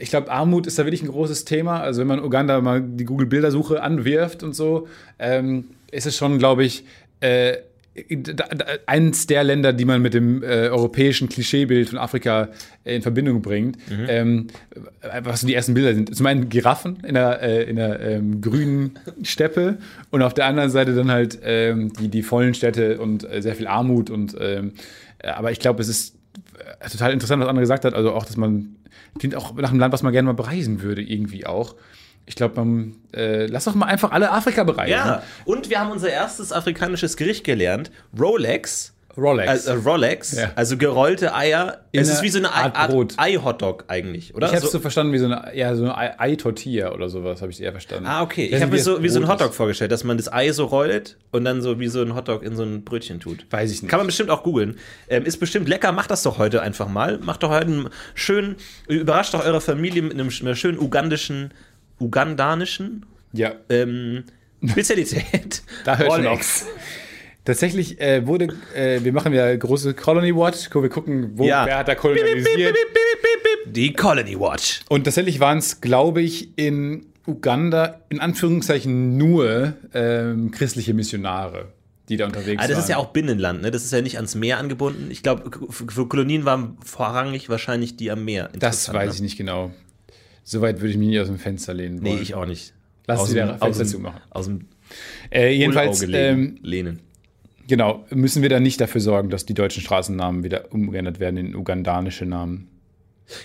[0.00, 1.80] ich glaube, Armut ist da wirklich ein großes Thema.
[1.80, 6.64] Also wenn man Uganda mal die Google-Bildersuche anwirft und so, ähm, ist es schon, glaube
[6.64, 6.84] ich,
[7.20, 7.56] äh,
[8.86, 12.48] eins der Länder, die man mit dem äh, europäischen Klischeebild von Afrika
[12.84, 13.78] äh, in Verbindung bringt.
[14.08, 14.48] Ähm,
[15.22, 16.14] was so die ersten Bilder sind.
[16.14, 19.78] Zum einen Giraffen in der, äh, in der ähm, grünen Steppe
[20.10, 23.54] und auf der anderen Seite dann halt ähm, die, die vollen Städte und äh, sehr
[23.54, 24.10] viel Armut.
[24.10, 24.72] Und, ähm,
[25.18, 26.16] äh, aber ich glaube, es ist
[26.80, 27.94] äh, total interessant, was Anna gesagt hat.
[27.94, 28.75] Also auch, dass man
[29.18, 31.74] klingt auch nach einem Land, was man gerne mal bereisen würde, irgendwie auch.
[32.26, 34.92] Ich glaube, man äh, lass doch mal einfach alle Afrika bereisen.
[34.92, 37.92] Ja, und wir haben unser erstes afrikanisches Gericht gelernt.
[38.18, 38.95] Rolex.
[39.16, 39.66] Rolex.
[39.66, 40.52] Äh, Rolex, Ja.
[40.56, 41.80] also gerollte Eier.
[41.92, 43.14] In es ist wie so eine Art Art.
[43.16, 44.46] Ei-Hotdog eigentlich, oder?
[44.46, 47.08] Ich habe es So- so verstanden wie so eine, ja, so eine Ei- Ei-Tortilla oder
[47.08, 48.06] sowas, habe ich eher verstanden.
[48.06, 48.44] Ah, okay.
[48.44, 49.56] Ich nicht, habe mir so wie so ein Hotdog ist.
[49.56, 52.56] vorgestellt, dass man das Ei so rollt und dann so wie so ein Hotdog in
[52.56, 53.46] so ein Brötchen tut.
[53.50, 53.90] Weiß ich nicht.
[53.90, 54.76] Kann man bestimmt auch googeln.
[55.08, 55.92] Ähm, ist bestimmt lecker.
[55.92, 57.18] Macht das doch heute einfach mal.
[57.18, 58.56] Macht doch heute einen schönen,
[58.88, 61.52] überrascht doch eure Familie mit einem, einer schönen ugandischen,
[62.00, 64.24] ugandanischen Ja, ähm,
[64.66, 65.62] Spezialität.
[65.84, 66.62] da hört schon Rolex.
[66.64, 66.68] auf.
[67.46, 71.64] Tatsächlich äh, wurde, äh, wir machen ja große Colony Watch, wo wir gucken, wo, Ja.
[71.64, 72.76] wer hat da kolonialisiert.
[73.66, 74.80] Die Colony Watch.
[74.88, 81.72] Und tatsächlich waren es, glaube ich, in Uganda in Anführungszeichen nur ähm, christliche Missionare,
[82.08, 82.82] die da unterwegs Ah, das waren.
[82.84, 83.70] ist ja auch Binnenland, ne?
[83.70, 85.08] Das ist ja nicht ans Meer angebunden.
[85.10, 88.50] Ich glaube, für Kolonien waren vorrangig wahrscheinlich die am Meer.
[88.58, 89.14] Das weiß ne?
[89.14, 89.72] ich nicht genau.
[90.44, 92.16] Soweit würde ich mich nie aus dem Fenster lehnen wollen.
[92.16, 92.72] Nee, ich auch nicht.
[93.08, 94.20] Lass aus wieder Fenster aus dem, zumachen.
[94.30, 94.66] Aus dem
[95.30, 97.00] Äh, jedenfalls, ähm, lehnen.
[97.66, 101.54] Genau, müssen wir dann nicht dafür sorgen, dass die deutschen Straßennamen wieder umgeändert werden in
[101.54, 102.68] ugandanische Namen.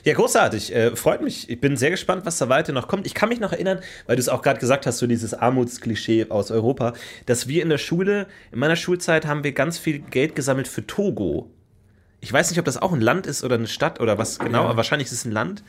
[0.04, 0.76] Ja, großartig.
[0.76, 1.50] Äh, freut mich.
[1.50, 3.08] Ich bin sehr gespannt, was da weiter noch kommt.
[3.08, 6.28] Ich kann mich noch erinnern, weil du es auch gerade gesagt hast, so dieses Armutsklischee
[6.30, 6.94] aus Europa,
[7.26, 10.86] dass wir in der Schule, in meiner Schulzeit haben wir ganz viel Geld gesammelt für
[10.86, 11.50] Togo.
[12.20, 14.66] Ich weiß nicht, ob das auch ein Land ist oder eine Stadt oder was genau,
[14.66, 15.64] aber wahrscheinlich ist es ein Land.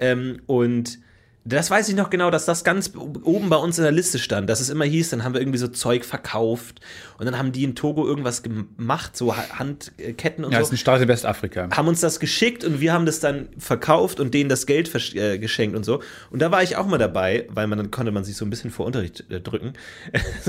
[0.00, 0.98] Ähm, und
[1.44, 4.50] das weiß ich noch genau, dass das ganz oben bei uns in der Liste stand,
[4.50, 6.80] dass es immer hieß, dann haben wir irgendwie so Zeug verkauft
[7.18, 10.72] und dann haben die in Togo irgendwas gemacht, so Ha- Handketten und Ja, so ist
[10.72, 11.68] ein Staat in Westafrika.
[11.74, 15.38] haben uns das geschickt und wir haben das dann verkauft und denen das Geld äh,
[15.38, 16.02] geschenkt und so.
[16.30, 18.50] Und da war ich auch mal dabei, weil man dann konnte man sich so ein
[18.50, 19.72] bisschen vor Unterricht äh, drücken.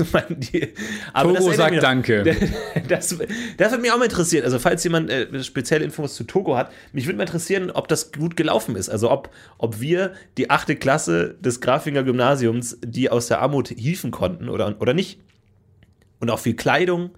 [1.22, 2.36] Togo sagt noch- Danke.
[2.88, 3.16] Das,
[3.56, 4.44] das wird mich auch mal interessieren.
[4.44, 8.10] Also falls jemand äh, spezielle Infos zu Togo hat, mich würde mal interessieren, ob das
[8.12, 8.88] gut gelaufen ist.
[8.88, 14.10] Also ob, ob wir die achte Klasse des Grafinger Gymnasiums, die aus der Armut hieven
[14.10, 15.20] konnten oder, oder nicht.
[16.18, 17.10] Und auch viel Kleidung.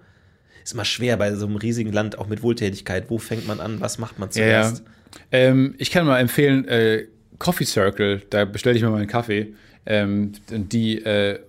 [0.63, 3.09] Ist immer schwer bei so einem riesigen Land, auch mit Wohltätigkeit.
[3.09, 3.81] Wo fängt man an?
[3.81, 4.61] Was macht man Ja, ja.
[4.63, 4.83] zuerst?
[5.31, 7.07] Ähm, ich kann mal empfehlen, äh,
[7.37, 9.53] Coffee Circle, da bestelle ich mir mal einen Kaffee.
[9.85, 11.39] Ähm, die äh,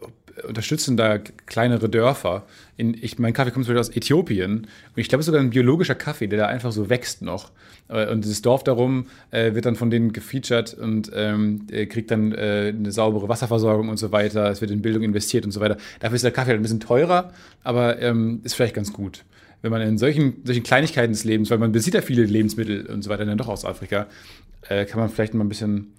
[0.47, 2.45] unterstützen da kleinere Dörfer.
[2.77, 4.59] In, ich, mein Kaffee kommt zum Beispiel aus Äthiopien.
[4.59, 4.67] Und
[4.97, 7.53] ich glaube, es ist sogar ein biologischer Kaffee, der da einfach so wächst noch.
[7.89, 12.11] Äh, Und dieses Dorf darum äh, wird dann von denen gefeatured und ähm, äh, kriegt
[12.11, 14.51] dann äh, eine saubere Wasserversorgung und so weiter.
[14.51, 15.77] Es wird in Bildung investiert und so weiter.
[16.01, 17.33] Dafür ist der Kaffee halt ein bisschen teurer,
[17.63, 19.25] aber ähm, ist vielleicht ganz gut
[19.63, 23.01] wenn man in solchen, solchen Kleinigkeiten des Lebens, weil man bezieht ja viele Lebensmittel und
[23.01, 24.09] so weiter dann doch aus Afrika,
[24.69, 25.95] äh, kann man vielleicht mal ein bisschen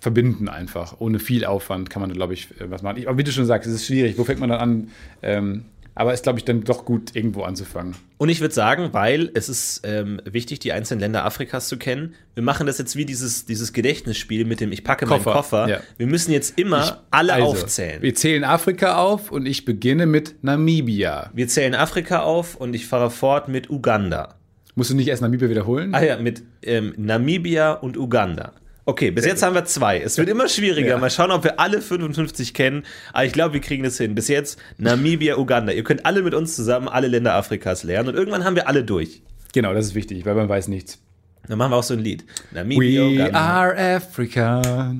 [0.00, 0.96] verbinden einfach.
[1.00, 2.98] Ohne viel Aufwand kann man, glaube ich, was machen.
[2.98, 4.18] Ich, aber wie du schon sagst, es ist schwierig.
[4.18, 4.88] Wo fängt man dann an,
[5.22, 5.64] ähm,
[5.98, 7.94] Aber ist, glaube ich, dann doch gut, irgendwo anzufangen.
[8.18, 12.14] Und ich würde sagen, weil es ist ähm, wichtig, die einzelnen Länder Afrikas zu kennen.
[12.34, 15.68] Wir machen das jetzt wie dieses, dieses Gedächtnisspiel mit dem Ich packe Koffer, meinen Koffer.
[15.68, 15.80] ja.
[15.96, 18.02] Wir müssen jetzt immer alle Also, aufzählen.
[18.02, 21.30] Wir zählen Afrika auf und ich beginne mit Namibia.
[21.32, 24.34] Wir zählen Afrika auf und ich fahre fort mit Uganda.
[24.74, 25.94] Musst du nicht erst Namibia wiederholen?
[25.94, 28.52] Ah ja, mit ähm, Namibia und Uganda.
[28.88, 30.00] Okay, bis jetzt haben wir zwei.
[30.00, 30.90] Es wird immer schwieriger.
[30.90, 30.98] Ja.
[30.98, 32.84] Mal schauen, ob wir alle 55 kennen.
[33.12, 34.14] Aber ich glaube, wir kriegen das hin.
[34.14, 35.72] Bis jetzt Namibia, Uganda.
[35.72, 38.10] Ihr könnt alle mit uns zusammen alle Länder Afrikas lernen.
[38.10, 39.22] Und irgendwann haben wir alle durch.
[39.52, 41.00] Genau, das ist wichtig, weil man weiß nichts.
[41.48, 42.24] Dann machen wir auch so ein Lied.
[42.52, 43.40] Namibia, We Uganda.
[43.40, 44.94] are Africa.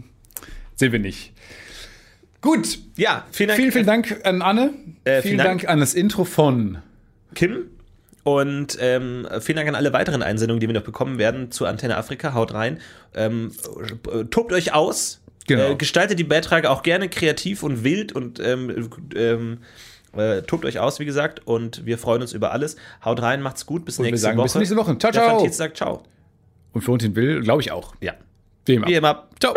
[0.75, 1.33] Sind wir nicht.
[2.41, 2.79] Gut.
[2.97, 3.61] Ja, vielen Dank.
[3.61, 4.71] Vielen, vielen Dank an Anne.
[5.05, 5.61] Äh, vielen vielen Dank.
[5.61, 5.69] Dank.
[5.71, 6.79] an das Intro von
[7.37, 7.67] Kim.
[8.27, 11.97] Und ähm, vielen Dank an alle weiteren Einsendungen, die wir noch bekommen werden zu Antenne
[11.97, 12.35] Afrika.
[12.35, 12.81] Haut rein.
[13.15, 13.53] Ähm,
[14.13, 15.23] äh, tobt euch aus.
[15.47, 15.71] Genau.
[15.71, 19.59] Äh, gestaltet die Beiträge auch gerne kreativ und wild und ähm, ähm,
[20.17, 21.47] äh, tobt euch aus, wie gesagt.
[21.47, 22.75] Und wir freuen uns über alles.
[23.05, 23.85] Haut rein, macht's gut.
[23.85, 24.47] Bis Und wir nächste sagen Woche.
[24.47, 24.99] bis nächste Woche.
[24.99, 25.41] Ciao, ciao.
[25.41, 26.03] Tietz sagt ciao.
[26.73, 27.95] und Florentin Will, glaube ich auch.
[28.01, 28.15] Ja.
[28.65, 28.89] Wie immer.
[28.89, 29.29] Wie immer.
[29.39, 29.55] Ciao.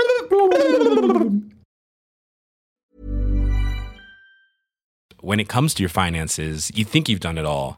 [5.21, 7.77] when it comes to your finances, you think you've done it all.